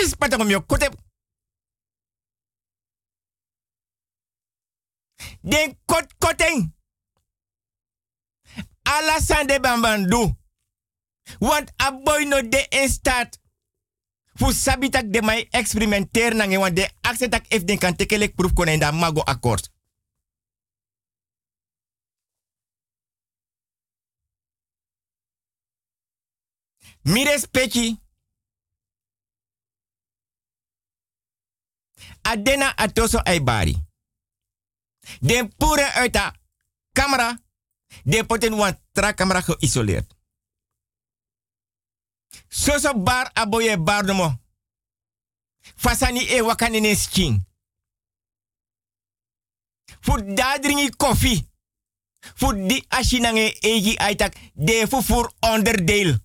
Bigi 0.06 0.14
spatang 0.14 0.40
om 0.40 0.50
yo 0.50 0.60
kote. 0.62 0.90
Den 5.42 5.78
kot 5.86 6.14
koteng. 6.18 6.74
Ala 8.82 9.20
sande 9.20 9.60
bambandu. 9.60 10.36
Want 11.40 11.72
a 11.76 11.90
boy 11.90 12.24
no 12.24 12.40
de 12.48 12.66
in 12.70 12.88
staat. 12.88 13.38
Fu 14.34 14.52
de 15.10 15.22
mai 15.22 15.48
experimenter 15.50 16.34
nange 16.34 16.58
want 16.58 16.76
de 16.76 16.88
accetak 17.00 17.46
if 17.48 17.64
den 17.64 17.78
kan 17.78 17.96
tekelek 17.96 18.34
proef 18.34 18.52
konen 18.52 18.94
mago 18.94 19.22
akkoord. 19.22 19.70
Pechi. 27.50 28.05
Adena 32.30 32.76
atoso 32.76 33.18
aibari. 33.24 33.76
Den 35.20 35.56
pure 35.56 35.92
uit 35.94 36.12
de 36.12 36.32
camera. 36.92 37.38
Den 38.04 38.26
poten 38.26 38.54
wan 38.54 38.78
tra 38.92 39.14
camera 39.14 39.40
geïsoleerd. 39.40 40.14
Soso 42.48 42.94
bar 43.02 43.30
aboye 43.34 43.78
bar 43.78 44.04
nomo. 44.04 44.40
Fasani 45.76 46.20
e 46.20 46.40
wakani 46.42 46.80
ne 46.80 46.94
skin. 46.94 47.46
Fu 50.00 50.34
dadringi 50.34 50.96
koffie. 50.96 51.48
Fu 52.34 52.52
di 52.66 52.84
ashinange 52.88 53.58
eji 53.60 53.96
aitak 53.96 54.36
de 54.54 54.86
fu 54.88 55.02
voor 55.02 55.32
onderdeel. 55.40 56.18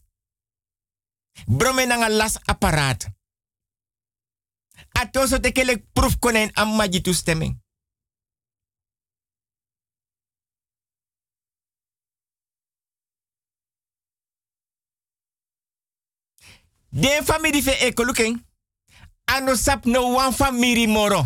Brome 1.46 1.86
nanga 1.86 2.10
las 2.10 2.38
apparaat. 2.46 3.08
Atoso 4.94 5.40
tekelek 5.40 5.86
proef 5.94 6.20
konen 6.20 6.52
am 6.54 6.76
magi 6.76 7.02
toestemming. 7.02 7.62
Den 16.92 17.24
family 17.24 17.62
fe 17.62 17.72
ekoluking. 17.72 18.46
Ano 19.26 19.56
sap 19.56 19.86
no 19.86 20.12
wan 20.14 20.34
family 20.34 20.88
moro. 20.88 21.24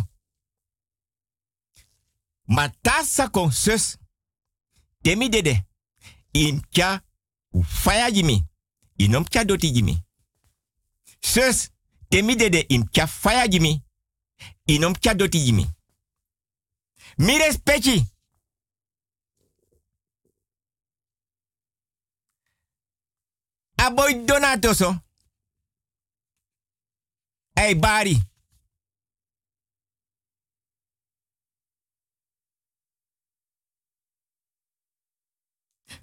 Matasa 2.48 3.30
kon 3.30 3.52
sus. 3.52 3.98
Demi 5.02 5.30
dede. 5.30 5.66
In 6.32 6.62
kya 6.70 7.02
faya 7.64 8.12
jimi. 8.12 8.44
Inom 8.98 9.26
kya 9.26 9.46
doti 9.46 9.72
jimi. 9.72 9.98
Sus. 11.22 11.75
Demi 12.16 12.36
dede 12.36 12.60
in 12.70 12.90
kya 12.90 13.08
faya 13.08 13.48
jimi. 13.48 13.84
Inom 14.66 14.94
kya 14.96 15.14
doti 15.14 15.40
jimi. 15.46 15.66
Mi 17.18 17.38
respecti. 17.38 18.06
Aboy 23.76 24.26
donatoso. 24.26 25.04
Hey, 27.54 27.80
Bari. 27.80 28.24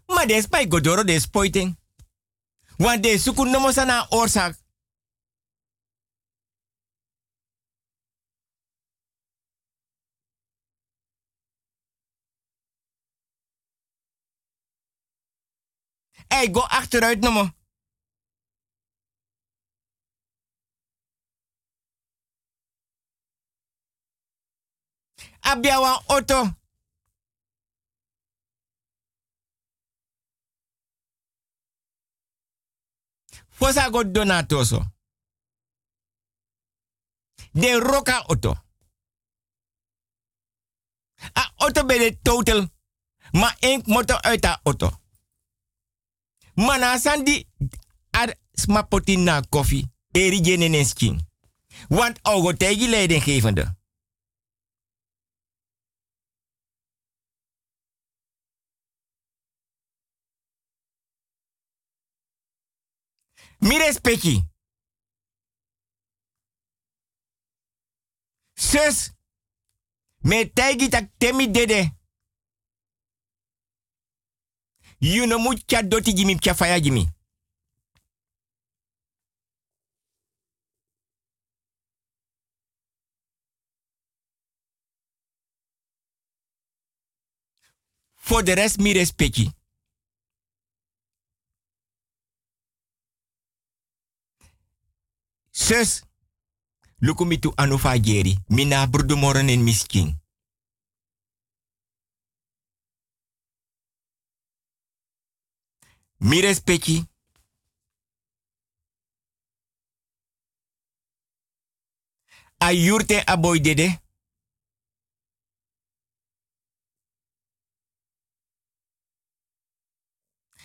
Maar 0.07 0.27
bij 0.51 0.67
godoro 0.69 1.05
des 1.05 1.27
poiting. 1.27 1.79
Want 2.77 3.03
de 3.03 3.19
suku 3.19 3.45
nomo 3.45 3.71
sana 3.71 4.07
oorzaak. 4.09 4.62
Hey, 16.33 16.49
go 16.49 16.61
achteruit 16.61 17.21
nomo. 17.21 17.51
Abiawa 25.41 26.03
auto. 26.09 26.57
Fosa 33.49 33.91
go 33.91 34.05
donatoso. 34.05 34.81
De 37.53 37.79
roka 37.79 38.25
auto. 38.27 38.53
A 41.37 41.53
auto 41.57 41.85
bij 41.85 41.99
de 41.99 42.19
total. 42.23 42.69
Maar 43.33 43.57
één 43.61 43.83
motor 43.87 44.23
uit 44.23 44.43
de 44.43 44.59
auto. 44.63 45.02
Mana 46.67 46.99
sandi 46.99 47.47
ar 48.13 48.35
smapoti 48.55 49.17
na 49.17 49.43
koffie. 49.43 49.89
Eri 50.15 50.41
jenen 50.41 50.85
skin. 50.85 51.21
Want 51.89 52.19
ogo 52.23 52.53
tegi 52.53 52.87
leidinggevende. 52.89 53.65
Mi 63.59 63.79
respecti. 63.79 64.43
Sus. 68.55 69.11
Me 70.19 70.53
tegi 70.53 70.89
tak 70.89 71.11
temi 71.19 71.51
dede. 71.51 72.02
You 75.03 75.27
no 75.27 75.39
moet 75.39 75.67
chat 75.67 75.89
doti 75.91 76.13
jimi 76.13 76.37
pcha 76.37 76.55
faya 76.55 76.81
jimi. 76.81 77.09
Voor 88.15 88.45
de 88.45 88.53
rest 88.53 88.79
mi 88.79 88.93
respecti. 88.93 89.51
Sus. 95.51 96.03
Lukumitu 96.99 97.53
anufa 97.57 97.97
jeri. 97.97 98.39
Mina 98.49 98.87
brudu 98.87 99.17
moren 99.17 99.49
in 99.49 99.65
miskin. 99.65 100.22
Mi 106.23 106.41
respecti. 106.41 107.11
A 112.59 112.73
yurte 112.73 113.25
a 113.25 113.37
boy 113.37 113.61
dede. 113.61 114.01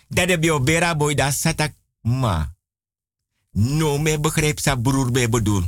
Dat 0.08 0.30
heb 0.30 0.44
je 0.44 0.62
bera 0.62 0.96
boy 0.96 1.16
da 1.16 1.32
satak 1.32 1.76
ma. 2.02 2.56
No 3.50 3.98
me 3.98 4.20
begrijp 4.20 4.60
sa 4.60 4.76
broer 4.76 5.12
be 5.12 5.30
bedoel. 5.30 5.66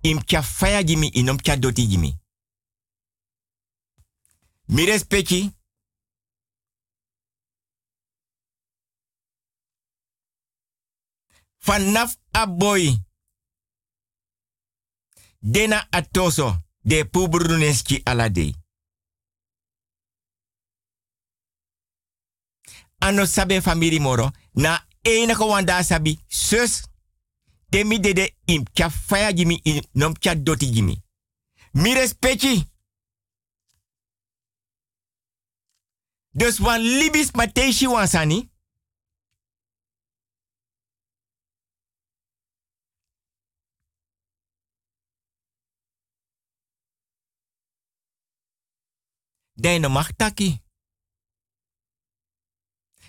Im 0.00 0.24
tja 0.24 0.42
faya 0.42 0.82
jimi 0.82 1.10
inom 1.10 1.36
tja 1.36 1.56
doti 1.56 1.86
jimi. 1.86 2.18
Mi 4.66 4.84
respecti. 4.84 5.59
Vanaf 11.64 12.16
a 12.32 12.46
boy. 12.46 12.96
Dena 15.42 15.88
atoso 15.90 16.56
de 16.84 17.04
pubruneski 17.04 18.02
alade. 18.04 18.54
Ano 23.00 23.26
sabe 23.26 23.60
famiri 23.60 24.00
moro 24.00 24.30
na 24.54 24.86
enige 25.02 25.44
wanda 25.44 25.82
sabi 25.84 26.18
sus. 26.28 26.82
Temi 27.70 27.98
dede 28.00 28.36
im 28.46 28.64
tja 28.64 28.90
faya 28.90 29.32
jimi 29.32 29.60
in 29.64 29.82
nom 29.94 30.14
doti 30.42 30.70
jimi. 30.72 31.02
Mi 31.72 31.94
respecti. 31.94 32.64
Dus 36.32 36.58
wan 36.60 36.80
libis 36.80 37.32
mateshi 37.32 37.86
wansani. 37.86 38.49
Dai 49.60 49.78
no 49.78 49.88
mag 49.88 50.16
taki. 50.16 50.62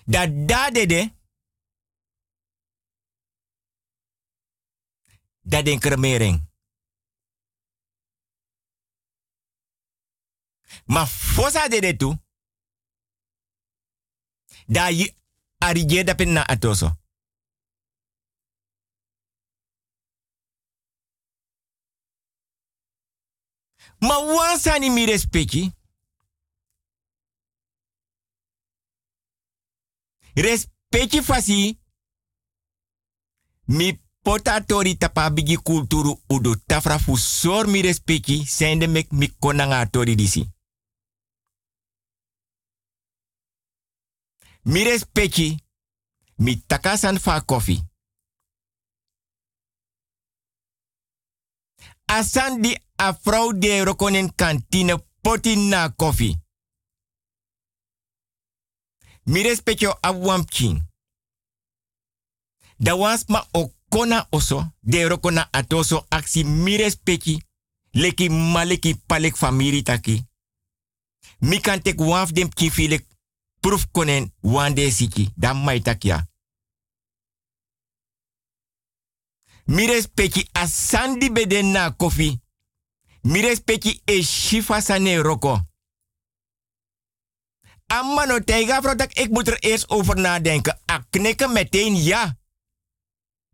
Dat 0.05 0.29
da 0.47 0.69
dede. 0.71 1.15
Dat 5.41 5.65
den 5.65 5.79
kremering. 5.79 6.49
Maar 10.85 11.07
fosa 11.07 11.67
dede 11.67 11.95
tu. 11.95 12.15
Da 14.65 14.87
yi 14.89 15.15
arije 15.57 16.03
da 16.03 16.15
pen 16.15 16.33
na 16.33 16.43
atoso. 16.47 16.99
Ma 23.99 24.15
wansani 24.25 24.89
mi 24.89 25.05
respecti. 25.05 25.80
Respecti 30.33 31.21
fasi. 31.21 31.79
Mi 33.65 34.01
potatori 34.21 34.97
tapa 34.97 35.29
bigi 35.29 35.57
kulturu 35.57 36.21
udu 36.27 36.55
tafra 36.65 36.99
fu 36.99 37.15
sor 37.15 37.67
mi 37.67 37.81
respecti 37.81 38.45
sende 38.45 38.87
mek 38.87 39.11
mi 39.11 39.35
konanga 39.39 39.85
tori 39.85 40.15
disi. 40.15 40.51
Mi 44.63 44.83
respecti 44.83 45.63
mi 46.35 46.63
takasan 46.67 47.19
fa 47.19 47.41
kofi. 47.41 47.89
Asan 52.05 52.61
di 52.61 52.75
a 52.95 53.13
vrouw 53.23 53.53
de 53.53 53.83
rokonen 53.83 54.35
kantine 54.35 54.95
poti 55.21 55.55
na. 55.55 55.93
Mi 59.25 59.43
a 60.01 60.11
wampchin. 60.11 60.81
Da 62.77 62.95
wans 62.95 63.23
ma 63.27 63.47
o 63.51 63.71
kona 63.89 64.27
oso, 64.31 64.71
de 64.79 65.07
rokona 65.07 65.47
atoso 65.51 66.05
aksi 66.09 66.43
mi 66.43 66.77
respecti, 66.77 67.43
leki 67.91 68.29
maleki 68.29 68.95
palek 69.07 69.35
famiri 69.37 69.83
taki. 69.83 70.25
Mi 71.39 71.59
kan 71.59 71.81
tek 71.81 71.99
waf 71.99 72.31
dem 72.31 72.49
proof 73.59 73.85
konen 73.91 74.31
wande 74.41 74.91
siki, 74.91 75.29
dan 75.35 75.57
mai 75.63 75.81
takia. 75.81 76.27
Mi 79.65 79.85
a 80.51 80.67
sandi 80.67 81.31
beden 81.31 81.71
na 81.71 81.91
kofi. 81.91 82.39
Mi 83.21 83.41
respecti 83.41 84.01
e 84.05 84.21
shifa 84.23 84.81
sane 84.81 85.21
roko. 85.21 85.70
Amma 87.91 88.25
no 88.25 88.39
teiga 88.39 88.81
vrouw 88.81 88.95
dat 88.95 89.17
ik 89.17 89.29
moet 89.29 89.47
er 89.47 89.59
eerst 89.59 89.89
over 89.89 90.19
nadenken. 90.19 90.79
A 90.91 91.05
knikken 91.09 91.51
meteen 91.51 91.95
ja. 91.95 92.39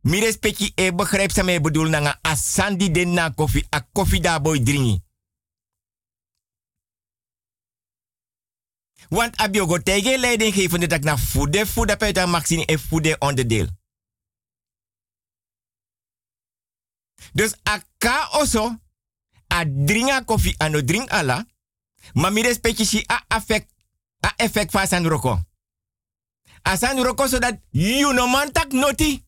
Mi 0.02 0.20
respecti 0.20 0.72
e 0.76 0.94
begrijp 0.94 1.32
sa 1.32 1.44
me 1.44 1.62
bedoel 1.62 1.90
nanga 1.90 2.20
asandi 2.22 2.92
den 2.92 3.14
na 3.14 3.30
koffie. 3.30 3.66
A 3.76 3.82
koffie 3.92 4.22
da 4.22 4.40
boy 4.42 4.64
dringi. 4.64 5.02
Want 9.10 9.38
abiogo 9.38 9.78
tege 9.78 10.20
leiding 10.20 10.54
geven 10.54 10.80
dat 10.80 10.92
ik 10.92 11.04
na 11.04 11.18
voede 11.18 11.66
voede 11.66 11.98
puita 11.98 12.26
maxini 12.26 12.64
e 12.66 12.78
voede 12.78 13.16
onderdeel. 13.20 13.68
Dus 17.34 17.56
aka 17.64 18.30
oso 18.32 18.80
a 19.54 19.64
dringa 19.66 20.22
koffie 20.22 20.56
ano 20.58 20.84
drink 20.84 21.10
ala. 21.10 21.46
Maar 22.14 22.34
mi 22.34 22.42
respecti 22.42 22.86
si 22.86 23.04
a 23.12 23.24
affect 23.28 23.77
a 24.20 24.34
effect 24.38 24.72
van 24.72 24.88
san 24.88 25.08
roko. 25.08 25.40
A 26.64 26.76
roko 27.04 27.28
zodat 27.28 27.60
you 27.72 28.14
no 28.14 28.28
man 28.28 28.52
tak 28.52 28.72
noti. 28.72 29.26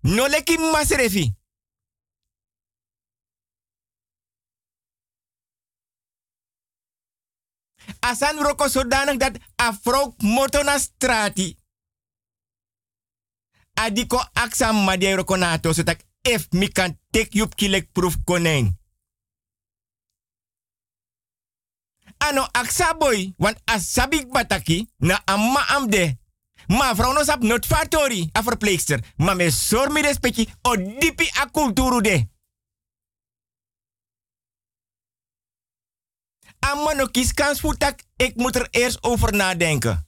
No 0.00 0.26
leki 0.28 0.58
masrefi. 0.58 1.36
A 8.00 8.14
roko 8.42 8.68
zodanig 8.68 9.18
dat 9.18 9.36
a 9.56 9.72
vrouw 9.82 10.14
moto 10.18 10.62
na 10.62 10.78
strati. 10.78 11.56
Adiko 13.74 14.18
aksa 14.32 14.72
madie 14.72 15.14
roko 15.16 15.36
na 15.36 15.58
to 15.58 15.72
zodat 15.72 16.04
if 16.22 16.52
mi 16.52 16.68
kan 16.68 16.98
take 17.10 17.34
yup 17.34 17.54
kilek 17.54 17.92
proof 17.92 18.16
koneng. 18.24 18.76
ano 22.18 22.48
aksaboy, 22.52 23.34
want 23.36 23.60
asabik 23.64 24.28
bataki, 24.32 24.86
na 24.96 25.22
amma 25.24 25.60
amde. 25.68 26.18
Ma 26.66 26.94
vrouw 26.94 27.12
no 27.12 27.22
sap 27.24 27.42
not 27.42 27.66
fatori, 27.66 28.28
a 28.32 28.42
verpleegster. 28.42 29.00
Ma 29.16 29.34
me 29.34 29.50
sor 29.50 29.92
mi 29.92 30.00
respecti, 30.00 30.48
o 30.62 30.76
dipi 30.76 31.30
a 31.40 31.48
kulturu 31.50 32.00
de. 32.00 32.28
Amma 36.58 36.92
no 36.94 37.06
kis 37.06 37.32
kans 37.32 37.62
ik 38.16 38.36
moet 38.36 38.56
er 38.56 38.68
eerst 38.70 39.02
over 39.02 39.34
nadenken. 39.34 40.06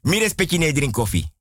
Mi 0.00 0.18
respecti 0.18 0.58
ne 0.58 0.72
drink 0.72 0.92
koffie. 0.92 1.37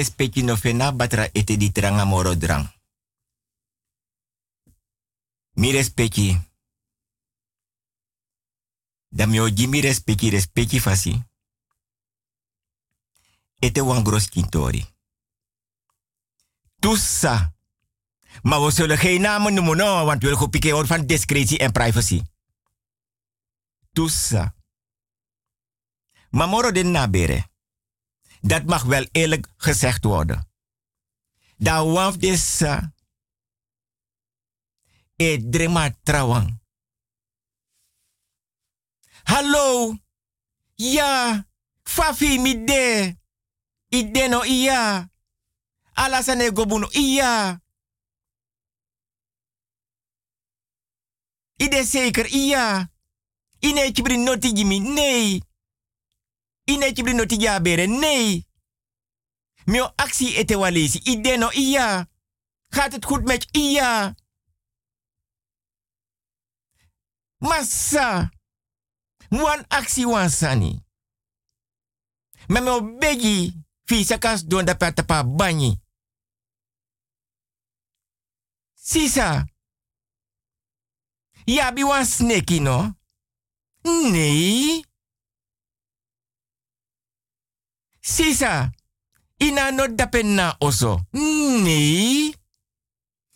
Respecti 0.00 0.42
no 0.42 0.56
fena 0.56 0.92
batra 0.92 1.28
ete 1.32 1.56
di 1.56 1.68
tranga 1.72 2.04
moro 2.04 2.34
drang. 2.34 2.64
Mi 5.60 5.70
respecti. 5.70 6.28
Da 9.08 9.26
mi 9.26 9.40
oji 9.40 9.66
mi 9.66 9.80
respecti 9.80 10.30
respecti 10.30 10.80
fasi. 10.80 11.14
Ete 13.58 13.80
wan 13.80 14.02
gros 14.02 14.28
kintori. 14.28 14.86
Tussa. 16.78 17.54
Maar 18.42 18.62
we 18.62 18.70
zullen 18.70 18.98
geen 18.98 19.20
namen 19.20 19.54
noemen, 19.54 19.76
no, 19.76 20.04
want 20.04 20.18
we 20.20 20.24
willen 20.24 20.38
goed 20.38 20.50
pikken 20.50 20.86
van 20.86 21.06
discretie 21.06 21.58
en 21.58 21.72
privacy. 21.72 22.22
Tussa. 23.92 24.54
Maar 26.30 26.48
moro 26.48 26.72
den 26.72 26.90
nabere. 26.90 27.48
Dat 28.40 28.64
mag 28.64 28.82
wel 28.82 29.06
eerlijk 29.12 29.46
gezegd 29.56 30.04
worden. 30.04 30.48
Da 31.56 31.84
waf 31.84 32.16
desa. 32.16 32.92
E 35.16 35.48
drema 35.50 35.90
trawang. 36.02 36.60
Hallo. 39.22 39.96
Ja. 40.74 41.46
Fafi 41.82 42.38
mi 42.38 42.64
de. 42.64 43.16
Ide 43.88 44.28
no 44.28 44.44
iya. 44.44 45.10
Alasane 45.94 46.50
gobuno 46.52 46.88
iya. 46.90 47.60
Ide 51.56 51.84
zeker 51.84 52.26
iya. 52.26 52.90
Ine 53.58 53.92
chibri 53.92 54.16
noti 54.16 54.52
jimi. 54.52 54.78
Nee. 54.78 55.42
Ine 56.70 56.92
chibri 56.94 57.14
noti 57.14 57.36
jabere. 57.36 57.86
Nee. 57.86 58.46
Mio 59.66 59.92
actie 59.96 60.36
ete 60.40 60.54
walesi. 60.56 60.98
Ide 61.04 61.36
no 61.36 61.50
iya. 61.52 62.08
Gaat 62.68 62.92
het 62.92 63.04
goed 63.04 63.24
met 63.24 63.46
iya? 63.50 64.14
Massa. 67.38 68.30
Wan 69.28 69.64
actie 69.68 70.06
wan 70.06 70.30
sani. 70.30 70.84
Maar 72.46 72.62
me 72.62 72.96
begi. 72.98 73.52
Fisa 73.84 74.18
kas 74.18 74.44
don 74.46 74.64
da 74.64 74.74
patapa 74.74 75.24
banyi. 75.24 75.80
Sisa. 78.74 79.46
Ja, 81.44 81.72
bi 81.72 81.82
wan 81.84 82.06
sneki 82.06 82.60
no? 82.60 82.94
Nee. 83.82 84.84
Sisa. 88.14 88.70
Ina 89.38 89.70
no 89.70 89.86
dapen 89.88 90.34
na 90.34 90.56
oso. 90.60 91.00
Nee. 91.12 92.34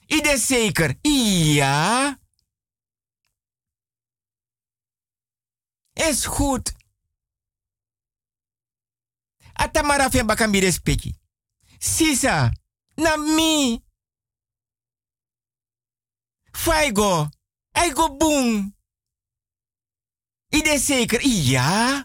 Ide 0.06 0.36
zeker. 0.38 0.94
Ja. 1.56 2.18
Is 5.92 6.24
goed. 6.26 6.72
Atamara 9.52 10.10
fen 10.10 10.26
bakambi 10.26 10.60
respecti. 10.60 11.14
Sisa. 11.78 12.52
Na 12.94 13.16
mi. 13.16 13.80
Faigo. 16.52 17.28
Aigo 17.72 18.16
boom. 18.16 18.74
Ide 20.48 20.78
zeker. 20.78 21.20
Ja. 21.26 22.04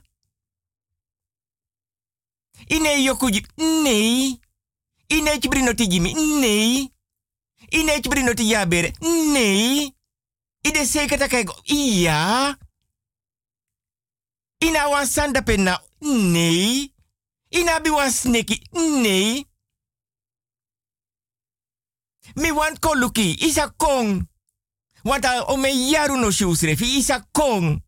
Ine 2.70 3.04
yokuji. 3.04 3.46
Nee. 3.58 4.40
Ine 5.08 5.40
chibrino 5.40 5.74
tijimi. 5.74 6.14
Nee. 6.14 6.90
Ine 7.72 8.02
chibrino 8.02 8.34
tijabere. 8.34 8.94
Nee. 9.02 9.94
Ide 10.62 10.86
zeker 10.86 11.18
dat 11.18 11.30
kijk. 11.30 11.52
Ja. 11.64 12.58
Ina 14.58 14.90
wan 14.90 15.08
sanda 15.08 15.42
penna. 15.42 15.82
Nee. 16.00 16.94
Ina 17.50 17.80
bi 17.80 17.90
wan 17.90 18.12
sneki. 18.12 18.68
Nee. 18.72 19.46
Mi 22.36 22.52
wan 22.52 22.80
koluki. 22.80 23.36
Isa 23.46 23.70
kong. 23.78 24.28
Want 25.04 25.26
a 25.26 25.44
ome 25.46 25.70
yaru 25.90 26.18
no 26.18 26.32
shusrefi. 26.32 26.98
Isa 26.98 27.28
kong. 27.32 27.82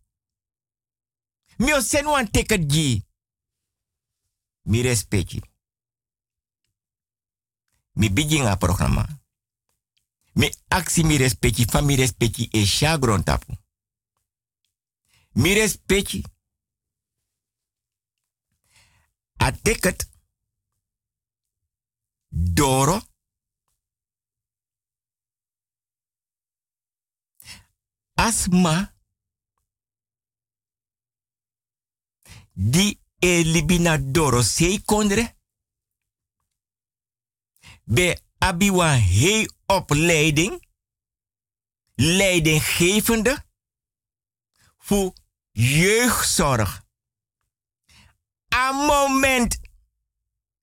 Mi 1.57 1.73
o 1.73 1.81
sen 1.81 2.05
wan. 2.05 2.27
Mi 4.63 4.81
respecti. 4.81 5.41
Mi 7.93 8.09
biging 8.09 8.45
a 8.45 8.55
programma. 8.57 9.05
Mi 10.33 10.49
aksi 10.67 11.03
mi 11.03 11.17
respecti. 11.17 11.65
Fa 11.65 11.81
mi 11.81 11.95
e 12.51 12.65
shagron 12.65 13.23
tapu. 13.23 13.53
Mi 15.33 15.53
respecti. 15.53 16.23
A. 19.37 19.51
Doro. 22.27 23.01
Asma. 28.13 28.93
di 32.53 33.00
e 33.21 33.43
libina 33.43 33.97
doro 33.97 34.41
sei 34.41 34.81
kondre. 34.81 35.37
Be 37.83 38.17
abiwa 38.37 38.89
hei 38.97 39.47
opleiding, 39.65 40.67
leidinggevende, 41.95 43.45
voor 44.77 45.13
jeugdzorg. 45.51 46.81
A 48.55 48.71
moment 48.71 49.59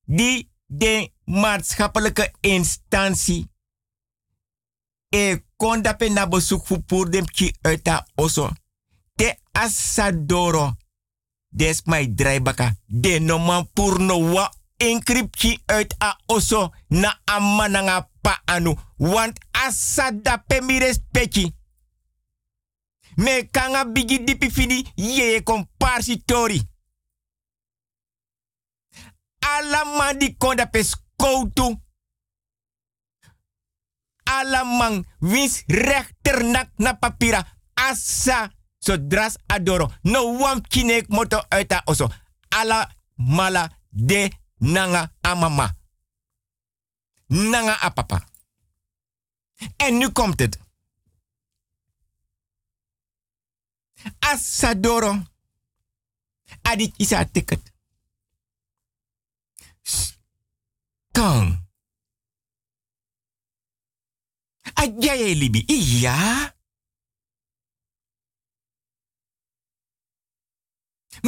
die 0.04 0.50
de 0.66 1.12
maatschappelijke 1.24 2.34
instantie 2.40 3.50
e 5.08 5.42
konda 5.56 5.92
pe 5.92 6.08
na 6.08 6.26
bezoek 6.28 6.66
voor 6.66 6.80
poerdemtje 6.80 7.54
uit 7.60 8.04
oso. 8.14 8.50
Te 9.14 9.36
asadoro. 9.52 10.76
Des 11.48 11.82
mai 11.84 12.14
draibaka. 12.14 12.74
De 12.86 13.18
no 13.18 13.38
man 13.38 13.68
purno 13.72 14.32
wa 14.32 14.52
uit 15.66 15.94
a 15.98 16.16
oso 16.26 16.72
na 16.88 17.20
amananga 17.24 18.08
pa 18.20 18.42
anu. 18.44 18.74
Want 18.96 19.38
asada 19.52 20.38
pe 20.38 20.60
mi 20.60 20.78
respecti. 20.78 21.54
Me 23.16 23.48
kanga 23.50 23.84
bigi 23.84 24.24
dipi 24.24 24.50
fini 24.50 24.92
ye 24.94 25.42
kon 25.42 25.68
parsi 25.76 26.22
tori. 26.24 26.68
Alla 29.38 29.84
man 29.84 30.18
di 30.18 30.36
konda 30.36 30.66
pe 30.66 30.82
skoutu. 30.82 31.82
Alla 34.24 34.64
man 34.64 35.04
wins 35.18 35.64
rechternak 35.66 36.70
na 36.76 36.94
papira. 36.94 37.44
Asa 37.74 38.52
zodras 38.78 39.36
adoro. 39.46 39.92
No 40.02 40.38
wam 40.38 40.60
kinek 40.60 41.08
moto 41.08 41.44
uit 41.48 41.72
a 41.72 41.82
oso. 41.84 42.08
Alla 42.48 42.94
mala 43.14 43.70
de 43.88 44.30
nanga 44.58 45.12
amama. 45.20 45.76
Nanga 47.26 47.80
apapa. 47.80 48.24
En 49.76 49.98
nu 49.98 50.08
komt 50.10 50.40
het. 50.40 50.58
Asadoro. 54.18 55.22
Adi 56.62 56.92
isa 56.96 57.24
ticket. 57.24 57.72
Kang. 61.12 61.66
Ajaye 64.74 65.34
libi. 65.34 65.64
Iya. 65.66 66.54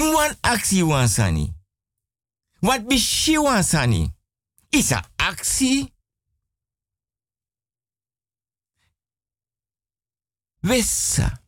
Wan 0.01 0.33
aksi 0.43 0.83
wan 0.83 1.09
sani. 1.09 1.55
Wat 2.63 2.83
bishi 2.89 3.37
sani. 3.63 4.13
Isa 4.71 5.05
aksi. 5.17 5.93
Wessa. 10.63 11.41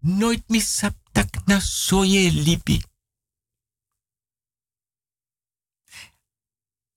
Nooit 0.00 0.48
misaptak 0.48 1.46
na 1.46 1.60
soye 1.60 2.30
libi. 2.30 2.82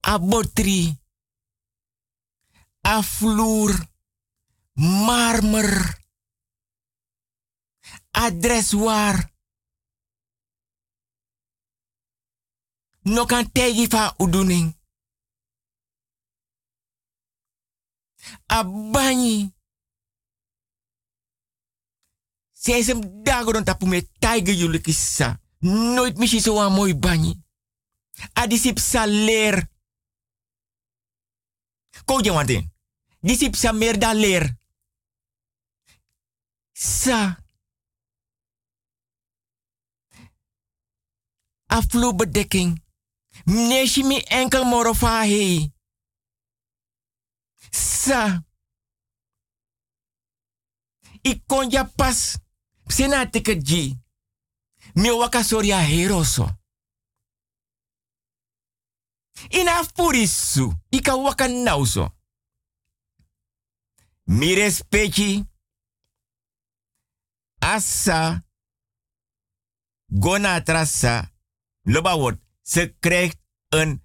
Abotri. 0.02 0.98
Afloer. 2.82 3.88
Marmer. 4.76 5.97
Adreswaar. 8.18 9.34
No 13.02 13.26
kan 13.26 13.52
tegi 13.52 13.88
fa 13.88 14.14
uduning. 14.18 14.76
Abani. 18.46 19.54
Sesem 22.52 23.24
dagoron 23.24 23.64
tapu 23.64 23.86
me 23.86 24.02
tiger 24.20 24.56
jullie 24.56 24.82
kissa. 24.82 25.40
Nooit 25.60 26.18
missie 26.18 26.42
zo 26.42 26.60
aan 26.60 26.74
mooi 26.74 26.96
bani. 26.96 27.46
Adisip 28.34 28.80
sa 28.80 29.06
leer. 29.06 29.70
Koje 32.06 32.32
wantin. 32.32 32.74
Disip 33.20 33.56
sa 33.56 33.72
meer 33.72 34.00
dan 34.00 34.16
leer. 34.16 34.58
Sa. 36.74 37.47
Afloebedekking. 41.68 42.82
Neshi 43.46 44.04
mi 44.04 44.18
enkel 44.22 44.64
morofa. 44.66 45.24
Sa. 47.70 48.44
Ik 51.22 51.44
kon 51.48 51.70
ja 51.70 51.84
pas. 51.84 52.38
Sena 52.88 53.26
ji. 53.62 54.00
Mi 54.94 55.10
waka. 55.12 55.44
Ina 59.50 59.84
furisu. 59.94 60.74
Ika 60.90 61.16
waka 61.16 61.48
nauso. 61.48 62.12
Mi. 64.26 65.46
Asa. 67.60 68.44
Gona 70.08 70.62
trasa. 70.62 71.37
Loba 71.90 72.18
wordt. 72.18 72.42
Ze 72.62 72.96
krijgt 73.00 73.38
een 73.70 74.04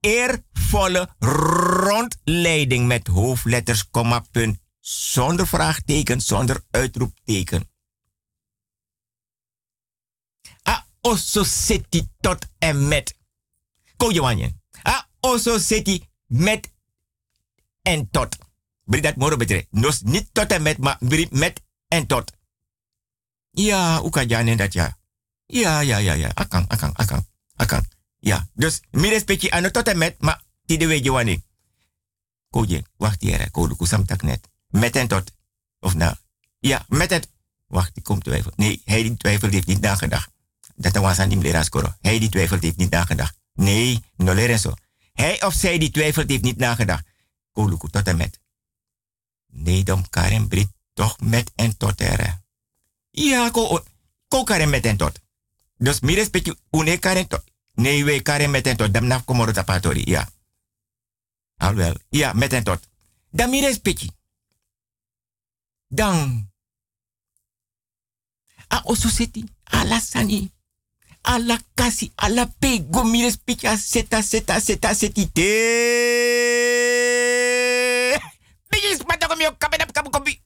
eervolle 0.00 1.14
rondleiding 1.18 2.86
met 2.86 3.06
hoofdletters, 3.06 3.90
komma, 3.90 4.20
punt. 4.20 4.58
Zonder 4.80 5.46
vraagteken, 5.46 6.20
zonder 6.20 6.64
uitroepteken. 6.70 7.70
A 10.68 10.86
osso 11.00 11.42
city 11.42 12.08
tot 12.20 12.46
en 12.58 12.88
met. 12.88 13.18
Kojewanjen. 13.96 14.62
A 14.86 15.08
osso 15.20 15.58
city 15.58 16.02
met 16.26 16.72
en 17.82 18.10
tot. 18.10 18.36
Bri 18.84 19.00
dat 19.00 19.16
moro 19.16 19.36
betre. 19.36 19.66
Nos 19.70 20.02
niet 20.02 20.34
tot 20.34 20.52
en 20.52 20.62
met, 20.62 20.78
maar 20.78 20.98
met 21.30 21.62
en 21.88 22.06
tot. 22.06 22.32
Ja, 23.50 24.00
hoe 24.00 24.10
kan 24.10 24.26
jij 24.26 24.56
dat 24.56 24.72
ja? 24.72 24.98
Ja, 25.46 25.80
ja, 25.80 25.96
ja, 25.98 26.12
ja. 26.12 26.30
Akang, 26.34 26.68
akang, 26.68 26.96
akang, 26.96 27.26
akang. 27.56 27.92
Ja, 28.18 28.48
dus 28.54 28.80
mi 28.90 29.08
respecti 29.08 29.50
ano 29.50 29.70
tot 29.70 29.88
en 29.88 29.98
met, 29.98 30.20
maar 30.20 30.42
ti 30.66 30.76
de 30.76 30.86
weet 30.86 31.04
je 31.04 31.10
wanneer. 31.10 31.42
Koje, 32.50 32.84
wacht 32.96 33.20
hier, 33.20 33.50
kode 33.50 33.76
kusam 33.76 34.06
tak 34.06 34.22
net. 34.22 34.48
Met 34.68 34.96
en 34.96 35.08
tot. 35.08 35.32
Of 35.80 35.94
nou, 35.94 36.16
ja, 36.58 36.84
met 36.88 37.10
het. 37.10 37.28
Wacht, 37.66 37.96
ik 37.96 38.02
kom 38.02 38.22
twijfel. 38.22 38.52
Nee, 38.56 38.82
hij 38.84 39.02
die 39.02 39.16
twijfelt 39.16 39.52
heeft 39.52 39.66
niet 39.66 39.80
nagedacht. 39.80 40.30
Dat 40.74 40.96
was 40.96 41.18
aan 41.18 41.28
die 41.28 41.38
leraar 41.38 41.64
scoren. 41.64 41.96
Hij 42.00 42.18
die 42.18 42.28
twijfelt 42.28 42.62
heeft 42.62 42.76
niet 42.76 42.90
nagedacht. 42.90 43.38
Nee, 43.52 44.04
no 44.16 44.56
zo. 44.56 44.74
Hij 45.12 45.42
of 45.42 45.54
zij 45.54 45.78
die 45.78 45.90
twijfelt 45.90 46.30
heeft 46.30 46.42
niet 46.42 46.56
nagedacht. 46.56 47.04
Koluku 47.52 47.88
tot 47.88 48.06
en 48.06 48.16
met. 48.16 48.40
Nee, 49.46 49.84
dom 49.84 50.08
Karen 50.10 50.48
Brit, 50.48 50.68
toch 50.94 51.20
met 51.20 51.52
en 51.54 51.76
tot 51.76 52.00
er. 52.00 52.42
Ja, 53.10 53.50
ko, 53.50 53.84
ko 54.28 54.44
Karen 54.44 54.70
met 54.70 54.84
en 54.84 54.96
tot. 54.96 55.20
Dus 55.76 56.00
mi 56.00 56.14
respecti 56.14 56.54
une 56.70 56.98
Karen 56.98 57.26
tot. 57.28 57.44
Nee, 57.74 58.04
we 58.04 58.22
Karen 58.22 58.50
met 58.50 58.66
en 58.66 58.76
tot. 58.76 58.94
Dam 58.94 59.06
na 59.06 59.20
komoro 59.20 59.52
tapatori, 59.52 60.02
ja. 60.10 60.28
Alwel, 61.56 61.96
ja, 62.08 62.32
met 62.32 62.64
tot. 62.64 62.88
Dan 63.30 63.50
mi 63.50 63.60
respecti. 63.60 64.10
Dan. 65.88 66.50
A 68.68 68.82
seti, 68.94 69.44
ala 69.64 70.00
sani. 70.00 70.52
Ala 71.22 71.58
kasi, 71.74 72.12
ala 72.14 72.46
pego, 72.58 73.04
mi 73.04 73.22
respecti 73.22 73.66
a 73.66 73.76
seta, 73.76 74.22
seta, 74.22 74.60
seta, 74.60 74.94
seti 74.94 75.32
te. 75.32 75.50
Bigis 78.68 79.04
matako 79.06 79.36
mi 79.36 79.46
o 79.46 79.56
kabedap 79.56 79.92
kabu 79.92 80.10
kobi. 80.10 80.42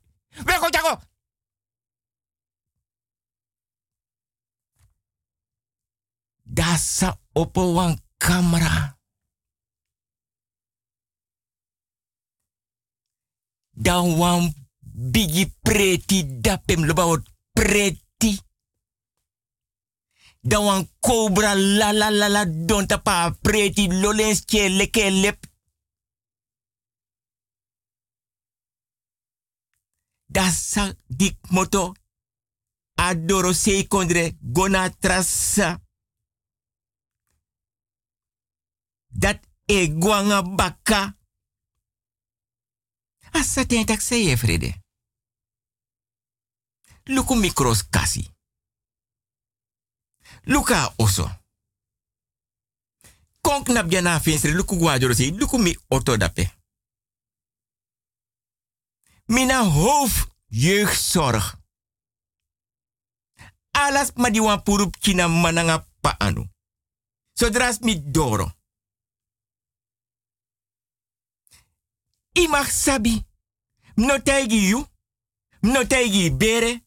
Dasa 6.58 7.14
opo 7.34 7.72
wan 7.74 7.94
camera. 8.18 8.98
Dan 13.70 14.18
wan 14.18 14.52
bigi 14.82 15.46
preti 15.62 16.40
dapem 16.40 16.84
loba 16.84 17.22
preti. 17.52 18.32
Dan 20.40 20.64
wan 20.64 20.88
cobra 20.98 21.54
la 21.54 21.92
la 21.92 22.10
la 22.10 22.28
la 22.28 22.44
don 22.44 22.86
tapa 22.86 23.30
preti 23.40 24.00
lolens 24.00 24.44
che 24.44 24.68
leke 24.68 25.10
lep. 25.10 25.38
Dasa 30.26 30.96
dik 31.06 31.38
moto 31.50 31.94
adoro 32.94 33.52
sei 33.52 33.86
kondre 33.86 34.36
gona 34.40 34.90
trasa. 34.90 35.87
Dat 39.08 39.40
e 39.66 39.88
baka. 40.54 41.16
Asa 43.30 43.66
ten 43.66 43.86
tak 43.86 44.00
sei 44.00 44.36
Frede. 44.36 44.82
Luku 47.04 47.34
mikros 47.34 47.88
kasi. 47.90 48.30
Luka 50.42 50.92
oso. 50.96 51.30
Konk 53.40 53.68
nap 53.68 53.90
jana 53.90 54.20
finsri 54.20 54.52
luku 54.52 54.76
guajoro 54.76 55.14
si 55.14 55.32
luku 55.32 55.58
mi 55.58 55.76
oto 55.88 56.16
dape. 56.16 56.52
Mina 59.26 59.64
hoofd 59.64 60.28
jeugdzorg. 60.46 61.56
Alas 63.70 64.12
ma 64.16 64.30
di 64.30 64.40
wan 64.40 64.62
purup 64.62 64.96
china 64.98 65.28
mananga 65.28 65.86
pa 66.00 66.16
anu. 66.18 66.48
Zodra 67.32 67.76
mi 67.80 68.10
doro. 68.10 68.57
I 72.38 72.46
mag 72.46 72.70
sabi. 72.70 73.24
No 73.96 74.18
taigi 74.18 74.68
yu. 74.68 74.86
No 75.62 75.84
bere. 76.36 76.80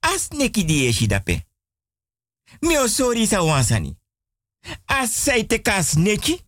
As 0.00 0.28
neki 0.30 0.64
di 0.64 0.86
eshi 0.86 1.06
dape. 1.06 1.46
Mi 2.60 2.78
o 2.78 2.88
sorry 2.88 3.26
sa 3.26 3.42
wansani. 3.42 3.96
As 4.86 5.24
te 5.48 5.62
kas 5.62 5.94
neki. 5.94 6.40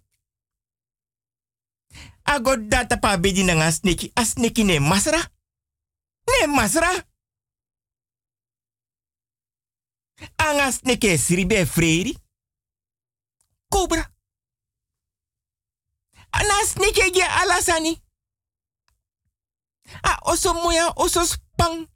Ago 2.25 2.57
data 2.57 2.99
pa 2.99 3.17
bedi 3.17 3.45
na 3.45 3.55
nga 3.55 3.71
sneki. 3.73 4.11
As 4.15 4.35
neki 4.35 4.65
ne 4.65 4.79
masra. 4.79 5.21
Ne 6.27 6.47
masra. 6.47 6.91
Anga 10.37 10.73
sneke 10.73 11.19
sribe 11.19 11.67
freri. 11.67 12.17
Cobra. 13.69 14.16
Sneke 16.67 17.11
ge 17.11 17.23
alasani. 17.23 18.03
A 20.03 20.19
oso 20.31 20.55
moya 20.55 20.93
oso 20.97 21.25
spang. 21.25 21.87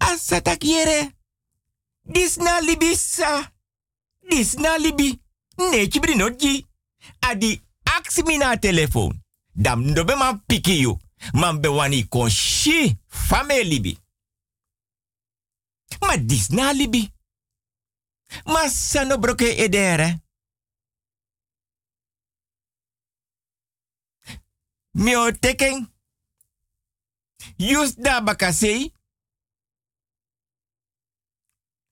Asatak 0.00 0.64
yere. 0.64 1.12
Dis 2.04 2.36
na 2.36 2.60
libisa. 2.60 3.52
Dis 4.30 4.54
na 4.54 4.78
libi. 4.78 5.20
Neki 5.58 6.00
brinotji. 6.00 6.66
Adi 7.20 7.60
aksi 7.84 8.22
mi 8.22 8.38
na. 8.38 8.56
Dam 9.54 9.94
dobe 9.94 10.16
man 10.16 10.40
piki 10.48 10.80
you. 10.80 10.98
Man 11.34 11.60
be 11.60 11.68
kon 12.10 12.28
shi 12.30 12.96
family 13.08 13.80
bi. 13.80 13.98
Ma 16.00 16.16
dis 16.16 16.50
na 16.50 16.72
libi. 16.72 17.12
Ma 18.44 18.68
sano 18.68 19.18
broke 19.18 19.56
edere. 19.56 20.22
Mi 24.90 25.16
o 25.16 25.30
teken. 25.32 25.92
Yus 27.56 27.94
da 27.94 28.20
bakasei. 28.20 28.92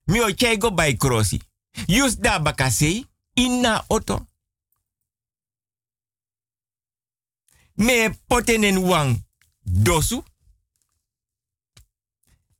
Mi 0.03 0.19
o 0.21 0.33
chego 0.33 0.71
by 0.71 0.97
crossi. 0.97 1.41
Yus 1.87 2.15
da 2.17 2.39
bakasei. 2.39 3.05
Inna 3.33 3.83
oto. 3.87 4.27
Me 7.73 8.09
potenen 8.27 8.77
wang 8.77 9.25
dosu. 9.61 10.23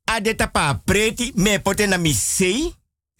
Ade 0.03 0.35
tapa 0.35 0.81
preti 0.85 1.31
me 1.35 1.59
potena 1.59 1.97
mi 1.97 2.13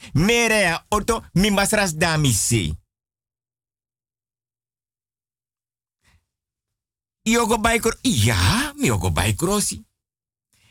sei. 0.02 0.12
Me 0.14 0.48
rea 0.48 0.86
oto 0.90 1.24
mi 1.34 1.50
masras 1.50 1.94
da 1.94 2.18
mi 2.18 2.34
sei. 2.34 2.80
Yogo 7.24 7.60
bij 7.60 7.80
kro 7.80 7.94
Ja, 8.02 8.74
mi 8.76 8.86
yogo 8.86 9.12
bij 9.12 9.34
krosi. 9.34 9.86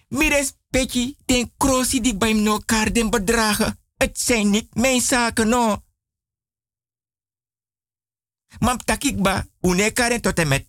Mi 0.09 0.29
respecti 0.29 1.17
den 1.25 1.53
krosi 1.57 2.01
die 2.01 2.17
bij 2.17 2.33
no 2.33 2.53
elkaar 2.53 2.93
den 2.93 3.11
bedragen. 3.11 3.79
Het 3.97 4.21
zijn 4.21 4.51
niet 4.51 4.75
mijn 4.75 5.01
zaken, 5.01 5.49
no. 5.49 5.85
Mam 8.59 8.79
takik 8.79 9.23
ba, 9.23 9.47
une 9.61 9.91
karen 9.93 10.21
tot 10.21 10.39
en 10.39 10.49
met. 10.49 10.67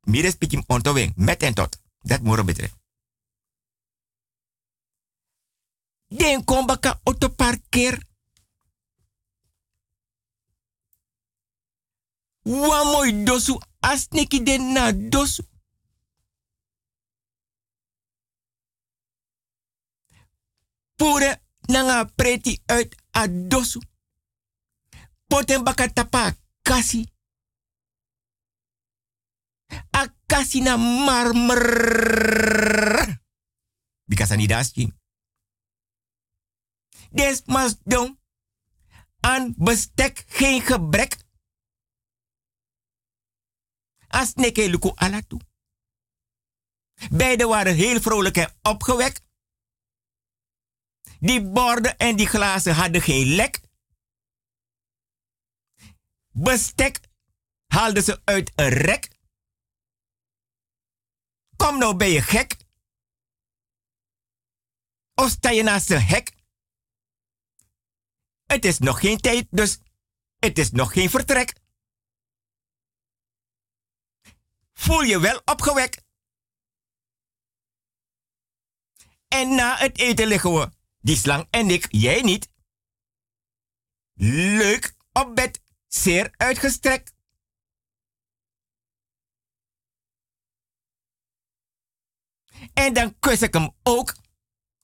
Mi 0.00 0.20
respecti 0.20 0.62
onto 0.66 0.92
met 1.14 1.42
en 1.42 1.54
tot. 1.54 1.80
Dat 2.00 2.22
moro 2.22 2.44
betre. 2.44 2.77
Den 6.08 6.44
kom 6.44 6.66
baka 6.66 7.00
auto 7.04 7.28
parkeer. 7.28 8.00
Wa 12.44 13.06
dosu 13.24 13.60
asneki 13.80 14.42
den 14.42 14.72
na 14.72 14.92
dosu. 14.92 15.42
Pure 20.96 21.40
nanga 21.68 22.04
preti 22.04 22.62
uit 22.66 22.96
a 23.12 23.28
dosu. 23.28 23.80
Poten 25.28 25.64
baka 25.64 25.92
tapa 25.92 26.36
kasi. 26.62 27.04
A 29.92 30.08
kasi 30.26 30.60
na 30.60 30.76
marmer. 30.76 31.60
Because 34.08 34.36
dasking. 34.48 34.92
Des 37.10 37.42
mas 37.44 37.76
don. 37.84 38.20
Aan 39.20 39.54
bestek 39.56 40.24
geen 40.26 40.60
gebrek. 40.60 41.16
As 44.08 44.34
neke 44.34 44.70
luku 44.70 44.92
alatu. 44.94 45.38
Beiden 47.10 47.48
waren 47.48 47.74
heel 47.74 48.00
vrolijk 48.00 48.36
en 48.36 48.58
opgewekt. 48.62 49.26
Die 51.20 51.50
borden 51.50 51.98
en 51.98 52.16
die 52.16 52.26
glazen 52.26 52.74
hadden 52.74 53.02
geen 53.02 53.26
lek. 53.26 53.60
Bestek 56.32 57.00
haalden 57.66 58.02
ze 58.02 58.20
uit 58.24 58.52
een 58.54 58.68
rek. 58.68 59.16
Kom 61.56 61.78
nou, 61.78 61.96
ben 61.96 62.08
je 62.08 62.22
gek? 62.22 62.56
Of 65.14 65.30
sta 65.30 65.50
je 65.50 65.62
naast 65.62 65.90
een 65.90 66.02
hek? 66.02 66.37
Het 68.48 68.64
is 68.64 68.78
nog 68.78 69.00
geen 69.00 69.20
tijd, 69.20 69.46
dus 69.50 69.78
het 70.38 70.58
is 70.58 70.70
nog 70.70 70.92
geen 70.92 71.10
vertrek. 71.10 71.54
Voel 74.72 75.02
je 75.02 75.20
wel 75.20 75.40
opgewekt? 75.44 76.04
En 79.28 79.54
na 79.54 79.76
het 79.76 79.98
eten 79.98 80.26
liggen 80.26 80.54
we, 80.54 80.70
die 80.98 81.16
slang 81.16 81.46
en 81.50 81.70
ik, 81.70 81.86
jij 81.90 82.20
niet. 82.20 82.48
Leuk 84.14 84.94
op 85.12 85.34
bed, 85.34 85.60
zeer 85.86 86.34
uitgestrekt. 86.36 87.14
En 92.72 92.92
dan 92.92 93.18
kus 93.18 93.42
ik 93.42 93.52
hem 93.52 93.70
ook. 93.82 94.14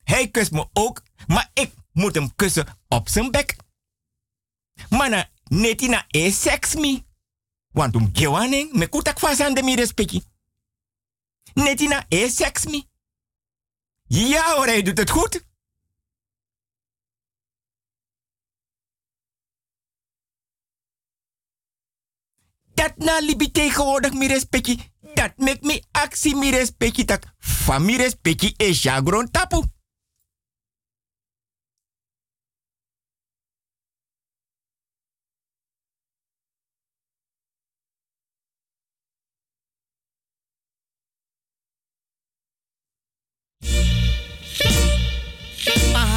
Hij 0.05 0.29
kust 0.29 0.51
me 0.51 0.69
ook, 0.73 1.03
maar 1.27 1.51
ik 1.53 1.75
moet 1.93 2.15
hem 2.15 2.35
kussen 2.35 2.79
op 2.89 3.09
zijn 3.09 3.31
bek. 3.31 3.57
Mana, 4.89 5.31
netina 5.45 6.05
e 6.09 6.31
sex 6.31 6.75
me. 6.75 7.05
Want 7.71 7.95
um 7.95 8.11
gewaning, 8.13 8.73
me 8.73 8.87
kutak 8.87 9.19
fasan 9.19 9.55
de 9.55 9.63
mi 9.63 9.75
respecti. 9.75 10.23
Netina 11.55 12.05
e 12.09 12.29
sex 12.29 12.65
me. 12.65 12.87
Ja 14.07 14.55
hoor, 14.55 14.67
hij 14.67 14.83
doet 14.83 14.99
het 14.99 15.11
goed. 15.11 15.45
Dat 22.75 22.97
na 22.97 23.19
libi 23.19 23.51
tegenwoordig 23.51 24.13
mi 24.13 24.27
respecti. 24.27 24.93
Dat 25.15 25.37
mek 25.37 25.63
me 25.63 25.83
actie 25.91 26.37
mi 26.37 26.51
respecti 26.51 27.05
tak. 27.05 27.35
Van 27.39 27.85
mi 27.85 27.97
respecti 27.97 28.55
e 28.57 28.73
jagron 28.73 29.31
tapu. 29.31 29.63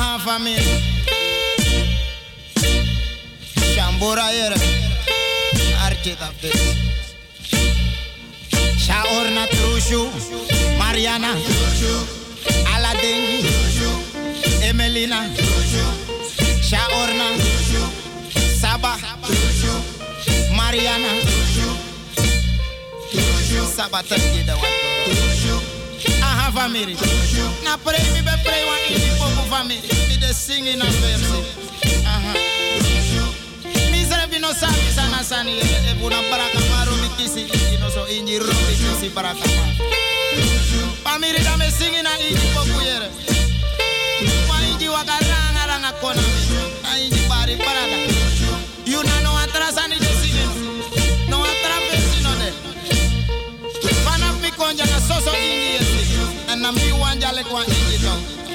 ma 0.07 0.17
famille. 0.19 0.81
Chambora 3.75 4.31
yere. 4.31 4.55
da 5.85 6.15
tapte. 6.15 6.49
Shaorna 8.85 9.43
Trushu. 9.47 10.01
Mariana. 10.79 11.31
Aladdin. 12.73 13.45
Emelina. 14.69 15.19
Shaorna. 16.69 17.27
Saba. 18.61 18.93
Mariana. 20.55 21.11
Saba 23.75 23.99
tapte 24.03 24.43
da 24.45 24.55
watu. 24.55 24.87
Aha. 26.21 26.47
Na 27.63 27.77
pray 27.83 28.03
mi 28.13 28.21
be 28.21 28.33
prei 28.43 28.63
one 28.65 28.83
in 28.93 29.01
the 29.01 29.43
familie 29.51 29.96
singing 30.37 30.81
as 30.81 30.95
them 31.01 31.19
sing. 31.19 31.45
Aha. 32.05 32.33
Misere 33.91 34.27
bino 34.29 34.51
sabi 34.53 34.89
sana 34.93 35.23
sani 35.23 35.59
e 35.59 35.93
baraka 36.29 36.59
maru 36.71 36.95
mikisi 37.01 37.41
ino 37.73 37.89
so 37.89 38.05
inji 38.07 38.39
ro 38.39 38.53
mikisi 38.67 39.09
baraka. 39.13 39.43
Pamiri 41.03 41.39
dame 41.43 41.69
singing 41.71 42.03
na 42.03 42.11
inji 42.19 42.47
pokuyere. 42.53 43.09
Kwa 44.47 44.57
inji 44.71 44.87
wakaranga 44.89 45.65
ranga 45.67 45.91
kona. 46.01 46.21
A 46.91 46.97
inji 46.99 47.21
bari 47.29 47.55
baraka. 47.55 47.97
You 48.85 49.03
na 49.03 49.19
no 49.21 49.31
atrasani 49.37 49.95
de. 49.99 50.45
No 51.29 51.43
atrapesi 51.43 52.21
de. 52.39 52.49
Panaf 54.05 54.41
mi 54.41 54.51
na 54.51 54.85
inji. 55.37 56.51
And 56.51 56.61
na 56.61 56.71
mi 56.71 56.91
one 56.93 57.19
in 57.19 57.73
inji 57.73 57.97
tong. 58.03 58.46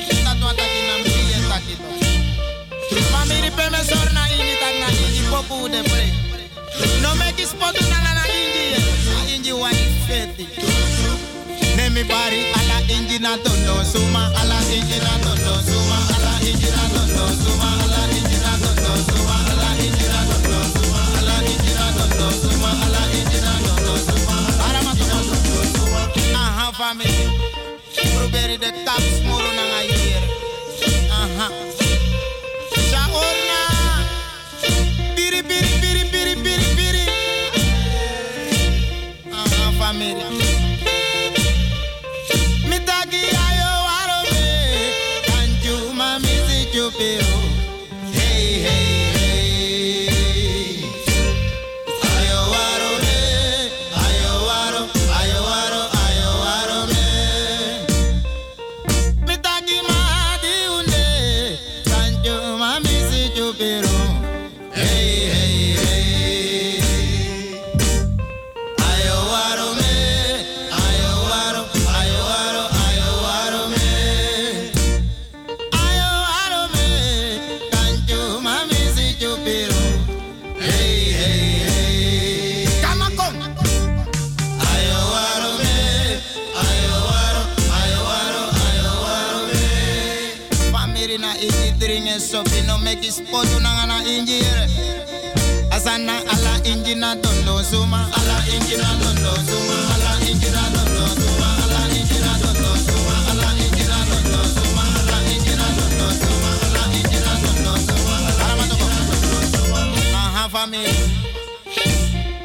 Pe 3.56 3.68
me 3.70 3.78
sor 3.84 4.08
na 4.12 4.22
inji 4.34 4.54
tak 4.62 4.74
na 4.80 4.88
inji 5.02 5.22
popu 5.30 5.68
de 5.68 5.82
pre. 5.90 6.04
No 7.02 7.14
me 7.16 7.32
ki 7.36 7.44
spot 7.44 7.76
na 7.90 7.98
na 8.18 8.24
inji 8.38 8.64
ye. 8.72 8.80
Na 9.12 9.20
inji 9.34 9.52
wani 9.52 9.84
feti. 10.06 10.44
Ne 11.76 11.88
mi 11.90 12.02
bari 12.04 12.40
ala 12.58 12.76
inji 12.94 13.18
na 13.20 13.36
tondo 13.44 13.74
suma. 13.92 14.22
Ala 14.40 14.56
inji 14.76 14.98
na 15.04 15.12
tondo 15.24 15.54
suma. 15.68 15.98
Ala 16.16 16.32
inji 16.48 16.68
na 16.76 16.84
tondo 16.94 17.24
suma. 17.42 17.68
Ala 17.84 18.00
inji 18.16 18.38
na 18.44 18.52
tondo 18.62 18.92
suma. 19.08 19.36
Ala 19.52 19.68
inji 19.84 20.06
na 20.12 20.20
tondo 20.28 20.60
suma. 20.74 21.00
Ala 21.18 21.36
inji 21.52 21.72
na 21.78 21.86
tondo 21.96 22.28
suma. 22.42 22.70
Ala 22.86 23.02
inji 23.18 23.38
na 23.46 23.52
tondo 23.66 23.94
suma. 24.06 24.36
Ma 24.86 24.92
tondo 24.98 25.60
suma. 25.74 26.00
Aha 26.42 26.72
family. 26.72 27.24
De 28.62 28.70
kaps 28.86 29.16
moro 29.26 29.50
na. 29.58 29.64
Aha. 31.22 31.81
Biri 35.16 35.40
biri 35.48 35.72
biri 35.82 36.34
biri 36.44 36.66
biri. 36.78 37.04
Aha 39.32 39.66
family. 39.78 40.61
kodu 93.32 93.56
nangana 93.60 93.96
injire. 94.04 94.64
Asana 95.70 96.14
ala 96.32 96.52
injina 96.70 97.16
tondo 97.22 97.62
suma 97.64 98.00
ala 98.18 98.36
injina 98.54 98.88
tondo 99.02 99.32
suma 99.48 99.76
ala 99.94 100.10
injina 100.28 100.62
tondo 100.74 101.04
suma 101.16 101.48
ala 101.64 101.80
injina 101.96 102.32
tondo 102.42 102.70
suma 102.86 103.14
ala 103.30 103.48
injina 103.64 103.98
tondo 104.10 104.40
suma 104.54 104.84
ala 105.00 105.16
injina 105.32 105.66
tondo 105.78 106.08
suma 106.22 106.50
ala 106.66 106.82
injina 106.98 107.32
tondo 107.42 107.72
suma 107.86 108.14
ala 108.42 108.52
matoko 108.60 108.86
aha 110.14 110.42
family. 110.54 110.94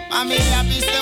Family 0.09 0.49
apiste 0.59 0.97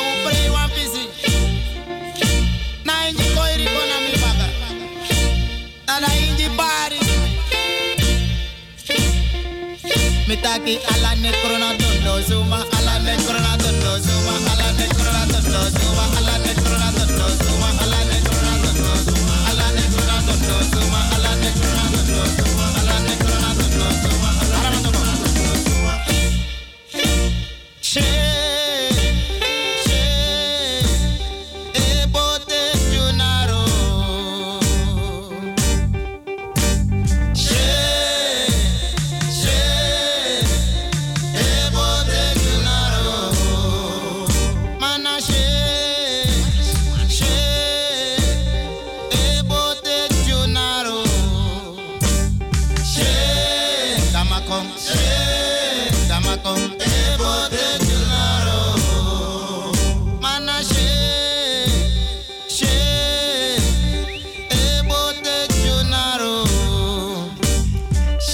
mitaki 10.35 10.79
ala 10.93 11.15
ne 11.21 11.31
krona 11.31 11.69
dono 11.79 12.13
suma 12.27 12.74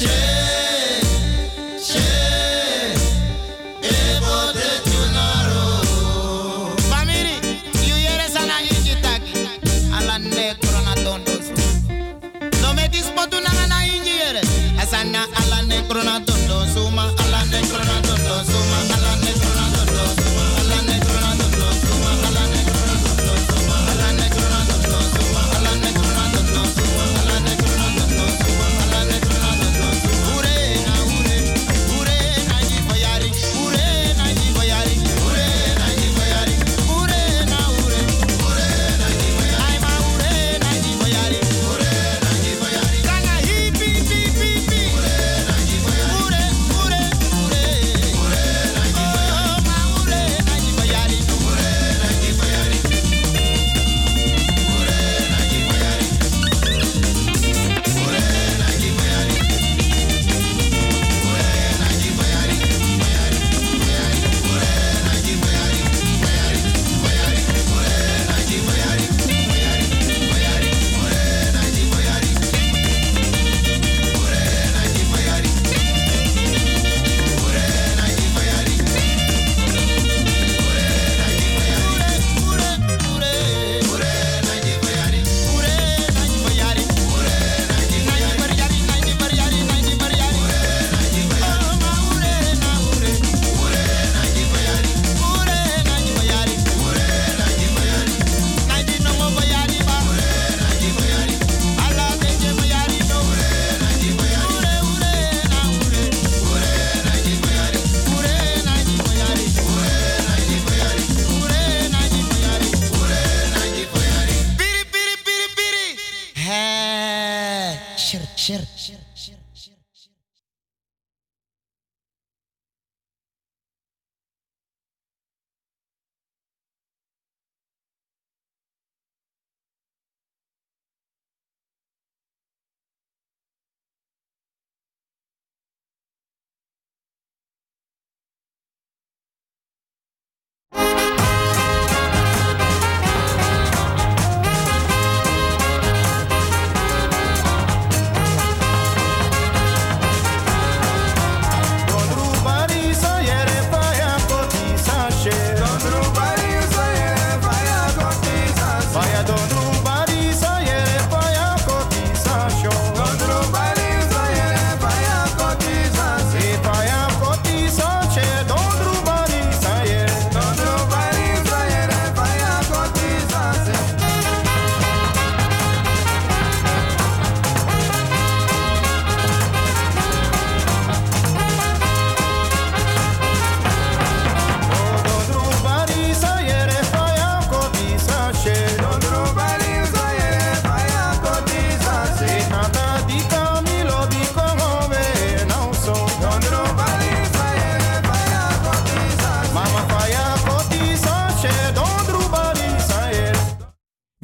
shit. 0.02 0.31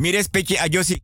Mi 0.07 0.13
respecti 0.13 0.55
a 0.55 0.67
Josi. 0.69 1.03